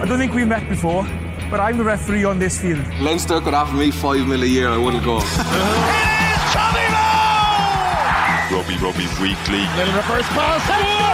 I 0.00 0.06
don't 0.06 0.18
think 0.18 0.32
we 0.32 0.46
met 0.46 0.66
before, 0.66 1.02
but 1.50 1.60
I'm 1.60 1.76
the 1.76 1.84
referee 1.84 2.24
on 2.24 2.38
this 2.38 2.58
field. 2.58 2.80
Leinster 3.00 3.38
could 3.42 3.52
offer 3.52 3.76
me 3.76 3.90
five 3.90 4.26
mil 4.26 4.42
a 4.42 4.46
year, 4.46 4.70
I 4.70 4.78
wouldn't 4.78 5.04
go. 5.04 5.16
Rugby 8.50 8.76
Rugby 8.82 9.04
Weekly. 9.20 9.60
Little 9.76 9.94
reverse 9.94 10.26
pass. 10.28 11.10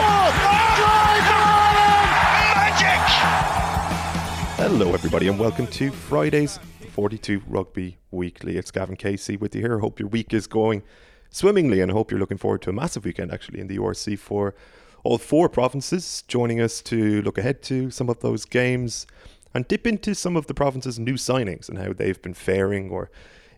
Hello, 4.57 4.95
everybody, 4.95 5.27
and 5.27 5.37
welcome 5.37 5.67
to 5.67 5.91
Friday's 5.91 6.61
42 6.93 7.43
Rugby 7.49 7.99
Weekly. 8.13 8.57
It's 8.57 8.71
Gavin 8.71 8.95
Casey 8.95 9.37
with 9.37 9.53
you 9.57 9.63
here. 9.63 9.81
Hope 9.81 9.99
your 9.99 10.09
week 10.09 10.33
is 10.33 10.47
going 10.47 10.85
swimmingly, 11.29 11.81
and 11.81 11.91
I 11.91 11.95
hope 11.95 12.13
you're 12.13 12.21
looking 12.21 12.39
forward 12.39 12.63
to 12.63 12.71
a 12.71 12.73
massive 12.73 13.05
weekend 13.05 13.33
actually 13.33 13.59
in 13.59 13.67
the 13.67 13.79
URC 13.79 14.17
for 14.17 14.55
all 15.07 15.19
four 15.19 15.49
provinces. 15.49 16.25
Joining 16.27 16.61
us 16.61 16.83
to 16.83 17.23
look 17.23 17.39
ahead 17.39 17.63
to 17.63 17.91
some 17.91 18.09
of 18.09 18.21
those 18.21 18.45
games 18.45 19.07
and 19.55 19.67
dip 19.69 19.87
into 19.87 20.15
some 20.15 20.37
of 20.37 20.49
the 20.49 20.55
provinces' 20.55 20.99
new 20.99 21.15
signings 21.15 21.69
and 21.69 21.79
how 21.79 21.93
they've 21.93 22.21
been 22.21 22.35
faring 22.35 22.91
or 22.91 23.11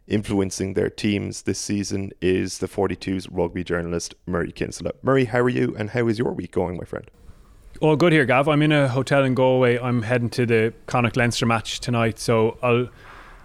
influencing 0.07 0.75
their 0.75 0.91
teams 0.91 1.43
this 1.43 1.59
season 1.59 2.13
is 2.21 2.59
the 2.59 2.69
42's 2.69 3.29
rugby 3.31 3.65
journalist 3.65 4.15
Murray 4.27 4.53
Kinsella. 4.53 4.93
Murray, 5.03 5.25
how 5.25 5.41
are 5.41 5.49
you, 5.49 5.75
and 5.79 5.91
how 5.91 6.07
is 6.07 6.19
your 6.19 6.33
week 6.33 6.53
going, 6.53 6.77
my 6.77 6.85
friend? 6.85 7.11
All 7.81 7.97
good 7.97 8.13
here, 8.13 8.25
Gav. 8.27 8.49
I'm 8.49 8.63
in 8.63 8.73
a 8.73 8.89
hotel 8.89 9.25
in 9.25 9.35
Galway. 9.35 9.79
I'm 9.79 10.03
heading 10.03 10.31
to 10.31 10.47
the 10.47 10.75
Connacht 10.87 11.17
Leinster 11.17 11.47
match 11.47 11.81
tonight, 11.81 12.19
so 12.19 12.59
I'll 12.63 12.89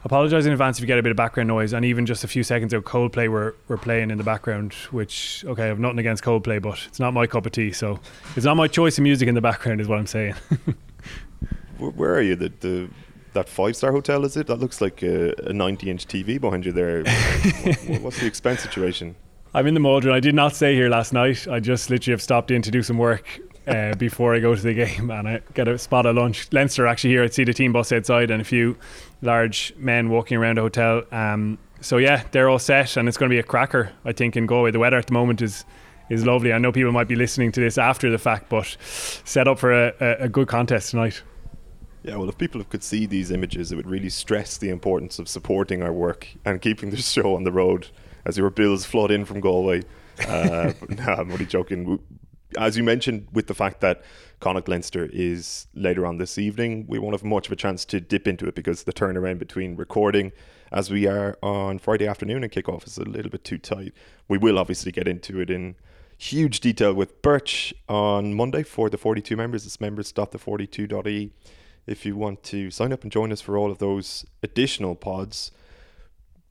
apologise 0.04 0.46
in 0.46 0.52
advance 0.52 0.78
if 0.78 0.82
you 0.82 0.88
get 0.88 1.00
a 1.00 1.04
bit 1.04 1.12
of 1.12 1.18
background 1.18 1.48
noise. 1.48 1.74
And 1.74 1.86
even 1.86 2.06
just 2.06 2.24
a 2.24 2.28
few 2.28 2.44
seconds 2.44 2.74
of 2.74 2.84
Coldplay 2.84 3.28
were, 3.28 3.56
were 3.68 3.78
playing 3.78 4.12
in 4.12 4.18
the 4.18 4.24
background, 4.24 4.74
which, 4.92 5.44
okay, 5.48 5.64
I 5.64 5.68
have 5.68 5.80
nothing 5.80 6.00
against 6.00 6.24
Coldplay, 6.24 6.62
but 6.62 6.80
it's 6.88 7.00
not 7.00 7.14
my 7.14 7.28
cup 7.28 7.46
of 7.46 7.52
tea. 7.52 7.72
So 7.72 8.00
it's 8.36 8.46
not 8.46 8.56
my 8.56 8.68
choice 8.68 8.98
of 8.98 9.04
music 9.04 9.28
in 9.28 9.36
the 9.36 9.42
background, 9.42 9.82
is 9.82 9.88
what 9.88 10.00
I'm 10.00 10.08
saying. 10.08 10.36
Where 11.78 12.16
are 12.16 12.22
you? 12.22 12.36
The, 12.36 12.52
the 12.60 12.90
that 13.34 13.50
five 13.50 13.76
star 13.76 13.92
hotel 13.92 14.26
is 14.26 14.38
it? 14.38 14.48
That 14.48 14.58
looks 14.58 14.80
like 14.80 15.02
a, 15.04 15.34
a 15.50 15.54
90 15.54 15.90
inch 15.90 16.08
TV 16.08 16.40
behind 16.40 16.66
you 16.66 16.72
there. 16.72 17.04
what, 17.88 18.02
what's 18.02 18.20
the 18.20 18.28
expense 18.28 18.62
situation? 18.62 19.16
I'm 19.56 19.68
in 19.68 19.74
the 19.74 19.80
Maldron. 19.80 20.16
I 20.16 20.20
did 20.20 20.36
not 20.36 20.56
stay 20.56 20.74
here 20.74 20.90
last 20.90 21.14
night. 21.14 21.48
I 21.48 21.60
just 21.60 21.90
literally 21.90 22.14
have 22.14 22.22
stopped 22.22 22.52
in 22.52 22.62
to 22.64 22.72
do 22.72 22.82
some 22.82 22.98
work 22.98 23.40
uh, 23.68 23.96
before 23.96 24.36
I 24.36 24.40
go 24.40 24.56
to 24.56 24.62
the 24.62 24.74
game 24.74 25.10
and 25.10 25.28
I 25.28 25.42
get 25.54 25.68
a 25.68 25.78
spot 25.78 26.06
at 26.06 26.16
lunch. 26.16 26.52
Leinster 26.52 26.88
actually 26.88 27.12
here. 27.12 27.24
I'd 27.24 27.34
see 27.34 27.44
the 27.44 27.54
team 27.54 27.74
bus 27.74 27.92
outside 27.92 28.32
and 28.32 28.42
a 28.42 28.46
few 28.46 28.78
large 29.22 29.74
men 29.78 30.10
walking 30.10 30.38
around 30.38 30.58
the 30.58 30.62
hotel. 30.62 31.04
Um, 31.12 31.58
so 31.82 31.98
yeah, 31.98 32.24
they're 32.32 32.50
all 32.50 32.60
set 32.60 32.98
and 32.98 33.08
it's 33.08 33.18
going 33.18 33.30
to 33.30 33.34
be 33.34 33.40
a 33.40 33.44
cracker. 33.44 33.92
I 34.06 34.12
think 34.14 34.36
in 34.36 34.46
Galway. 34.46 34.72
The 34.72 34.80
weather 34.80 34.98
at 34.98 35.08
the 35.08 35.14
moment 35.14 35.42
is 35.42 35.66
is 36.10 36.26
lovely. 36.26 36.52
I 36.54 36.58
know 36.58 36.72
people 36.72 36.92
might 36.92 37.08
be 37.08 37.16
listening 37.16 37.52
to 37.54 37.62
this 37.62 37.78
after 37.78 38.12
the 38.12 38.18
fact, 38.18 38.50
but 38.50 38.76
set 38.80 39.48
up 39.48 39.58
for 39.58 39.72
a, 39.72 39.94
a, 40.00 40.24
a 40.26 40.30
good 40.30 40.48
contest 40.48 40.92
tonight. 40.92 41.24
Yeah, 42.04 42.18
well, 42.18 42.28
if 42.28 42.38
people 42.38 42.62
could 42.66 42.84
see 42.84 43.06
these 43.06 43.32
images, 43.32 43.72
it 43.72 43.78
would 43.78 43.88
really 43.88 44.10
stress 44.10 44.58
the 44.58 44.70
importance 44.70 45.20
of 45.20 45.30
supporting 45.30 45.82
our 45.82 45.94
work 45.94 46.28
and 46.44 46.62
keeping 46.62 46.90
the 46.90 46.98
show 47.02 47.36
on 47.36 47.44
the 47.44 47.52
road 47.52 47.88
as 48.26 48.38
your 48.38 48.50
bills 48.50 48.86
flood 48.86 49.12
in 49.12 49.26
from 49.26 49.40
Galway. 49.40 49.84
Uh, 50.28 50.74
no, 50.90 51.04
I'm 51.04 51.32
only 51.32 51.46
joking. 51.46 52.00
As 52.58 52.78
you 52.78 52.84
mentioned, 52.84 53.28
with 53.32 53.48
the 53.48 53.54
fact 53.54 53.82
that 53.82 54.04
Connacht 54.40 54.68
Leinster 54.68 55.10
is 55.12 55.68
later 55.74 56.06
on 56.06 56.18
this 56.18 56.38
evening, 56.38 56.86
we 56.88 57.00
won't 57.00 57.14
have 57.14 57.24
much 57.24 57.48
of 57.48 57.52
a 57.52 57.56
chance 57.56 57.86
to 57.86 58.00
dip 58.00 58.28
into 58.28 58.48
it 58.48 58.56
because 58.56 58.84
the 58.84 58.94
turnaround 58.94 59.40
between 59.40 59.76
recording 59.76 60.32
as 60.72 60.90
we 60.90 61.08
are 61.08 61.38
on 61.42 61.80
Friday 61.80 62.08
afternoon 62.08 62.44
and 62.44 62.52
kickoff 62.52 62.88
is 62.88 62.98
a 62.98 63.04
little 63.04 63.32
bit 63.32 63.44
too 63.44 63.58
tight. 63.58 63.94
We 64.28 64.38
will 64.38 64.58
obviously 64.58 64.92
get 64.92 65.08
into 65.08 65.40
it 65.40 65.50
in 65.50 65.76
huge 66.18 66.60
detail 66.60 66.94
with 66.94 67.22
Birch 67.22 67.74
on 67.88 68.34
Monday 68.34 68.64
for 68.64 68.90
the 68.90 68.98
42 68.98 69.36
members. 69.36 69.66
It's 69.66 69.80
members.the42.e 69.80 71.32
if 71.86 72.06
you 72.06 72.16
want 72.16 72.44
to 72.44 72.72
sign 72.72 72.94
up 72.94 73.04
and 73.04 73.12
join 73.12 73.32
us 73.32 73.42
for 73.42 73.58
all 73.58 73.70
of 73.70 73.78
those 73.78 74.26
additional 74.42 74.96
pods. 74.96 75.52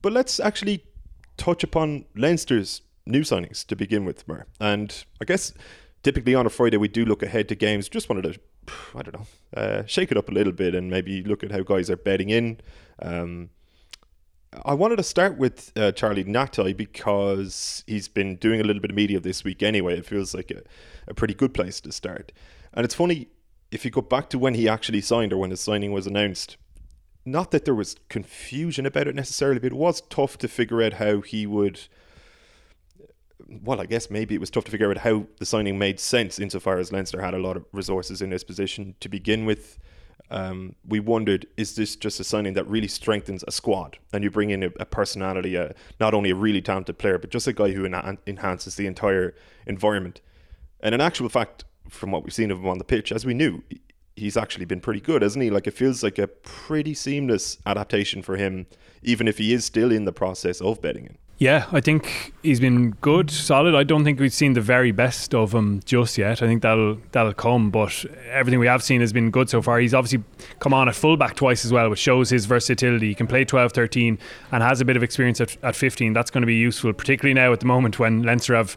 But 0.03 0.13
let's 0.13 0.39
actually 0.39 0.85
touch 1.37 1.65
upon 1.65 2.05
Leinster's 2.15 2.83
new 3.07 3.23
signings 3.23 3.67
to 3.67 3.77
begin 3.77 4.05
with, 4.05 4.27
Mer. 4.29 4.47
And 4.61 5.05
I 5.21 5.25
guess 5.25 5.53
typically 6.03 6.35
on 6.35 6.47
a 6.47 6.51
Friday 6.51 6.77
we 6.77 6.89
do 6.89 7.05
look 7.05 7.23
ahead 7.23 7.49
to 7.49 7.55
games. 7.55 7.89
Just 7.89 8.09
wanted 8.09 8.33
to, 8.33 8.41
I 8.95 9.03
don't 9.03 9.15
know, 9.15 9.27
uh, 9.57 9.85
shake 9.87 10.11
it 10.11 10.17
up 10.17 10.29
a 10.29 10.33
little 10.33 10.53
bit 10.53 10.75
and 10.75 10.91
maybe 10.91 11.23
look 11.23 11.43
at 11.43 11.53
how 11.53 11.63
guys 11.63 11.91
are 11.91 11.97
betting 11.97 12.31
in. 12.31 12.61
Um, 13.01 13.51
I 14.65 14.75
wanted 14.75 14.97
to 14.97 15.03
start 15.03 15.39
with 15.39 15.73
uh, 15.77 15.93
Charlie 15.93 16.25
Ngatai 16.25 16.77
because 16.77 17.85
he's 17.87 18.09
been 18.09 18.37
doing 18.37 18.61
a 18.61 18.65
little 18.65 18.83
bit 18.83 18.91
of 18.91 18.97
media 18.97 19.19
this 19.19 19.45
week 19.45 19.63
anyway. 19.63 19.97
It 19.97 20.07
feels 20.07 20.35
like 20.35 20.51
a, 20.51 20.63
a 21.09 21.15
pretty 21.15 21.35
good 21.35 21.55
place 21.55 21.81
to 21.81 21.93
start. 21.93 22.33
And 22.75 22.85
it's 22.85 22.95
funny, 22.95 23.29
if 23.71 23.85
you 23.85 23.91
go 23.91 24.03
back 24.03 24.29
to 24.31 24.39
when 24.39 24.55
he 24.55 24.69
actually 24.69 25.01
signed 25.01 25.33
or 25.33 25.39
when 25.39 25.51
his 25.51 25.61
signing 25.61 25.93
was 25.93 26.07
announced, 26.07 26.59
not 27.25 27.51
that 27.53 27.65
there 27.65 27.75
was 27.75 27.97
confusion 28.09 28.85
about 28.85 29.07
it 29.09 29.15
necessarily, 29.15 29.59
but 29.59 29.73
it 29.73 29.77
was 29.77 30.03
tough 30.03 30.37
to 30.39 30.49
figure 30.49 30.83
out 30.83 30.95
how 30.95 31.21
he 31.21 31.47
would. 31.47 31.81
Well, 33.63 33.81
I 33.81 33.87
guess 33.87 34.11
maybe 34.11 34.35
it 34.35 34.41
was 34.41 34.51
tough 34.51 34.65
to 34.65 34.71
figure 34.71 34.91
out 34.91 34.99
how 34.99 35.27
the 35.39 35.45
signing 35.47 35.79
made 35.79 36.01
sense 36.01 36.39
insofar 36.39 36.79
as 36.79 36.93
Leinster 36.93 37.21
had 37.21 37.35
a 37.35 37.39
lot 37.39 37.57
of 37.57 37.67
resources 37.73 38.23
in 38.23 38.31
his 38.31 38.45
position 38.45 38.95
to 39.01 39.09
begin 39.09 39.45
with. 39.45 39.79
Um, 40.31 40.77
we 40.89 41.01
wondered, 41.01 41.47
is 41.59 41.75
this 41.77 41.95
just 41.95 42.19
a 42.19 42.25
signing 42.25 42.55
that 42.55 42.67
really 42.67 42.89
strengthens 42.89 43.45
a 43.47 43.53
squad? 43.53 43.99
And 44.13 44.25
you 44.25 44.31
bring 44.31 44.51
in 44.51 44.63
a, 44.63 44.71
a 44.81 44.87
personality, 44.87 45.57
a, 45.57 45.75
not 46.01 46.15
only 46.15 46.31
a 46.31 46.35
really 46.35 46.63
talented 46.63 46.97
player, 46.97 47.19
but 47.19 47.31
just 47.31 47.47
a 47.47 47.53
guy 47.53 47.73
who 47.73 47.85
en- 47.85 48.19
enhances 48.27 48.77
the 48.77 48.87
entire 48.87 49.35
environment. 49.67 50.23
And 50.81 50.95
in 50.95 51.03
actual 51.03 51.29
fact, 51.29 51.65
from 51.89 52.11
what 52.11 52.25
we've 52.25 52.33
seen 52.33 52.51
of 52.51 52.59
him 52.61 52.69
on 52.69 52.79
the 52.79 52.85
pitch, 52.85 53.13
as 53.13 53.27
we 53.27 53.35
knew, 53.35 53.63
he's 54.17 54.37
actually 54.37 54.65
been 54.65 54.81
pretty 54.81 55.01
good, 55.01 55.23
hasn't 55.23 55.43
he? 55.43 55.51
Like 55.51 55.67
it 55.67 55.75
feels 55.75 56.03
like 56.03 56.19
a 56.19 56.29
pretty 56.29 56.95
seamless 56.95 57.59
adaptation 57.67 58.23
for 58.23 58.37
him, 58.37 58.67
even 59.03 59.29
if 59.29 59.39
he 59.39 59.53
is 59.53 59.65
still 59.65 59.93
in 59.93 60.05
the 60.07 60.13
process 60.13 60.61
of 60.61 60.81
betting 60.81 61.05
in. 61.05 61.19
Yeah, 61.43 61.67
I 61.73 61.81
think 61.81 62.33
he's 62.45 62.61
been 62.61 62.93
good, 63.01 63.29
solid. 63.29 63.75
I 63.75 63.83
don't 63.83 64.05
think 64.05 64.21
we've 64.21 64.33
seen 64.33 64.53
the 64.53 64.61
very 64.61 64.93
best 64.93 65.35
of 65.35 65.53
him 65.53 65.81
just 65.85 66.17
yet. 66.17 66.41
I 66.41 66.47
think 66.47 66.63
that'll 66.63 66.99
that'll 67.11 67.35
come, 67.35 67.73
but 67.73 68.05
everything 68.31 68.61
we 68.61 68.69
have 68.69 68.81
seen 68.81 69.01
has 69.01 69.13
been 69.13 69.33
good 69.33 69.51
so 69.51 69.61
far. 69.61 69.81
He's 69.81 69.93
obviously 69.93 70.23
come 70.61 70.73
on 70.73 70.89
at 70.89 70.95
fullback 70.95 71.35
twice 71.35 71.65
as 71.65 71.73
well, 71.73 71.91
which 71.91 71.99
shows 71.99 72.31
his 72.31 72.47
versatility. 72.47 73.09
He 73.09 73.17
can 73.17 73.27
play 73.27 73.45
12, 73.45 73.73
13 73.73 74.21
and 74.53 74.63
has 74.63 74.81
a 74.81 74.85
bit 74.85 74.97
of 74.97 75.03
experience 75.03 75.41
at, 75.41 75.57
at 75.65 75.75
15. 75.75 76.13
That's 76.13 76.31
going 76.31 76.43
to 76.43 76.47
be 76.47 76.55
useful, 76.55 76.93
particularly 76.93 77.35
now 77.35 77.53
at 77.53 77.59
the 77.59 77.67
moment 77.67 77.99
when 77.99 78.23
Leinster 78.23 78.55
have 78.55 78.77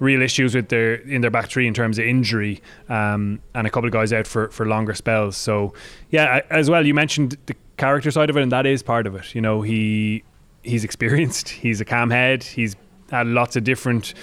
real 0.00 0.20
issues 0.20 0.52
with 0.52 0.68
their 0.68 0.94
in 0.94 1.20
their 1.20 1.30
back 1.30 1.48
three 1.48 1.68
in 1.68 1.74
terms 1.74 1.96
of 2.00 2.06
injury, 2.06 2.60
um, 2.88 3.38
and 3.54 3.68
a 3.68 3.70
couple 3.70 3.86
of 3.86 3.92
guys 3.92 4.12
out 4.12 4.26
for, 4.26 4.50
for 4.50 4.66
longer 4.66 4.94
spells. 4.94 5.36
So 5.36 5.74
yeah, 6.10 6.40
as 6.50 6.68
well, 6.68 6.84
you 6.84 6.92
mentioned 6.92 7.36
the 7.46 7.54
character 7.76 8.10
side 8.10 8.30
of 8.30 8.36
it, 8.36 8.42
and 8.42 8.50
that 8.50 8.66
is 8.66 8.82
part 8.82 9.06
of 9.06 9.14
it. 9.14 9.32
You 9.32 9.42
know, 9.42 9.62
he 9.62 10.24
he's 10.62 10.84
experienced. 10.84 11.48
He's 11.48 11.80
a 11.80 11.84
calm 11.84 12.10
head. 12.10 12.42
He's 12.42 12.76
had 13.10 13.26
lots 13.26 13.56
of 13.56 13.64
different. 13.64 14.14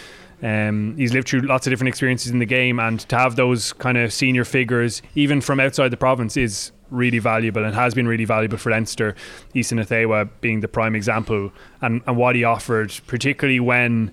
Um, 0.42 0.96
he's 0.98 1.14
lived 1.14 1.28
through 1.28 1.42
lots 1.42 1.66
of 1.66 1.72
different 1.72 1.90
experiences 1.90 2.32
in 2.32 2.40
the 2.40 2.46
game, 2.46 2.80
and 2.80 3.00
to 3.10 3.18
have 3.18 3.36
those 3.36 3.74
kind 3.74 3.98
of 3.98 4.14
senior 4.14 4.46
figures, 4.46 5.02
even 5.16 5.42
from 5.42 5.60
outside 5.60 5.90
the 5.90 5.98
province, 5.98 6.38
is 6.38 6.72
really 6.92 7.20
valuable 7.20 7.66
and 7.66 7.74
has 7.74 7.94
been 7.94 8.08
really 8.08 8.24
valuable 8.24 8.58
for 8.58 8.72
Leinster. 8.72 9.16
Isa 9.54 9.76
Nacewa 9.76 10.30
being 10.42 10.62
the 10.62 10.68
prime 10.68 10.96
example, 10.96 11.52
and, 11.82 12.02
and 12.06 12.16
what 12.16 12.36
he 12.36 12.44
offered, 12.44 12.94
particularly 13.08 13.60
when 13.60 14.12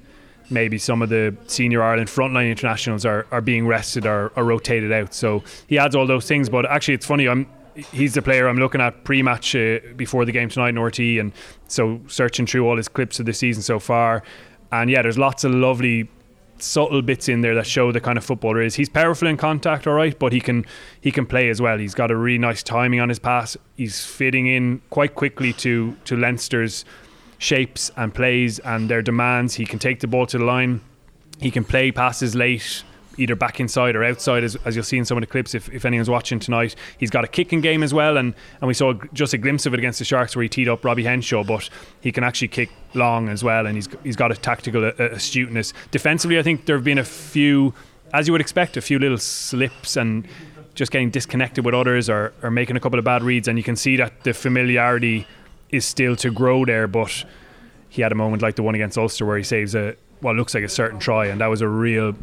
maybe 0.51 0.79
some 0.79 1.03
of 1.03 1.09
the 1.09 1.37
senior 1.47 1.83
Ireland 1.83 2.09
frontline 2.09 2.51
internationals 2.51 3.05
are, 3.05 3.27
are 3.31 3.41
being 3.41 3.67
rested 3.67 4.07
or, 4.07 4.33
or 4.37 4.45
rotated 4.45 4.93
out. 4.93 5.15
So 5.15 5.43
he 5.67 5.79
adds 5.79 5.95
all 5.95 6.07
those 6.07 6.27
things. 6.27 6.49
But 6.49 6.67
actually, 6.67 6.95
it's 6.95 7.07
funny. 7.07 7.29
I'm 7.29 7.47
he's 7.75 8.15
the 8.15 8.23
player 8.23 8.49
I'm 8.49 8.59
looking 8.59 8.81
at 8.81 9.05
pre-match 9.05 9.55
uh, 9.55 9.79
before 9.97 10.25
the 10.25 10.33
game 10.33 10.49
tonight 10.49 10.71
in 10.71 10.77
RTÉ, 10.77 11.21
and 11.21 11.33
so 11.69 12.01
searching 12.07 12.47
through 12.47 12.67
all 12.67 12.77
his 12.77 12.89
clips 12.89 13.21
of 13.21 13.27
the 13.27 13.33
season 13.33 13.63
so 13.63 13.79
far. 13.79 14.23
And 14.73 14.91
yeah, 14.91 15.03
there's 15.03 15.19
lots 15.19 15.45
of 15.45 15.53
lovely 15.53 16.09
subtle 16.59 17.03
bits 17.03 17.29
in 17.29 17.41
there 17.41 17.55
that 17.55 17.67
show 17.67 17.93
the 17.93 18.01
kind 18.01 18.17
of 18.17 18.25
footballer 18.25 18.61
he 18.61 18.67
is. 18.67 18.75
He's 18.75 18.89
powerful 18.89 19.29
in 19.29 19.37
contact, 19.37 19.87
all 19.87 19.95
right, 19.95 20.19
but 20.19 20.33
he 20.33 20.41
can 20.41 20.65
he 21.01 21.11
can 21.11 21.27
play 21.27 21.49
as 21.49 21.61
well. 21.61 21.79
He's 21.79 21.95
got 21.95 22.11
a 22.11 22.17
really 22.17 22.39
nice 22.39 22.63
timing 22.63 23.01
on 23.01 23.09
his 23.09 23.19
pass. 23.19 23.57
He's 23.77 24.05
fitting 24.05 24.47
in 24.47 24.83
quite 24.91 25.15
quickly 25.15 25.53
to 25.55 25.97
to 26.05 26.17
Leinster's 26.17 26.85
shapes 27.39 27.91
and 27.97 28.15
plays 28.15 28.59
and 28.61 28.89
their 28.89 29.03
demands. 29.03 29.55
He 29.55 29.67
can 29.67 29.79
take 29.79 30.01
the 30.01 30.07
ball 30.07 30.27
to 30.27 30.39
the 30.39 30.45
line. 30.45 30.81
He 31.41 31.51
can 31.51 31.65
play 31.65 31.91
passes 31.91 32.35
late, 32.35 32.85
either 33.19 33.37
back 33.37 33.61
inside 33.61 33.97
or 33.97 34.05
outside, 34.05 34.45
as, 34.45 34.57
as 34.65 34.75
you'll 34.75 34.85
see 34.85 34.99
in 34.99 35.05
some 35.05 35.17
of 35.17 35.23
the 35.23 35.27
clips 35.27 35.55
if, 35.55 35.69
if 35.71 35.85
anyone's 35.85 36.11
watching 36.11 36.39
tonight. 36.39 36.75
He's 36.99 37.11
got 37.11 37.25
a 37.25 37.29
kicking 37.29 37.61
game 37.61 37.83
as 37.83 37.95
well, 37.95 38.17
and, 38.17 38.35
and 38.61 38.69
we 38.69 38.75
saw 38.75 38.95
just 39.13 39.33
a 39.35 39.39
glimpse 39.39 39.67
of 39.67 39.75
it 39.75 39.79
against 39.79 39.99
the 39.99 40.05
Sharks 40.05 40.35
where 40.37 40.43
he 40.43 40.49
teed 40.49 40.69
up 40.69 40.85
Robbie 40.85 41.05
Henshaw, 41.05 41.45
but 41.45 41.69
he 42.01 42.13
can 42.13 42.25
actually 42.25 42.49
kick 42.49 42.71
long 42.95 43.29
as 43.29 43.43
well, 43.43 43.67
and 43.67 43.77
he's, 43.77 43.89
he's 44.03 44.17
got 44.17 44.33
a 44.33 44.37
tactical 44.37 44.85
astuteness. 44.85 45.73
Defensively, 45.91 46.39
I 46.39 46.43
think 46.43 46.67
there 46.67 46.77
have 46.77 46.85
been 46.85 46.99
a 46.99 47.05
few, 47.05 47.75
as 48.13 48.27
you 48.27 48.33
would 48.33 48.41
expect, 48.41 48.77
a 48.77 48.81
few 48.81 48.99
little 48.99 49.19
slips 49.19 49.97
and 49.97 50.27
just 50.75 50.91
getting 50.91 51.11
disconnected 51.11 51.65
with 51.65 51.75
others 51.75 52.11
or, 52.11 52.33
or 52.43 52.51
making 52.51 52.77
a 52.77 52.81
couple 52.81 52.99
of 52.99 53.05
bad 53.05 53.23
reads, 53.23 53.49
and 53.49 53.59
you 53.59 53.65
can 53.65 53.77
see 53.77 53.97
that 53.97 54.25
the 54.25 54.35
familiarity 54.35 55.27
is 55.71 55.85
still 55.85 56.17
to 56.17 56.31
grow 56.31 56.65
there, 56.65 56.87
but 56.87 57.25
he 57.89 58.03
had 58.03 58.13
a 58.13 58.15
moment 58.15 58.43
like 58.43 58.57
the 58.57 58.63
one 58.63 58.75
against 58.75 58.99
Ulster 58.99 59.25
where 59.25 59.37
he 59.37 59.45
saves 59.45 59.75
a 59.75 59.97
what 60.21 60.37
looks 60.37 60.55
like 60.55 60.65
a 60.65 60.69
certain 60.69 60.99
try, 60.99 61.27
and 61.27 61.41
that 61.41 61.47
was 61.47 61.61
a 61.61 61.69
real, 61.69 62.15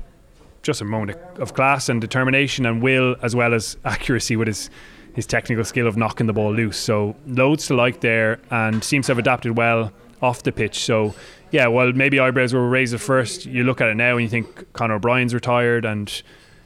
just 0.62 0.82
a 0.82 0.86
moment 0.86 1.18
of 1.38 1.54
class 1.54 1.90
and 1.90 2.00
determination 2.02 2.66
and 2.66 2.82
will, 2.82 3.16
as 3.22 3.36
well 3.36 3.54
as 3.54 3.78
accuracy 3.86 4.36
with 4.36 4.48
his 4.48 4.70
his 5.14 5.26
technical 5.26 5.66
skill 5.66 5.88
of 5.88 5.98
knocking 5.98 6.26
the 6.26 6.32
ball 6.32 6.54
loose. 6.54 6.78
So 6.78 7.18
loads 7.28 7.68
to 7.68 7.76
like 7.76 8.00
there, 8.00 8.40
and 8.50 8.82
seems 8.84 9.08
to 9.08 9.12
have 9.12 9.20
adapted 9.20 9.58
well 9.58 9.92
off 10.22 10.44
the 10.44 10.52
pitch. 10.54 10.80
So 10.80 11.14
yeah, 11.52 11.68
well 11.68 11.92
maybe 11.92 12.20
eyebrows 12.20 12.54
were 12.54 12.70
raised 12.70 12.94
at 12.94 13.02
first. 13.02 13.46
You 13.46 13.64
look 13.64 13.82
at 13.82 13.90
it 13.90 13.96
now 13.96 14.14
and 14.14 14.22
you 14.22 14.30
think 14.30 14.72
Conor 14.74 14.96
O'Brien's 14.96 15.34
retired, 15.34 15.84
and 15.86 16.22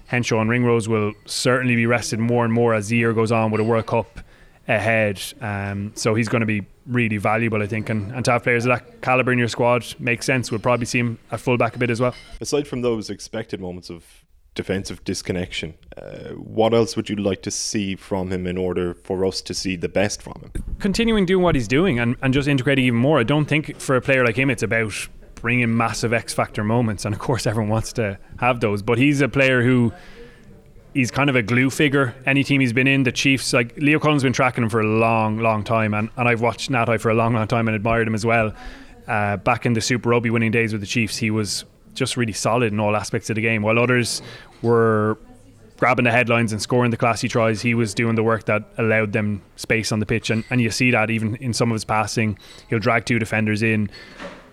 Henshaw 0.08 0.40
and 0.42 0.50
Ringrose 0.50 0.88
will 0.88 1.14
certainly 1.26 1.76
be 1.76 1.86
rested 1.86 2.20
more 2.20 2.46
and 2.46 2.54
more 2.54 2.74
as 2.74 2.90
the 2.90 2.98
year 2.98 3.14
goes 3.14 3.32
on 3.32 3.50
with 3.50 3.62
a 3.62 3.64
World 3.64 3.88
Cup 3.88 4.20
ahead. 4.68 5.22
Um, 5.42 5.92
so 5.96 6.16
he's 6.16 6.28
going 6.28 6.42
to 6.42 6.46
be 6.48 6.66
really 6.86 7.18
valuable, 7.18 7.62
I 7.62 7.68
think. 7.68 7.90
And, 7.90 8.12
and 8.12 8.24
to 8.26 8.32
have 8.32 8.44
players 8.44 8.66
of 8.66 8.70
that 8.70 9.02
calibre 9.02 9.34
in 9.34 9.40
your 9.40 9.48
squad 9.48 9.86
makes 10.00 10.26
sense. 10.26 10.52
We'll 10.52 10.60
probably 10.60 10.86
see 10.86 11.00
him 11.00 11.20
at 11.32 11.40
fullback 11.40 11.76
a 11.76 11.80
bit 11.80 11.90
as 11.90 12.00
well. 12.00 12.16
Aside 12.42 12.68
from 12.68 12.82
those 12.82 13.10
expected 13.10 13.60
moments 13.60 13.90
of 13.90 14.06
defensive 14.54 15.04
disconnection, 15.04 15.76
uh, 15.98 16.30
what 16.32 16.74
else 16.74 16.96
would 16.96 17.10
you 17.10 17.16
like 17.16 17.42
to 17.44 17.52
see 17.52 17.96
from 17.96 18.32
him 18.32 18.48
in 18.48 18.58
order 18.58 18.94
for 18.94 19.26
us 19.26 19.42
to 19.42 19.54
see 19.54 19.76
the 19.76 19.90
best 19.90 20.22
from 20.22 20.42
him? 20.42 20.64
Continuing 20.80 21.26
doing 21.26 21.44
what 21.44 21.56
he's 21.56 21.68
doing 21.68 22.00
and, 22.00 22.16
and 22.22 22.34
just 22.34 22.48
integrating 22.48 22.86
even 22.86 23.00
more. 23.00 23.20
I 23.20 23.24
don't 23.24 23.46
think 23.46 23.80
for 23.80 23.96
a 23.96 24.02
player 24.02 24.26
like 24.26 24.38
him, 24.38 24.50
it's 24.50 24.64
about 24.64 24.94
bringing 25.36 25.76
massive 25.78 26.14
X 26.14 26.34
factor 26.34 26.64
moments. 26.64 27.06
And 27.06 27.14
of 27.14 27.20
course, 27.20 27.46
everyone 27.46 27.70
wants 27.70 27.94
to 27.94 28.18
have 28.40 28.62
those. 28.62 28.82
But 28.82 28.98
he's 28.98 29.22
a 29.22 29.30
player 29.30 29.62
who 29.62 29.94
he's 30.96 31.12
kind 31.12 31.30
of 31.30 31.36
a 31.36 31.44
glue 31.44 31.70
figure. 31.70 32.16
Any 32.26 32.44
team 32.44 32.62
he's 32.62 32.74
been 32.74 32.88
in, 32.88 33.04
the 33.04 33.12
Chiefs, 33.12 33.54
like 33.54 33.76
Leo 33.78 34.00
Cullen's 34.00 34.24
been 34.24 34.34
tracking 34.34 34.64
him 34.64 34.70
for 34.70 34.80
a 34.80 34.88
long, 34.88 35.38
long 35.38 35.64
time, 35.64 35.94
and, 35.94 36.10
and 36.18 36.28
I've 36.28 36.42
watched 36.42 36.72
Ngatai 36.72 37.00
for 37.00 37.12
a 37.12 37.14
long, 37.14 37.34
long 37.34 37.48
time 37.48 37.68
and 37.68 37.76
admired 37.76 38.08
him 38.08 38.16
as 38.16 38.26
well. 38.26 38.54
Uh, 39.06 39.38
back 39.38 39.68
in 39.68 39.74
the 39.74 39.82
Super 39.82 40.10
Rugby 40.10 40.32
winning 40.32 40.52
days 40.52 40.72
with 40.72 40.82
the 40.82 40.88
Chiefs, 40.88 41.18
he 41.18 41.30
was 41.30 41.66
just 41.94 42.18
really 42.18 42.34
solid 42.34 42.74
in 42.74 42.80
all 42.80 42.96
aspects 42.96 43.30
of 43.30 43.36
the 43.36 43.42
game. 43.42 43.62
While 43.62 43.78
others 43.78 44.22
were 44.62 45.18
grabbing 45.78 46.06
the 46.06 46.12
headlines 46.12 46.54
and 46.54 46.62
scoring 46.62 46.92
the 46.92 46.98
classy 46.98 47.28
tries, 47.28 47.62
he 47.62 47.74
was 47.74 47.94
doing 47.94 48.16
the 48.16 48.24
work 48.24 48.46
that 48.46 48.64
allowed 48.78 49.12
them 49.12 49.42
space 49.58 49.92
on 49.92 50.00
the 50.00 50.06
pitch. 50.06 50.30
And, 50.30 50.46
and 50.50 50.62
you 50.62 50.72
see 50.72 50.92
that 50.92 51.10
even 51.10 51.36
in 51.36 51.54
some 51.54 51.72
of 51.72 51.76
his 51.76 51.86
passing. 51.86 52.40
He'll 52.70 52.80
drag 52.80 53.06
two 53.06 53.20
defenders 53.20 53.62
in, 53.62 53.90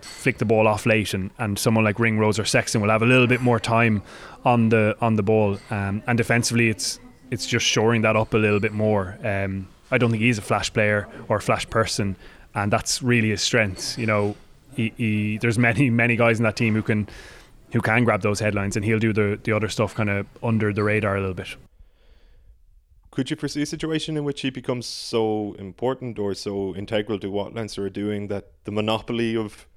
flick 0.03 0.37
the 0.37 0.45
ball 0.45 0.67
off 0.67 0.85
late, 0.85 1.13
and, 1.13 1.31
and 1.37 1.57
someone 1.57 1.83
like 1.83 1.99
Ringrose 1.99 2.39
or 2.39 2.45
Sexton 2.45 2.81
will 2.81 2.89
have 2.89 3.01
a 3.01 3.05
little 3.05 3.27
bit 3.27 3.41
more 3.41 3.59
time 3.59 4.03
on 4.45 4.69
the 4.69 4.95
on 5.01 5.15
the 5.15 5.23
ball. 5.23 5.57
Um, 5.69 6.03
and 6.07 6.17
defensively, 6.17 6.69
it's 6.69 6.99
it's 7.31 7.45
just 7.45 7.65
shoring 7.65 8.01
that 8.03 8.15
up 8.15 8.33
a 8.33 8.37
little 8.37 8.59
bit 8.59 8.73
more. 8.73 9.17
Um, 9.23 9.67
I 9.91 9.97
don't 9.97 10.11
think 10.11 10.23
he's 10.23 10.37
a 10.37 10.41
flash 10.41 10.71
player 10.73 11.07
or 11.27 11.37
a 11.37 11.41
flash 11.41 11.69
person, 11.69 12.15
and 12.55 12.71
that's 12.71 13.01
really 13.01 13.29
his 13.29 13.41
strength. 13.41 13.97
You 13.97 14.05
know, 14.05 14.35
he, 14.75 14.93
he, 14.97 15.37
there's 15.37 15.57
many 15.57 15.89
many 15.89 16.15
guys 16.15 16.39
in 16.39 16.43
that 16.43 16.55
team 16.55 16.73
who 16.73 16.81
can 16.81 17.07
who 17.71 17.81
can 17.81 18.03
grab 18.03 18.21
those 18.21 18.39
headlines, 18.39 18.75
and 18.75 18.85
he'll 18.85 18.99
do 18.99 19.13
the 19.13 19.39
the 19.43 19.51
other 19.51 19.69
stuff 19.69 19.95
kind 19.95 20.09
of 20.09 20.27
under 20.41 20.73
the 20.73 20.83
radar 20.83 21.15
a 21.15 21.19
little 21.19 21.35
bit. 21.35 21.55
Could 23.13 23.29
you 23.29 23.35
foresee 23.35 23.61
a 23.61 23.65
situation 23.67 24.17
in 24.17 24.23
which 24.23 24.41
he 24.41 24.49
becomes 24.49 24.87
so 24.87 25.55
important 25.59 26.17
or 26.17 26.33
so 26.33 26.75
integral 26.75 27.19
to 27.19 27.29
what 27.29 27.53
Leinster 27.53 27.85
are 27.85 27.89
doing 27.91 28.27
that 28.29 28.51
the 28.63 28.71
monopoly 28.71 29.37
of 29.37 29.67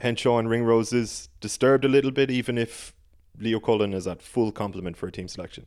Henshaw 0.00 0.38
and 0.38 0.48
Ringrose 0.48 0.92
is 0.92 1.28
disturbed 1.40 1.84
a 1.84 1.88
little 1.88 2.10
bit, 2.10 2.30
even 2.30 2.58
if 2.58 2.94
Leo 3.38 3.60
Cullen 3.60 3.92
is 3.94 4.06
at 4.06 4.22
full 4.22 4.50
complement 4.50 4.96
for 4.96 5.06
a 5.06 5.12
team 5.12 5.28
selection. 5.28 5.66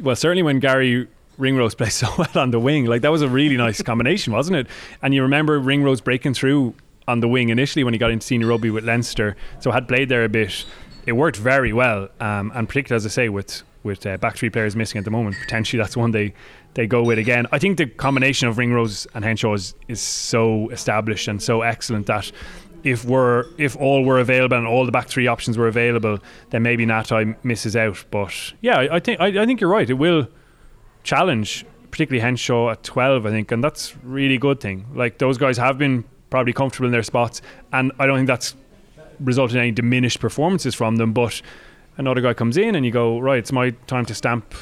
Well, 0.00 0.16
certainly 0.16 0.42
when 0.42 0.60
Garry 0.60 1.08
Ringrose 1.38 1.74
plays 1.76 1.94
so 1.94 2.08
well 2.18 2.36
on 2.36 2.50
the 2.50 2.60
wing, 2.60 2.86
like 2.86 3.02
that 3.02 3.10
was 3.10 3.22
a 3.22 3.28
really 3.28 3.56
nice 3.56 3.82
combination, 3.82 4.32
wasn't 4.32 4.56
it? 4.56 4.66
And 5.02 5.14
you 5.14 5.22
remember 5.22 5.58
Ringrose 5.58 6.00
breaking 6.00 6.34
through 6.34 6.74
on 7.06 7.20
the 7.20 7.28
wing 7.28 7.50
initially 7.50 7.84
when 7.84 7.94
he 7.94 7.98
got 7.98 8.10
into 8.10 8.26
senior 8.26 8.46
rugby 8.46 8.70
with 8.70 8.84
Leinster, 8.84 9.36
so 9.60 9.70
had 9.70 9.88
played 9.88 10.08
there 10.08 10.24
a 10.24 10.28
bit. 10.28 10.64
It 11.06 11.12
worked 11.12 11.36
very 11.36 11.72
well, 11.72 12.08
um, 12.20 12.50
and 12.54 12.66
particularly 12.66 12.96
as 12.96 13.06
I 13.06 13.10
say 13.10 13.28
with 13.28 13.62
with 13.82 14.06
uh, 14.06 14.16
back 14.16 14.36
three 14.36 14.48
players 14.48 14.74
missing 14.74 14.98
at 14.98 15.04
the 15.04 15.10
moment, 15.10 15.36
potentially 15.38 15.82
that's 15.82 15.96
one 15.96 16.12
they 16.12 16.32
they 16.72 16.86
go 16.86 17.02
with 17.02 17.18
again. 17.18 17.46
I 17.52 17.58
think 17.58 17.78
the 17.78 17.86
combination 17.86 18.48
of 18.48 18.58
Ringrose 18.58 19.06
and 19.14 19.24
Henshaw 19.24 19.54
is, 19.54 19.74
is 19.86 20.00
so 20.00 20.68
established 20.70 21.28
and 21.28 21.42
so 21.42 21.60
excellent 21.62 22.06
that 22.06 22.32
if 22.84 23.04
we're 23.04 23.46
if 23.56 23.76
all 23.76 24.04
were 24.04 24.20
available 24.20 24.56
and 24.56 24.66
all 24.66 24.84
the 24.84 24.92
back 24.92 25.08
three 25.08 25.26
options 25.26 25.56
were 25.56 25.66
available, 25.66 26.18
then 26.50 26.62
maybe 26.62 26.86
Ngatai 26.86 27.34
misses 27.42 27.74
out. 27.74 28.04
But 28.10 28.52
yeah, 28.60 28.86
I, 28.92 29.00
think 29.00 29.20
I, 29.20 29.42
I, 29.42 29.46
think 29.46 29.60
you're 29.60 29.70
right. 29.70 29.88
It 29.88 29.94
will 29.94 30.28
challenge, 31.02 31.64
particularly 31.90 32.20
Henshaw 32.20 32.70
at 32.70 32.82
twelve, 32.84 33.24
I 33.26 33.30
think, 33.30 33.50
and 33.50 33.64
that's 33.64 33.96
really 34.04 34.38
good 34.38 34.60
thing. 34.60 34.86
Like 34.94 35.18
those 35.18 35.38
guys 35.38 35.56
have 35.56 35.78
been 35.78 36.04
probably 36.28 36.52
comfortable 36.52 36.86
in 36.86 36.92
their 36.92 37.02
spots, 37.02 37.40
and 37.72 37.90
I 37.98 38.06
don't 38.06 38.18
think 38.18 38.28
that's 38.28 38.54
resulted 39.18 39.56
in 39.56 39.62
any 39.62 39.72
diminished 39.72 40.20
performances 40.20 40.74
from 40.74 40.96
them. 40.96 41.14
But 41.14 41.40
another 41.96 42.20
guy 42.20 42.34
comes 42.34 42.58
in, 42.58 42.74
and 42.74 42.84
you 42.84 42.92
go, 42.92 43.18
right, 43.18 43.38
it's 43.38 43.52
my 43.52 43.70
time 43.86 44.04
to 44.06 44.14
stamp 44.14 44.54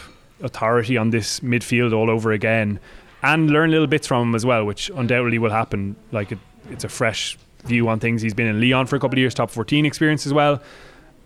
authority 0.43 0.97
on 0.97 1.11
this 1.11 1.41
midfield 1.41 1.93
all 1.93 2.09
over 2.09 2.31
again, 2.31 2.79
and 3.25 3.51
learn 3.51 3.73
little 3.73 3.89
bits 3.89 4.07
from 4.07 4.29
him 4.29 4.35
as 4.37 4.47
well, 4.47 4.65
which 4.65 4.93
undoubtedly 4.95 5.39
will 5.39 5.51
happen. 5.51 5.97
Like 6.13 6.31
it, 6.31 6.39
it's 6.71 6.85
a 6.85 6.89
fresh 6.89 7.37
view 7.65 7.89
on 7.89 8.01
things. 8.01 8.23
He's 8.23 8.35
been 8.35 8.47
in 8.47 8.61
Lyon 8.61 8.87
for 8.87 8.97
a 8.97 9.01
couple 9.01 9.15
of 9.15 9.19
years, 9.19 9.35
top 9.35 9.51
14 9.51 9.87
experience 9.87 10.27
as 10.27 10.33
well, 10.33 10.63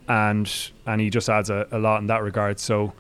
and 0.09 0.53
and 0.87 1.01
he 1.01 1.11
just 1.11 1.29
adds 1.29 1.51
a, 1.51 1.67
a 1.71 1.79
lot 1.79 2.01
in 2.01 2.07
that 2.09 2.23
regard. 2.23 2.59
So. 2.61 2.93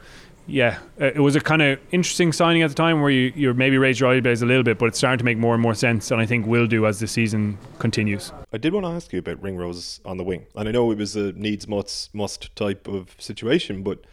Yeah, 0.49 0.79
uh, 1.00 1.06
it 1.06 1.19
was 1.19 1.35
a 1.35 1.41
kind 1.41 1.61
of 1.61 1.81
interesting 1.91 2.33
signing 2.33 2.62
at 2.62 2.69
the 2.69 2.77
time 2.77 3.00
where 3.00 3.11
you, 3.11 3.33
you 3.35 3.53
maybe 3.53 3.79
raised 3.79 3.99
your 3.99 4.11
eyebrows 4.11 4.43
a 4.43 4.47
little 4.47 4.62
bit, 4.62 4.79
but 4.79 4.87
it's 4.87 4.99
starting 4.99 5.19
to 5.19 5.25
make 5.25 5.38
more 5.38 5.55
and 5.55 5.61
more 5.61 5.75
sense, 5.75 6.12
and 6.12 6.21
I 6.21 6.27
think 6.27 6.47
will 6.47 6.69
do 6.69 6.87
as 6.87 7.00
the 7.00 7.09
season 7.09 7.59
continues. 7.81 8.33
I 8.53 8.59
did 8.59 8.73
want 8.73 8.87
to 8.87 8.91
ask 8.91 9.12
you 9.12 9.19
about 9.19 9.43
Ringrose 9.43 9.99
on 10.05 10.19
the 10.19 10.23
wing, 10.23 10.47
and 10.55 10.69
I 10.69 10.71
know 10.71 10.93
it 10.93 10.99
was 10.99 11.17
a 11.17 11.33
needs 11.33 11.67
must 11.67 12.15
must 12.15 12.55
type 12.55 12.87
of 12.87 13.17
situation, 13.19 13.83
but 13.83 14.05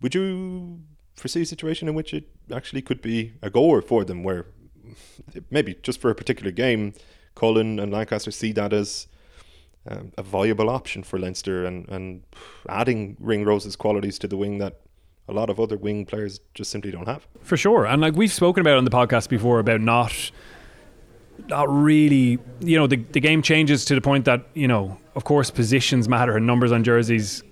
would 0.00 0.14
you 0.14 0.78
foresee 1.16 1.42
a 1.42 1.46
situation 1.46 1.88
in 1.88 1.94
which 1.94 2.14
it 2.14 2.28
actually 2.54 2.82
could 2.82 3.02
be 3.02 3.32
a 3.42 3.50
goer 3.50 3.82
for 3.82 4.04
them, 4.04 4.22
where 4.22 4.46
maybe 5.50 5.76
just 5.82 6.00
for 6.00 6.10
a 6.10 6.14
particular 6.14 6.50
game, 6.50 6.94
Cullen 7.34 7.78
and 7.78 7.92
Lancaster 7.92 8.30
see 8.30 8.52
that 8.52 8.72
as 8.72 9.06
um, 9.88 10.12
a 10.16 10.22
viable 10.22 10.70
option 10.70 11.02
for 11.02 11.18
Leinster 11.18 11.64
and, 11.64 11.88
and 11.88 12.22
adding 12.68 13.16
Ringrose's 13.16 13.76
qualities 13.76 14.18
to 14.20 14.28
the 14.28 14.36
wing 14.36 14.58
that 14.58 14.80
a 15.28 15.32
lot 15.32 15.50
of 15.50 15.58
other 15.58 15.76
wing 15.76 16.04
players 16.04 16.40
just 16.54 16.70
simply 16.70 16.90
don't 16.90 17.06
have. 17.06 17.26
For 17.42 17.56
sure. 17.56 17.86
And 17.86 18.00
like 18.00 18.14
we've 18.14 18.32
spoken 18.32 18.60
about 18.60 18.76
on 18.76 18.84
the 18.84 18.90
podcast 18.90 19.28
before 19.28 19.58
about 19.58 19.80
not 19.80 20.30
not 21.48 21.68
really 21.72 22.38
you 22.60 22.78
know 22.78 22.86
the 22.86 22.96
the 22.96 23.20
game 23.20 23.42
changes 23.42 23.84
to 23.86 23.94
the 23.94 24.00
point 24.00 24.24
that, 24.26 24.46
you 24.54 24.68
know, 24.68 24.98
of 25.14 25.24
course 25.24 25.50
positions 25.50 26.08
matter 26.08 26.36
and 26.36 26.46
numbers 26.46 26.72
on 26.72 26.84
jerseys 26.84 27.42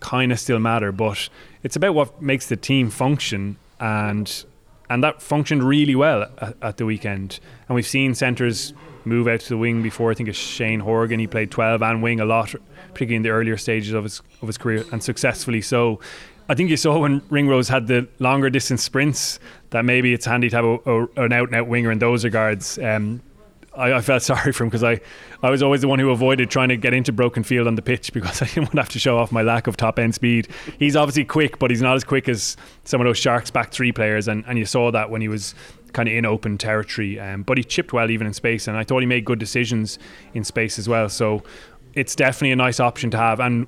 kind 0.00 0.32
of 0.32 0.38
still 0.38 0.58
matter, 0.58 0.92
but 0.92 1.28
it's 1.62 1.76
about 1.76 1.94
what 1.94 2.20
makes 2.20 2.46
the 2.46 2.56
team 2.56 2.90
function 2.90 3.56
and 3.80 4.44
and 4.90 5.04
that 5.04 5.20
functioned 5.20 5.62
really 5.62 5.94
well 5.94 6.22
at, 6.38 6.56
at 6.62 6.76
the 6.78 6.86
weekend. 6.86 7.40
And 7.68 7.74
we've 7.76 7.86
seen 7.86 8.14
centres 8.14 8.72
move 9.08 9.26
out 9.26 9.40
to 9.40 9.48
the 9.48 9.58
wing 9.58 9.82
before. 9.82 10.10
I 10.10 10.14
think 10.14 10.28
it's 10.28 10.38
Shane 10.38 10.80
Horgan. 10.80 11.18
He 11.18 11.26
played 11.26 11.50
12 11.50 11.82
and 11.82 12.02
wing 12.02 12.20
a 12.20 12.24
lot, 12.24 12.54
particularly 12.92 13.16
in 13.16 13.22
the 13.22 13.30
earlier 13.30 13.56
stages 13.56 13.92
of 13.92 14.04
his 14.04 14.22
of 14.42 14.48
his 14.48 14.58
career, 14.58 14.84
and 14.92 15.02
successfully 15.02 15.60
so. 15.60 16.00
I 16.50 16.54
think 16.54 16.70
you 16.70 16.78
saw 16.78 16.98
when 16.98 17.20
Ringrose 17.28 17.68
had 17.68 17.88
the 17.88 18.08
longer 18.20 18.48
distance 18.48 18.82
sprints 18.82 19.38
that 19.70 19.84
maybe 19.84 20.14
it's 20.14 20.24
handy 20.24 20.48
to 20.48 20.56
have 20.56 20.64
a, 20.64 20.78
a, 20.86 21.24
an 21.24 21.32
out 21.32 21.48
and 21.48 21.54
out 21.54 21.68
winger 21.68 21.90
in 21.90 21.98
those 21.98 22.24
regards. 22.24 22.78
Um, 22.78 23.20
I, 23.76 23.94
I, 23.94 24.00
felt 24.00 24.22
sorry 24.32 24.52
for 24.52 24.64
him 24.64 24.70
because 24.70 24.82
I, 24.82 25.00
I 25.42 25.50
was 25.50 25.62
always 25.62 25.82
the 25.82 25.88
one 25.88 25.98
who 25.98 26.10
avoided 26.10 26.50
trying 26.50 26.70
to 26.70 26.76
get 26.76 26.94
into 26.94 27.12
broken 27.12 27.42
field 27.42 27.66
on 27.66 27.76
the 27.76 27.82
pitch 27.82 28.12
because 28.14 28.42
I 28.42 28.46
didn't 28.46 28.64
want 28.64 28.72
to 28.72 28.80
have 28.80 28.88
to 28.90 28.98
show 28.98 29.18
off 29.18 29.30
my 29.30 29.42
lack 29.42 29.66
of 29.66 29.76
top 29.76 29.98
end 29.98 30.14
speed. 30.14 30.48
He's 30.78 30.96
obviously 30.96 31.24
quick, 31.24 31.58
but 31.58 31.70
he's 31.70 31.82
not 31.82 31.96
as 31.96 32.04
quick 32.04 32.28
as 32.28 32.56
some 32.84 33.00
of 33.00 33.06
those 33.06 33.18
Sharks 33.18 33.50
back 33.50 33.70
three 33.70 33.92
players, 33.92 34.26
and, 34.26 34.44
and 34.46 34.58
you 34.58 34.64
saw 34.64 34.90
that 34.90 35.10
when 35.10 35.20
he 35.20 35.28
was 35.28 35.54
kind 35.92 36.08
of 36.08 36.14
in 36.14 36.24
open 36.24 36.58
territory. 36.58 37.18
Um, 37.18 37.42
but 37.42 37.58
he 37.58 37.64
chipped 37.64 37.92
well 37.92 38.10
even 38.10 38.26
in 38.26 38.32
space, 38.32 38.68
and 38.68 38.76
I 38.76 38.84
thought 38.84 39.00
he 39.00 39.06
made 39.06 39.24
good 39.24 39.38
decisions 39.38 39.98
in 40.34 40.44
space 40.44 40.78
as 40.78 40.88
well. 40.88 41.08
So 41.08 41.42
it's 41.94 42.14
definitely 42.14 42.52
a 42.52 42.56
nice 42.56 42.80
option 42.80 43.10
to 43.10 43.16
have. 43.16 43.40
And 43.40 43.66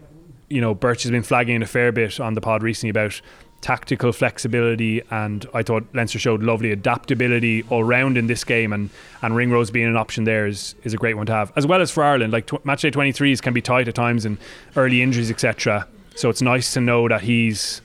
you 0.49 0.61
know, 0.61 0.75
Birch 0.75 1.05
has 1.05 1.12
been 1.12 1.23
flagging 1.23 1.62
a 1.62 1.67
fair 1.67 1.93
bit 1.93 2.21
on 2.21 2.35
the 2.35 2.41
pod 2.41 2.62
recently 2.62 2.91
about 2.91 3.21
tactical 3.61 4.12
flexibility, 4.12 5.03
and 5.11 5.47
I 5.53 5.62
thought 5.62 5.85
Leinster 5.95 6.19
showed 6.19 6.43
lovely 6.43 6.73
adaptability 6.73 7.62
all 7.71 7.85
round 7.85 8.17
in 8.17 8.27
this 8.27 8.45
game, 8.45 8.73
and 8.73 8.91
and 9.23 9.37
Ringrose 9.37 9.71
being 9.71 9.87
an 9.87 9.97
option 9.97 10.25
there 10.25 10.47
is 10.47 10.75
is 10.83 10.95
a 10.95 10.97
great 10.97 11.17
one 11.17 11.27
to 11.27 11.33
have, 11.33 11.53
as 11.57 11.67
well 11.67 11.81
as 11.81 11.91
for 11.91 12.03
Ireland. 12.03 12.33
Like 12.33 12.47
tw- 12.47 12.65
matchday 12.65 12.93
twenty 12.93 13.12
threes 13.12 13.41
can 13.41 13.55
be 13.55 13.62
tight 13.62 13.89
at 13.89 13.95
times 13.95 14.25
and 14.25 14.39
early 14.77 15.03
injuries, 15.03 15.31
etc. 15.31 15.87
So 16.17 16.29
it's 16.29 16.43
nice 16.43 16.73
to 16.75 16.81
know 16.81 17.09
that 17.09 17.23
he's 17.23 17.81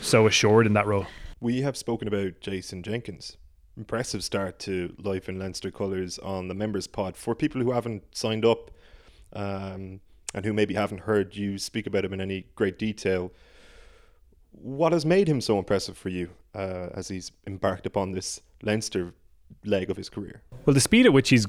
so 0.00 0.26
assured 0.26 0.66
in 0.66 0.72
that 0.74 0.86
role. 0.86 1.06
We 1.40 1.60
have 1.62 1.76
spoken 1.76 2.08
about 2.08 2.40
Jason 2.40 2.82
Jenkins 2.82 3.36
impressive 3.76 4.24
start 4.24 4.58
to 4.60 4.94
life 5.02 5.28
in 5.28 5.38
Leinster 5.38 5.70
colours 5.70 6.18
on 6.18 6.48
the 6.48 6.54
members 6.54 6.86
pod. 6.86 7.16
For 7.16 7.34
people 7.34 7.60
who 7.60 7.72
haven't 7.72 8.02
signed 8.14 8.44
up 8.44 8.70
um, 9.32 10.00
and 10.34 10.44
who 10.44 10.52
maybe 10.52 10.74
haven't 10.74 11.00
heard 11.00 11.36
you 11.36 11.58
speak 11.58 11.86
about 11.86 12.04
him 12.04 12.12
in 12.12 12.20
any 12.20 12.46
great 12.54 12.78
detail, 12.78 13.32
what 14.52 14.92
has 14.92 15.04
made 15.04 15.28
him 15.28 15.40
so 15.40 15.58
impressive 15.58 15.96
for 15.96 16.08
you 16.08 16.30
uh, 16.54 16.88
as 16.94 17.08
he's 17.08 17.32
embarked 17.46 17.86
upon 17.86 18.12
this 18.12 18.40
Leinster 18.62 19.12
leg 19.64 19.90
of 19.90 19.96
his 19.96 20.08
career? 20.08 20.42
Well, 20.64 20.74
the 20.74 20.80
speed 20.80 21.06
at 21.06 21.12
which 21.12 21.28
he's 21.28 21.46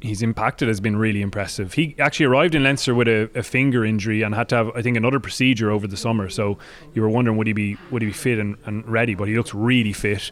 he's 0.00 0.20
impacted 0.22 0.68
has 0.68 0.80
been 0.80 0.96
really 0.96 1.22
impressive. 1.22 1.72
He 1.72 1.96
actually 1.98 2.26
arrived 2.26 2.54
in 2.54 2.62
Leinster 2.62 2.94
with 2.94 3.08
a, 3.08 3.30
a, 3.34 3.42
finger 3.42 3.82
injury 3.82 4.20
and 4.20 4.34
had 4.34 4.50
to 4.50 4.56
have, 4.56 4.70
I 4.76 4.82
think, 4.82 4.94
another 4.96 5.18
procedure 5.18 5.70
over 5.70 5.86
the 5.86 5.96
summer. 5.96 6.28
So 6.28 6.58
you 6.92 7.00
were 7.00 7.08
wondering 7.08 7.38
would 7.38 7.46
he 7.46 7.54
be 7.54 7.78
would 7.90 8.02
he 8.02 8.08
be 8.08 8.12
fit 8.12 8.38
and, 8.38 8.56
and 8.64 8.86
ready? 8.88 9.14
But 9.14 9.28
he 9.28 9.36
looks 9.36 9.54
really 9.54 9.92
fit 9.92 10.30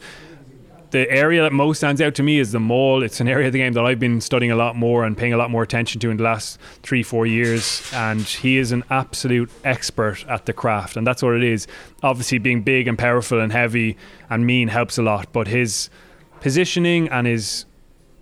the 0.95 1.11
area 1.11 1.43
that 1.43 1.53
most 1.53 1.79
stands 1.79 2.01
out 2.01 2.15
to 2.15 2.23
me 2.23 2.39
is 2.39 2.53
the 2.53 2.61
maul. 2.61 3.03
It's 3.03 3.19
an 3.19 3.27
area 3.27 3.49
of 3.49 3.53
the 3.53 3.59
game 3.59 3.73
that 3.73 3.85
I've 3.85 3.99
been 3.99 4.21
studying 4.21 4.53
a 4.53 4.57
lot 4.57 4.77
more 4.77 5.05
and 5.05 5.19
paying 5.19 5.33
a 5.33 5.37
lot 5.37 5.51
more 5.51 5.65
attention 5.65 6.01
to 6.03 6.09
in 6.09 6.19
the 6.19 6.23
last 6.23 6.57
three, 6.85 7.03
four 7.03 7.27
years. 7.27 7.83
And 7.93 8.23
he 8.23 8.59
is 8.59 8.71
an 8.71 8.85
absolute 8.91 9.51
expert 9.65 10.25
at 10.29 10.47
the 10.47 10.53
craft, 10.53 10.97
and 10.97 11.05
that's 11.05 11.21
what 11.21 11.35
it 11.35 11.43
is. 11.43 11.67
Obviously, 12.05 12.39
being 12.39 12.63
big 12.63 12.87
and 12.87 12.97
powerful 12.97 13.41
and 13.41 13.51
heavy 13.51 13.97
and 14.31 14.47
mean 14.47 14.69
helps 14.69 14.97
a 14.97 15.03
lot, 15.03 15.33
but 15.33 15.49
his 15.49 15.91
positioning 16.39 17.09
and 17.09 17.27
his 17.27 17.65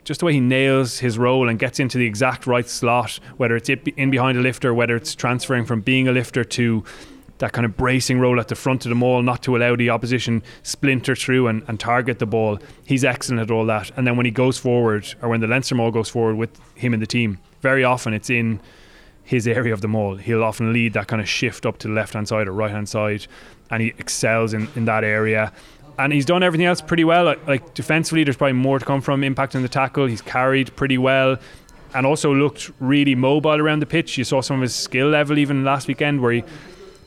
just 0.04 0.20
the 0.20 0.26
way 0.26 0.32
he 0.32 0.40
nails 0.40 0.98
his 0.98 1.18
role 1.18 1.50
and 1.50 1.58
gets 1.58 1.78
into 1.78 1.98
the 1.98 2.06
exact 2.06 2.46
right 2.46 2.68
slot, 2.68 3.20
whether 3.36 3.54
it's 3.54 3.68
in 3.68 4.10
behind 4.10 4.38
a 4.38 4.40
lifter, 4.40 4.72
whether 4.72 4.96
it's 4.96 5.14
transferring 5.14 5.66
from 5.66 5.82
being 5.82 6.08
a 6.08 6.12
lifter 6.12 6.42
to 6.42 6.82
that 7.42 7.52
kind 7.52 7.64
of 7.64 7.76
bracing 7.76 8.20
role 8.20 8.38
at 8.38 8.46
the 8.46 8.54
front 8.54 8.86
of 8.86 8.88
the 8.88 8.94
maul, 8.94 9.20
not 9.20 9.42
to 9.42 9.56
allow 9.56 9.74
the 9.74 9.90
opposition 9.90 10.40
splinter 10.62 11.16
through 11.16 11.48
and, 11.48 11.64
and 11.66 11.80
target 11.80 12.20
the 12.20 12.24
ball. 12.24 12.56
He's 12.86 13.04
excellent 13.04 13.40
at 13.40 13.50
all 13.50 13.66
that. 13.66 13.90
And 13.96 14.06
then 14.06 14.16
when 14.16 14.26
he 14.26 14.30
goes 14.30 14.58
forward, 14.58 15.12
or 15.20 15.28
when 15.28 15.40
the 15.40 15.48
Leinster 15.48 15.74
maul 15.74 15.90
goes 15.90 16.08
forward 16.08 16.36
with 16.36 16.60
him 16.76 16.94
in 16.94 17.00
the 17.00 17.06
team, 17.06 17.40
very 17.60 17.82
often 17.82 18.14
it's 18.14 18.30
in 18.30 18.60
his 19.24 19.48
area 19.48 19.72
of 19.72 19.80
the 19.80 19.88
maul. 19.88 20.14
He'll 20.14 20.44
often 20.44 20.72
lead 20.72 20.92
that 20.92 21.08
kind 21.08 21.20
of 21.20 21.28
shift 21.28 21.66
up 21.66 21.78
to 21.78 21.88
the 21.88 21.94
left 21.94 22.14
hand 22.14 22.28
side 22.28 22.46
or 22.46 22.52
right 22.52 22.70
hand 22.70 22.88
side, 22.88 23.26
and 23.72 23.82
he 23.82 23.88
excels 23.98 24.54
in, 24.54 24.68
in 24.76 24.84
that 24.84 25.02
area. 25.02 25.52
And 25.98 26.12
he's 26.12 26.24
done 26.24 26.44
everything 26.44 26.66
else 26.66 26.80
pretty 26.80 27.02
well. 27.02 27.24
Like, 27.24 27.44
like 27.48 27.74
defensively, 27.74 28.22
there's 28.22 28.36
probably 28.36 28.52
more 28.52 28.78
to 28.78 28.84
come 28.84 29.00
from 29.00 29.22
impacting 29.22 29.62
the 29.62 29.68
tackle. 29.68 30.06
He's 30.06 30.22
carried 30.22 30.76
pretty 30.76 30.96
well 30.96 31.38
and 31.92 32.06
also 32.06 32.32
looked 32.32 32.70
really 32.78 33.16
mobile 33.16 33.60
around 33.60 33.80
the 33.80 33.86
pitch. 33.86 34.16
You 34.16 34.22
saw 34.22 34.42
some 34.42 34.56
of 34.56 34.62
his 34.62 34.76
skill 34.76 35.08
level 35.08 35.38
even 35.38 35.64
last 35.64 35.88
weekend, 35.88 36.20
where 36.20 36.32
he 36.32 36.44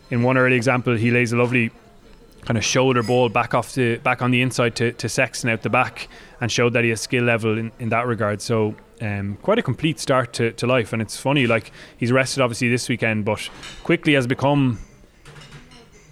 in 0.09 0.23
one 0.23 0.37
early 0.37 0.55
example, 0.55 0.95
he 0.95 1.11
lays 1.11 1.33
a 1.33 1.37
lovely 1.37 1.71
kind 2.41 2.57
of 2.57 2.63
shoulder 2.63 3.01
ball 3.01 3.27
back 3.27 3.53
off 3.53 3.73
the 3.73 3.97
back 3.97 4.21
on 4.21 4.31
the 4.31 4.41
inside 4.41 4.75
to, 4.75 4.91
to 4.93 5.09
Sexton 5.09 5.49
out 5.49 5.63
the 5.63 5.69
back 5.69 6.07
and 6.39 6.51
showed 6.51 6.73
that 6.73 6.83
he 6.83 6.91
has 6.91 7.01
skill 7.01 7.23
level 7.23 7.57
in, 7.57 7.71
in 7.79 7.89
that 7.89 8.05
regard. 8.05 8.41
So 8.41 8.75
um, 9.01 9.37
quite 9.41 9.59
a 9.59 9.63
complete 9.63 9.99
start 9.99 10.33
to, 10.33 10.51
to 10.53 10.67
life. 10.67 10.93
And 10.93 11.01
it's 11.01 11.17
funny, 11.17 11.47
like 11.47 11.71
he's 11.97 12.11
rested 12.11 12.41
obviously 12.41 12.69
this 12.69 12.87
weekend, 12.87 13.25
but 13.25 13.49
quickly 13.83 14.13
has 14.13 14.27
become 14.27 14.79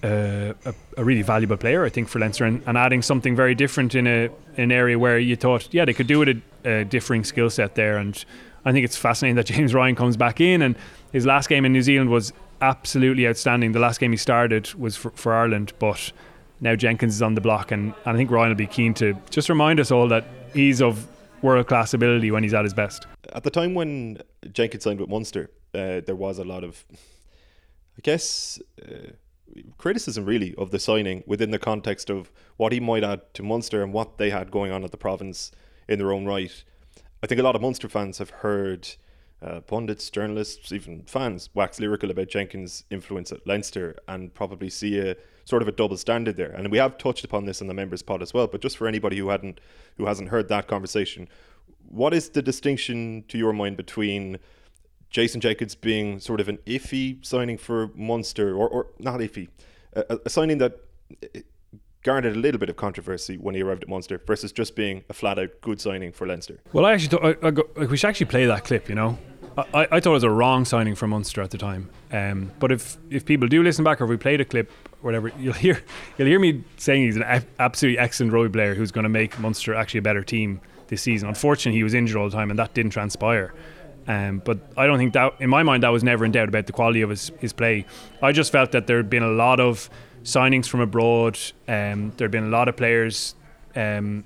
uh, 0.03 0.53
a, 0.65 0.73
a, 0.97 1.03
really 1.03 1.21
valuable 1.21 1.55
player, 1.55 1.85
I 1.85 1.89
think, 1.89 2.09
for 2.09 2.19
Leinster 2.19 2.43
and, 2.43 2.62
and, 2.65 2.77
adding 2.77 3.01
something 3.01 3.38
very 3.38 3.55
different 3.55 3.95
in 3.95 4.05
a 4.05 4.29
an 4.57 4.69
area 4.69 5.00
where 5.00 5.17
you 5.17 5.38
thought, 5.38 5.69
yeah, 5.71 5.85
they 5.85 5.93
could 5.93 6.07
do 6.07 6.21
it 6.23 6.38
a, 6.65 6.69
a 6.69 6.83
differing 6.83 7.23
skill 7.23 7.50
set 7.50 7.75
there. 7.75 7.97
And 7.97 8.23
I 8.65 8.73
think 8.73 8.83
it's 8.83 8.97
fascinating 8.97 9.35
that 9.35 9.45
James 9.53 9.73
Ryan 9.73 9.95
comes 9.95 10.17
back 10.17 10.41
in 10.41 10.62
and 10.62 10.75
his 11.13 11.25
last 11.25 11.47
game 11.47 11.63
in 11.63 11.71
New 11.71 11.81
Zealand 11.81 12.09
was 12.09 12.33
absolutely 12.63 13.27
outstanding. 13.27 13.74
The 13.74 13.79
last 13.79 14.00
game 14.00 14.12
he 14.12 14.17
started 14.17 14.74
was 14.75 14.96
for, 14.96 15.12
for 15.12 15.34
Ireland, 15.34 15.74
but 15.79 16.12
now 16.62 16.75
Jenkins 16.75 17.15
is 17.15 17.22
on 17.22 17.36
the 17.36 17.41
block, 17.41 17.72
and, 17.72 17.93
and 18.05 18.15
I 18.15 18.17
think 18.17 18.32
Ryan 18.32 18.50
will 18.50 18.55
be 18.55 18.67
keen 18.67 18.93
to 18.96 19.15
just 19.29 19.50
remind 19.50 19.79
us 19.79 19.91
all 19.91 20.08
that 20.08 20.25
he's 20.53 20.82
of 20.82 21.08
world 21.41 21.67
class 21.67 21.93
ability 21.93 22.32
when 22.32 22.41
he's 22.41 22.53
at 22.53 22.63
his 22.63 22.74
best. 22.74 23.05
At 23.34 23.43
the 23.43 23.50
time 23.50 23.74
when 23.74 24.20
Jenkins 24.53 24.84
signed 24.86 25.01
with 25.01 25.10
Munster, 25.10 25.51
uh, 25.74 26.00
there 26.05 26.15
was 26.15 26.39
a 26.39 26.46
lot 26.46 26.63
of, 26.63 26.86
I 27.98 28.01
guess, 28.01 28.62
uh, 28.82 29.12
criticism 29.77 30.25
really 30.25 30.55
of 30.55 30.72
the 30.72 30.79
signing 30.79 31.24
within 31.27 31.51
the 31.51 31.60
context 31.60 32.10
of 32.10 32.32
what 32.55 32.72
he 32.72 32.79
might 32.79 33.03
add 33.03 33.22
to 33.34 33.43
Munster 33.43 33.84
and 33.84 33.91
what 33.91 34.17
they 34.17 34.29
had 34.29 34.50
going 34.51 34.72
on 34.72 34.86
at 34.86 34.91
the 34.91 34.98
province 34.98 35.51
in 35.89 36.00
their 36.00 36.13
own 36.13 36.25
right. 36.25 36.63
I 37.22 37.27
think 37.27 37.39
a 37.39 37.43
lot 37.43 37.55
of 37.55 37.62
Munster 37.62 37.89
fans 37.89 38.20
have 38.20 38.29
heard 38.29 38.88
uh, 39.43 39.59
pundits, 39.62 40.09
journalists, 40.09 40.71
even 40.71 41.03
fans 41.05 41.50
wax 41.53 41.79
lyrical 41.79 42.09
about 42.09 42.29
Jenkins' 42.29 42.85
influence 42.89 43.31
at 43.31 43.45
Leinster 43.45 43.95
and 44.07 44.33
probably 44.33 44.69
see 44.69 45.00
a 45.00 45.15
sort 45.45 45.62
of 45.62 45.67
a 45.67 45.71
double 45.71 45.97
standard 45.97 46.38
there. 46.38 46.51
And 46.51 46.71
we 46.71 46.77
have 46.77 46.97
touched 46.97 47.25
upon 47.25 47.45
this 47.45 47.59
in 47.59 47.67
the 47.67 47.73
members 47.73 48.01
pod 48.01 48.21
as 48.21 48.33
well. 48.33 48.47
But 48.47 48.62
just 48.62 48.77
for 48.77 48.88
anybody 48.88 49.17
who 49.17 49.29
hadn't 49.29 49.59
who 49.97 50.05
hasn't 50.05 50.29
heard 50.29 50.47
that 50.50 50.67
conversation, 50.67 51.27
what 51.89 52.13
is 52.13 52.29
the 52.29 52.41
distinction 52.41 53.25
to 53.27 53.38
your 53.38 53.53
mind 53.53 53.77
between 53.77 54.38
Jason 55.09 55.41
Jenkins 55.41 55.75
being 55.75 56.19
sort 56.19 56.39
of 56.39 56.50
an 56.50 56.57
iffy 56.65 57.23
signing 57.23 57.57
for 57.57 57.91
Munster, 57.95 58.55
or, 58.55 58.67
or 58.67 58.88
not 58.97 59.19
iffy, 59.19 59.47
a, 59.93 60.19
a 60.25 60.29
signing 60.29 60.57
that 60.57 60.79
garnered 62.01 62.35
a 62.35 62.39
little 62.39 62.59
bit 62.59 62.69
of 62.69 62.75
controversy 62.75 63.38
when 63.38 63.55
he 63.55 63.62
arrived 63.62 63.83
at 63.83 63.89
Munster 63.89 64.21
versus 64.25 64.51
just 64.51 64.75
being 64.75 65.03
a 65.09 65.13
flat 65.13 65.38
out 65.38 65.50
good 65.62 65.79
signing 65.79 66.12
for 66.12 66.25
Leinster. 66.25 66.59
Well, 66.73 66.85
I 66.85 66.93
actually 66.93 67.09
thought 67.09 67.43
I, 67.43 67.47
I 67.47 67.51
go, 67.51 67.63
we 67.75 67.95
should 67.95 68.07
actually 68.07 68.25
play 68.25 68.45
that 68.45 68.63
clip. 68.63 68.89
You 68.89 68.95
know, 68.95 69.17
I, 69.57 69.88
I 69.91 70.00
thought 70.00 70.12
it 70.12 70.13
was 70.13 70.24
a 70.24 70.29
wrong 70.29 70.65
signing 70.65 70.95
for 70.95 71.07
Munster 71.07 71.41
at 71.41 71.51
the 71.51 71.57
time. 71.57 71.89
Um, 72.12 72.51
but 72.60 72.72
if 72.72 72.98
if 73.10 73.25
people 73.25 73.48
do 73.48 73.63
listen 73.63 73.83
back 73.83 74.01
or 74.01 74.05
if 74.05 74.10
we 74.10 74.17
played 74.17 74.41
a 74.41 74.45
clip, 74.45 74.72
whatever, 75.01 75.31
you'll 75.39 75.53
hear 75.53 75.81
you'll 76.17 76.27
hear 76.27 76.39
me 76.39 76.63
saying 76.77 77.03
he's 77.03 77.17
an 77.17 77.45
absolutely 77.60 78.00
excellent 78.00 78.33
rugby 78.33 78.50
player 78.50 78.75
who's 78.75 78.91
going 78.91 79.03
to 79.03 79.10
make 79.10 79.39
Munster 79.39 79.74
actually 79.74 80.00
a 80.00 80.03
better 80.03 80.24
team 80.24 80.62
this 80.88 81.01
season. 81.01 81.29
Unfortunately, 81.29 81.77
he 81.77 81.83
was 81.83 81.93
injured 81.93 82.17
all 82.17 82.29
the 82.29 82.36
time, 82.36 82.50
and 82.50 82.60
that 82.60 82.74
didn't 82.74 82.91
transpire. 82.91 83.53
Um, 84.07 84.41
but 84.43 84.60
I 84.75 84.86
don't 84.86 84.98
think 84.98 85.13
that, 85.13 85.33
in 85.39 85.50
my 85.50 85.63
mind, 85.63 85.83
that 85.83 85.89
was 85.89 86.03
never 86.03 86.25
in 86.25 86.31
doubt 86.31 86.50
about 86.50 86.65
the 86.65 86.74
quality 86.74 87.01
of 87.01 87.10
his, 87.10 87.31
his 87.39 87.53
play. 87.53 87.86
I 88.22 88.33
just 88.33 88.51
felt 88.51 88.74
that 88.74 88.86
there 88.86 88.98
had 88.98 89.10
been 89.10 89.24
a 89.24 89.31
lot 89.31 89.62
of 89.62 89.89
signings 90.24 90.67
from 90.67 90.81
abroad. 90.81 91.39
Um, 91.69 92.12
there 92.17 92.25
had 92.25 92.31
been 92.31 92.43
a 92.43 92.50
lot 92.50 92.67
of 92.67 92.75
players 92.75 93.36
um, 93.75 94.24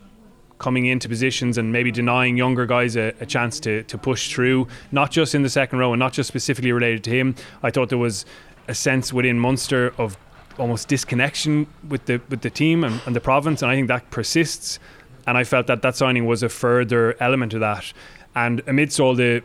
coming 0.59 0.85
into 0.85 1.07
positions 1.07 1.57
and 1.57 1.71
maybe 1.71 1.91
denying 1.91 2.37
younger 2.37 2.65
guys 2.65 2.95
a, 2.95 3.13
a, 3.19 3.25
chance 3.25 3.59
to, 3.59 3.83
to 3.83 3.97
push 3.97 4.33
through, 4.33 4.67
not 4.91 5.11
just 5.11 5.35
in 5.35 5.43
the 5.43 5.49
second 5.49 5.79
row 5.79 5.93
and 5.93 5.99
not 5.99 6.13
just 6.13 6.27
specifically 6.27 6.71
related 6.71 7.03
to 7.03 7.09
him. 7.11 7.35
I 7.61 7.69
thought 7.69 7.89
there 7.89 7.97
was 7.97 8.25
a 8.67 8.73
sense 8.73 9.13
within 9.13 9.39
Munster 9.39 9.93
of 9.97 10.17
almost 10.57 10.87
disconnection 10.87 11.67
with 11.87 12.05
the 12.05 12.19
with 12.29 12.41
the 12.41 12.49
team 12.49 12.83
and, 12.83 12.99
and 13.05 13.15
the 13.15 13.21
province, 13.21 13.61
and 13.61 13.71
I 13.71 13.75
think 13.75 13.87
that 13.87 14.09
persists. 14.09 14.79
And 15.25 15.37
I 15.37 15.43
felt 15.43 15.67
that 15.67 15.81
that 15.81 15.95
signing 15.95 16.25
was 16.25 16.41
a 16.41 16.49
further 16.49 17.15
element 17.19 17.53
of 17.53 17.59
that. 17.59 17.91
And 18.33 18.61
amidst 18.65 18.99
all 18.99 19.13
the 19.13 19.43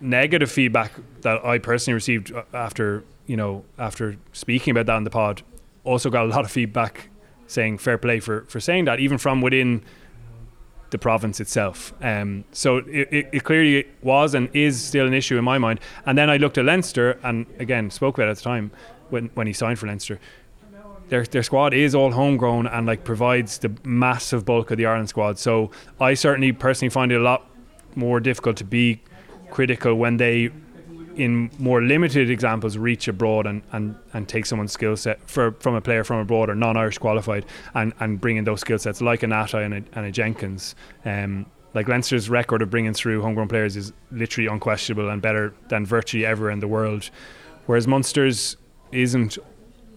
negative 0.00 0.50
feedback 0.50 0.92
that 1.22 1.42
I 1.44 1.58
personally 1.58 1.94
received 1.94 2.30
uh, 2.32 2.42
after 2.52 3.04
you 3.26 3.36
know 3.36 3.64
after 3.78 4.16
speaking 4.32 4.70
about 4.70 4.86
that 4.86 4.96
in 4.96 5.04
the 5.04 5.10
pod, 5.10 5.42
also 5.82 6.10
got 6.10 6.24
a 6.24 6.28
lot 6.28 6.44
of 6.44 6.50
feedback 6.50 7.08
saying 7.46 7.78
fair 7.78 7.98
play 7.98 8.20
for 8.20 8.42
for 8.42 8.60
saying 8.60 8.84
that, 8.84 9.00
even 9.00 9.18
from 9.18 9.40
within 9.40 9.82
the 10.94 10.98
province 10.98 11.40
itself. 11.40 11.92
Um, 12.00 12.44
so 12.52 12.76
it, 12.76 13.08
it, 13.10 13.28
it, 13.32 13.42
clearly 13.42 13.84
was 14.00 14.32
and 14.32 14.48
is 14.54 14.80
still 14.80 15.08
an 15.08 15.12
issue 15.12 15.36
in 15.36 15.42
my 15.42 15.58
mind. 15.58 15.80
And 16.06 16.16
then 16.16 16.30
I 16.30 16.36
looked 16.36 16.56
at 16.56 16.64
Leinster 16.64 17.18
and 17.24 17.46
again 17.58 17.90
spoke 17.90 18.16
about 18.16 18.28
it 18.28 18.30
at 18.30 18.36
the 18.36 18.44
time 18.44 18.70
when 19.10 19.28
when 19.34 19.48
he 19.48 19.52
signed 19.52 19.80
for 19.80 19.88
Leinster. 19.88 20.20
Their, 21.08 21.24
their 21.24 21.42
squad 21.42 21.74
is 21.74 21.96
all 21.96 22.12
homegrown 22.12 22.68
and 22.68 22.86
like 22.86 23.02
provides 23.02 23.58
the 23.58 23.72
massive 23.82 24.44
bulk 24.44 24.70
of 24.70 24.78
the 24.78 24.86
Ireland 24.86 25.08
squad. 25.08 25.36
So 25.38 25.72
I 26.00 26.14
certainly 26.14 26.52
personally 26.52 26.90
find 26.90 27.10
it 27.10 27.16
a 27.16 27.24
lot 27.24 27.44
more 27.96 28.20
difficult 28.20 28.56
to 28.58 28.64
be 28.64 29.02
critical 29.50 29.96
when 29.96 30.16
they 30.18 30.50
in 31.16 31.50
more 31.58 31.82
limited 31.82 32.30
examples 32.30 32.76
reach 32.76 33.08
abroad 33.08 33.46
and, 33.46 33.62
and, 33.72 33.96
and 34.12 34.28
take 34.28 34.46
someone's 34.46 34.72
skill 34.72 34.96
set 34.96 35.18
for, 35.28 35.52
from 35.60 35.74
a 35.74 35.80
player 35.80 36.04
from 36.04 36.18
abroad 36.18 36.50
or 36.50 36.54
non-Irish 36.54 36.98
qualified 36.98 37.44
and, 37.74 37.92
and 38.00 38.20
bring 38.20 38.36
in 38.36 38.44
those 38.44 38.60
skill 38.60 38.78
sets 38.78 39.00
like 39.00 39.22
a 39.22 39.26
Nata 39.26 39.58
and 39.58 39.74
a, 39.74 39.84
and 39.94 40.06
a 40.06 40.10
Jenkins. 40.10 40.74
Um, 41.04 41.46
like 41.74 41.88
Leinster's 41.88 42.30
record 42.30 42.62
of 42.62 42.70
bringing 42.70 42.94
through 42.94 43.22
homegrown 43.22 43.48
players 43.48 43.76
is 43.76 43.92
literally 44.12 44.48
unquestionable 44.48 45.08
and 45.10 45.20
better 45.20 45.54
than 45.68 45.84
virtually 45.84 46.24
ever 46.24 46.50
in 46.50 46.60
the 46.60 46.68
world, 46.68 47.10
whereas 47.66 47.86
Munster's 47.86 48.56
isn't 48.92 49.38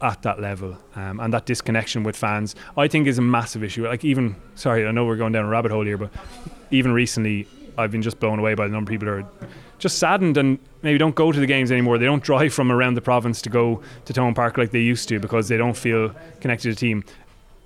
at 0.02 0.22
that 0.22 0.40
level 0.40 0.78
um, 0.96 1.20
and 1.20 1.34
that 1.34 1.46
disconnection 1.46 2.04
with 2.04 2.16
fans 2.16 2.56
I 2.76 2.88
think 2.88 3.08
is 3.08 3.18
a 3.18 3.22
massive 3.22 3.64
issue 3.64 3.88
like 3.88 4.06
even 4.06 4.36
sorry 4.54 4.86
I 4.86 4.92
know 4.92 5.06
we're 5.06 5.16
going 5.16 5.34
down 5.34 5.46
a 5.46 5.48
rabbit 5.48 5.72
hole 5.72 5.86
here 5.86 5.98
but 5.98 6.12
even 6.70 6.92
recently 6.92 7.48
I've 7.78 7.92
been 7.92 8.02
just 8.02 8.20
blown 8.20 8.40
away 8.40 8.56
by 8.56 8.68
the 8.68 8.74
number 8.74 8.90
of 8.90 8.94
people 8.94 9.08
who 9.08 9.14
are 9.22 9.30
just 9.78 10.00
saddened 10.00 10.38
and 10.38 10.60
maybe 10.82 10.98
don't 10.98 11.16
go 11.16 11.32
to 11.32 11.40
the 11.40 11.46
games 11.46 11.72
anymore. 11.72 11.98
They 11.98 12.06
don't 12.06 12.24
drive 12.24 12.54
from 12.54 12.72
around 12.72 12.96
the 12.96 13.02
province 13.02 13.42
to 13.44 13.50
go 13.50 13.82
to 14.06 14.14
Thomond 14.14 14.36
Park 14.36 14.58
like 14.58 14.72
they 14.72 14.82
used 14.82 15.08
to 15.10 15.20
because 15.20 15.48
they 15.48 15.58
don't 15.58 15.78
feel 15.78 16.14
connected 16.42 16.70
to 16.70 16.70
the 16.70 16.80
team. 16.80 17.04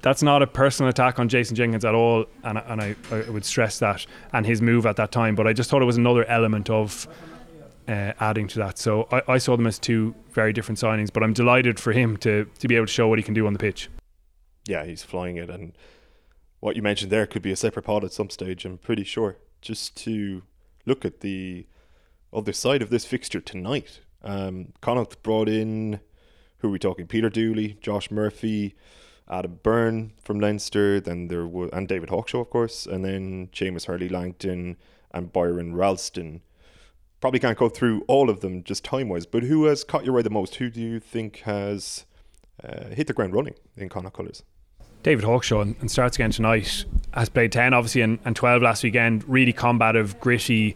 That's 0.01 0.23
not 0.23 0.41
a 0.41 0.47
personal 0.47 0.89
attack 0.89 1.19
on 1.19 1.29
Jason 1.29 1.55
Jenkins 1.55 1.85
at 1.85 1.93
all, 1.93 2.25
and, 2.43 2.57
and 2.57 2.81
I, 2.81 2.95
I 3.11 3.29
would 3.29 3.45
stress 3.45 3.77
that 3.79 4.05
and 4.33 4.45
his 4.45 4.59
move 4.61 4.87
at 4.87 4.95
that 4.95 5.11
time. 5.11 5.35
But 5.35 5.45
I 5.45 5.53
just 5.53 5.69
thought 5.69 5.81
it 5.81 5.85
was 5.85 5.97
another 5.97 6.25
element 6.25 6.71
of 6.71 7.07
uh, 7.87 8.13
adding 8.19 8.47
to 8.47 8.59
that. 8.59 8.79
So 8.79 9.07
I, 9.11 9.21
I 9.33 9.37
saw 9.37 9.55
them 9.55 9.67
as 9.67 9.77
two 9.77 10.15
very 10.31 10.53
different 10.53 10.79
signings, 10.79 11.13
but 11.13 11.21
I'm 11.21 11.33
delighted 11.33 11.79
for 11.79 11.91
him 11.91 12.17
to 12.17 12.45
to 12.59 12.67
be 12.67 12.75
able 12.75 12.87
to 12.87 12.91
show 12.91 13.07
what 13.07 13.19
he 13.19 13.23
can 13.23 13.35
do 13.35 13.45
on 13.45 13.53
the 13.53 13.59
pitch. 13.59 13.89
Yeah, 14.67 14.85
he's 14.85 15.03
flying 15.03 15.37
it, 15.37 15.49
and 15.49 15.73
what 16.61 16.75
you 16.75 16.81
mentioned 16.81 17.11
there 17.11 17.27
could 17.27 17.41
be 17.41 17.51
a 17.51 17.55
separate 17.55 17.83
pod 17.83 18.03
at 18.03 18.13
some 18.13 18.29
stage. 18.29 18.65
I'm 18.65 18.77
pretty 18.77 19.03
sure. 19.03 19.37
Just 19.61 19.95
to 19.97 20.43
look 20.85 21.05
at 21.05 21.21
the 21.21 21.67
other 22.33 22.53
side 22.53 22.81
of 22.81 22.89
this 22.89 23.05
fixture 23.05 23.41
tonight. 23.41 24.01
Um, 24.23 24.73
Connacht 24.81 25.21
brought 25.23 25.49
in, 25.49 25.99
who 26.59 26.67
are 26.67 26.71
we 26.71 26.79
talking? 26.79 27.07
Peter 27.07 27.29
Dooley, 27.29 27.77
Josh 27.81 28.11
Murphy, 28.11 28.75
Adam 29.29 29.59
Byrne 29.63 30.13
from 30.21 30.39
Leinster, 30.39 30.99
then 30.99 31.27
there 31.27 31.47
was, 31.47 31.69
and 31.73 31.87
David 31.87 32.09
Hawkshaw, 32.09 32.41
of 32.41 32.49
course, 32.49 32.85
and 32.85 33.03
then 33.03 33.49
Shamus 33.53 33.85
Hurley 33.85 34.09
Langton 34.09 34.77
and 35.11 35.31
Byron 35.31 35.75
Ralston. 35.75 36.41
Probably 37.19 37.39
can't 37.39 37.57
go 37.57 37.69
through 37.69 38.03
all 38.07 38.29
of 38.29 38.41
them 38.41 38.63
just 38.63 38.83
time 38.83 39.09
wise, 39.09 39.25
but 39.25 39.43
who 39.43 39.65
has 39.65 39.83
caught 39.83 40.05
your 40.05 40.17
eye 40.17 40.23
the 40.23 40.29
most? 40.29 40.55
Who 40.55 40.69
do 40.69 40.81
you 40.81 40.99
think 40.99 41.37
has 41.39 42.05
uh, 42.63 42.85
hit 42.89 43.07
the 43.07 43.13
ground 43.13 43.33
running 43.33 43.55
in 43.77 43.89
Connacht 43.89 44.15
colours? 44.15 44.43
David 45.03 45.25
Hawkshaw 45.25 45.61
and 45.61 45.89
starts 45.89 46.17
again 46.17 46.31
tonight. 46.31 46.85
has 47.13 47.29
played 47.29 47.51
10 47.51 47.73
obviously 47.73 48.01
and, 48.01 48.19
and 48.25 48.35
12 48.35 48.61
last 48.61 48.83
weekend. 48.83 49.27
Really 49.27 49.53
combative, 49.53 50.19
gritty. 50.19 50.75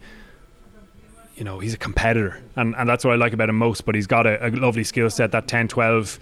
You 1.36 1.44
know, 1.44 1.58
he's 1.58 1.74
a 1.74 1.78
competitor, 1.78 2.42
and, 2.56 2.74
and 2.76 2.88
that's 2.88 3.04
what 3.04 3.12
I 3.12 3.16
like 3.16 3.34
about 3.34 3.50
him 3.50 3.58
most. 3.58 3.84
But 3.84 3.94
he's 3.94 4.06
got 4.06 4.26
a, 4.26 4.46
a 4.46 4.48
lovely 4.48 4.84
skill 4.84 5.10
set. 5.10 5.32
That 5.32 5.46
10 5.46 5.68
12 5.68 6.18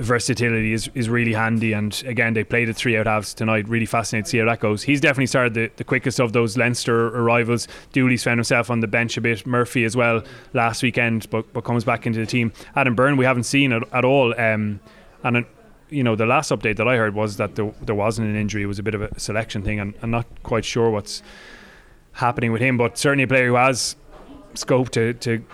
versatility 0.00 0.72
is, 0.72 0.90
is 0.94 1.08
really 1.08 1.34
handy. 1.34 1.72
And 1.72 2.02
again, 2.06 2.32
they 2.32 2.42
played 2.42 2.68
the 2.68 2.74
three 2.74 2.96
out 2.96 3.06
halves 3.06 3.32
tonight. 3.34 3.68
Really 3.68 3.86
fascinating 3.86 4.24
to 4.24 4.30
see 4.30 4.38
how 4.38 4.46
that 4.46 4.60
goes. 4.60 4.82
He's 4.82 5.00
definitely 5.00 5.26
started 5.26 5.54
the, 5.54 5.70
the 5.76 5.84
quickest 5.84 6.20
of 6.20 6.32
those 6.32 6.56
Leinster 6.56 7.08
arrivals. 7.08 7.68
Dooley's 7.92 8.24
found 8.24 8.38
himself 8.38 8.70
on 8.70 8.80
the 8.80 8.88
bench 8.88 9.16
a 9.16 9.20
bit. 9.20 9.46
Murphy 9.46 9.84
as 9.84 9.96
well 9.96 10.24
last 10.52 10.82
weekend, 10.82 11.28
but, 11.30 11.52
but 11.52 11.64
comes 11.64 11.84
back 11.84 12.06
into 12.06 12.18
the 12.18 12.26
team. 12.26 12.52
Adam 12.74 12.94
Byrne, 12.94 13.16
we 13.16 13.24
haven't 13.24 13.44
seen 13.44 13.72
at, 13.72 13.82
at 13.92 14.04
all. 14.04 14.34
Um, 14.40 14.80
and 15.22 15.36
uh, 15.36 15.42
you 15.90 16.02
know, 16.02 16.16
the 16.16 16.26
last 16.26 16.50
update 16.50 16.76
that 16.76 16.88
I 16.88 16.96
heard 16.96 17.14
was 17.14 17.36
that 17.36 17.56
there, 17.56 17.72
there 17.82 17.94
wasn't 17.94 18.28
an 18.28 18.36
injury. 18.36 18.62
It 18.62 18.66
was 18.66 18.78
a 18.78 18.82
bit 18.82 18.94
of 18.94 19.02
a 19.02 19.20
selection 19.20 19.62
thing. 19.62 19.80
And 19.80 19.94
I'm 20.02 20.10
not 20.10 20.26
quite 20.42 20.64
sure 20.64 20.90
what's 20.90 21.22
happening 22.12 22.52
with 22.52 22.62
him, 22.62 22.76
but 22.76 22.98
certainly 22.98 23.24
a 23.24 23.28
player 23.28 23.46
who 23.46 23.54
has 23.54 23.96
scope 24.54 24.90
to, 24.90 25.14
to 25.14 25.44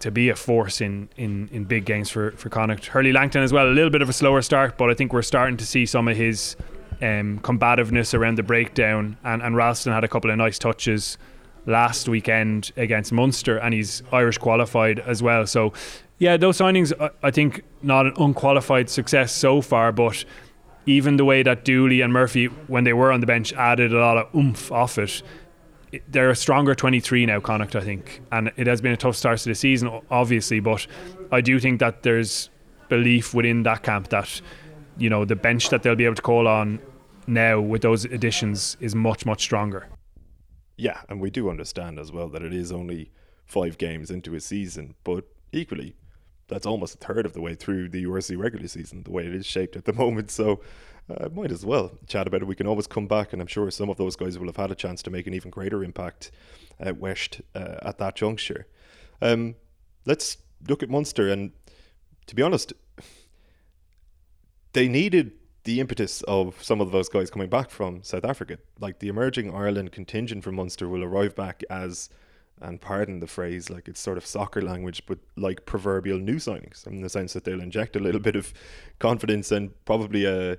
to 0.00 0.10
be 0.10 0.28
a 0.28 0.34
force 0.34 0.82
in, 0.82 1.08
in, 1.16 1.48
in 1.50 1.64
big 1.64 1.86
games 1.86 2.10
for, 2.10 2.32
for 2.32 2.50
Connacht. 2.50 2.86
Hurley 2.86 3.10
Langton 3.10 3.42
as 3.42 3.54
well, 3.54 3.66
a 3.66 3.72
little 3.72 3.88
bit 3.88 4.02
of 4.02 4.08
a 4.10 4.12
slower 4.12 4.42
start, 4.42 4.76
but 4.76 4.90
I 4.90 4.94
think 4.94 5.14
we're 5.14 5.22
starting 5.22 5.56
to 5.56 5.64
see 5.64 5.86
some 5.86 6.08
of 6.08 6.16
his 6.16 6.56
um, 7.00 7.38
combativeness 7.38 8.12
around 8.12 8.36
the 8.36 8.42
breakdown. 8.42 9.16
And, 9.24 9.42
and 9.42 9.56
Ralston 9.56 9.94
had 9.94 10.04
a 10.04 10.08
couple 10.08 10.30
of 10.30 10.36
nice 10.36 10.58
touches 10.58 11.16
last 11.64 12.06
weekend 12.06 12.70
against 12.76 13.12
Munster, 13.12 13.56
and 13.56 13.72
he's 13.72 14.02
Irish 14.12 14.36
qualified 14.36 14.98
as 14.98 15.22
well. 15.22 15.46
So, 15.46 15.72
yeah, 16.18 16.36
those 16.36 16.58
signings, 16.58 16.92
I 17.22 17.30
think, 17.30 17.62
not 17.82 18.06
an 18.06 18.14
unqualified 18.16 18.88
success 18.88 19.32
so 19.32 19.60
far, 19.60 19.92
but 19.92 20.24
even 20.86 21.16
the 21.16 21.24
way 21.24 21.42
that 21.42 21.64
Dooley 21.64 22.00
and 22.00 22.12
Murphy, 22.12 22.46
when 22.46 22.84
they 22.84 22.92
were 22.92 23.10
on 23.10 23.20
the 23.20 23.26
bench, 23.26 23.52
added 23.54 23.92
a 23.92 23.98
lot 23.98 24.16
of 24.16 24.34
oomph 24.34 24.70
off 24.70 24.98
it 24.98 25.22
they're 26.08 26.30
a 26.30 26.36
stronger 26.36 26.74
23 26.74 27.26
now, 27.26 27.40
Connacht, 27.40 27.76
I 27.76 27.80
think. 27.80 28.20
And 28.32 28.52
it 28.56 28.66
has 28.66 28.80
been 28.80 28.92
a 28.92 28.96
tough 28.96 29.16
start 29.16 29.38
to 29.40 29.48
the 29.48 29.54
season, 29.54 30.00
obviously, 30.10 30.60
but 30.60 30.86
I 31.30 31.40
do 31.40 31.58
think 31.60 31.80
that 31.80 32.02
there's 32.02 32.50
belief 32.88 33.34
within 33.34 33.62
that 33.64 33.82
camp 33.82 34.08
that, 34.08 34.40
you 34.98 35.10
know, 35.10 35.24
the 35.24 35.36
bench 35.36 35.68
that 35.70 35.82
they'll 35.82 35.96
be 35.96 36.04
able 36.04 36.14
to 36.16 36.22
call 36.22 36.48
on 36.48 36.80
now 37.26 37.60
with 37.60 37.82
those 37.82 38.04
additions 38.04 38.76
is 38.80 38.94
much, 38.94 39.24
much 39.24 39.42
stronger. 39.42 39.88
Yeah, 40.76 41.00
and 41.08 41.20
we 41.20 41.30
do 41.30 41.50
understand 41.50 41.98
as 41.98 42.12
well 42.12 42.28
that 42.30 42.42
it 42.42 42.52
is 42.52 42.72
only 42.72 43.12
five 43.46 43.78
games 43.78 44.10
into 44.10 44.34
a 44.34 44.40
season, 44.40 44.94
but 45.04 45.24
equally, 45.52 45.94
that's 46.54 46.66
almost 46.66 46.94
a 46.94 46.98
third 46.98 47.26
of 47.26 47.32
the 47.32 47.40
way 47.40 47.54
through 47.54 47.88
the 47.88 48.04
URC 48.04 48.38
regular 48.38 48.68
season, 48.68 49.02
the 49.02 49.10
way 49.10 49.26
it 49.26 49.34
is 49.34 49.44
shaped 49.44 49.76
at 49.76 49.84
the 49.84 49.92
moment. 50.04 50.30
So 50.30 50.60
uh, 51.10 51.28
might 51.34 51.50
as 51.50 51.66
well 51.66 51.98
chat 52.06 52.26
about 52.26 52.42
it. 52.42 52.46
We 52.46 52.54
can 52.54 52.66
always 52.66 52.86
come 52.86 53.06
back, 53.06 53.32
and 53.32 53.42
I'm 53.42 53.48
sure 53.48 53.70
some 53.70 53.90
of 53.90 53.96
those 53.96 54.16
guys 54.16 54.38
will 54.38 54.46
have 54.46 54.56
had 54.56 54.70
a 54.70 54.74
chance 54.74 55.02
to 55.02 55.10
make 55.10 55.26
an 55.26 55.34
even 55.34 55.50
greater 55.50 55.82
impact 55.82 56.30
at 56.80 56.98
West 56.98 57.40
uh, 57.54 57.76
at 57.82 57.98
that 57.98 58.14
juncture. 58.14 58.66
Um, 59.20 59.56
let's 60.06 60.38
look 60.68 60.82
at 60.82 60.88
Munster, 60.88 61.28
and 61.28 61.52
to 62.26 62.34
be 62.34 62.42
honest, 62.42 62.72
they 64.72 64.88
needed 64.88 65.32
the 65.64 65.80
impetus 65.80 66.22
of 66.22 66.62
some 66.62 66.80
of 66.80 66.90
those 66.92 67.08
guys 67.08 67.30
coming 67.30 67.48
back 67.48 67.70
from 67.70 68.02
South 68.02 68.24
Africa. 68.24 68.58
Like 68.80 68.98
the 68.98 69.08
emerging 69.08 69.54
Ireland 69.54 69.92
contingent 69.92 70.44
from 70.44 70.56
Munster 70.56 70.88
will 70.88 71.02
arrive 71.02 71.34
back 71.34 71.62
as 71.68 72.10
and 72.60 72.80
pardon 72.80 73.20
the 73.20 73.26
phrase, 73.26 73.70
like 73.70 73.88
it's 73.88 74.00
sort 74.00 74.16
of 74.16 74.24
soccer 74.24 74.62
language, 74.62 75.04
but 75.06 75.18
like 75.36 75.66
proverbial 75.66 76.18
new 76.18 76.36
signings 76.36 76.86
in 76.86 77.00
the 77.00 77.08
sense 77.08 77.32
that 77.32 77.44
they'll 77.44 77.60
inject 77.60 77.96
a 77.96 78.00
little 78.00 78.20
bit 78.20 78.36
of 78.36 78.52
confidence 78.98 79.50
and 79.50 79.72
probably 79.84 80.24
a 80.24 80.56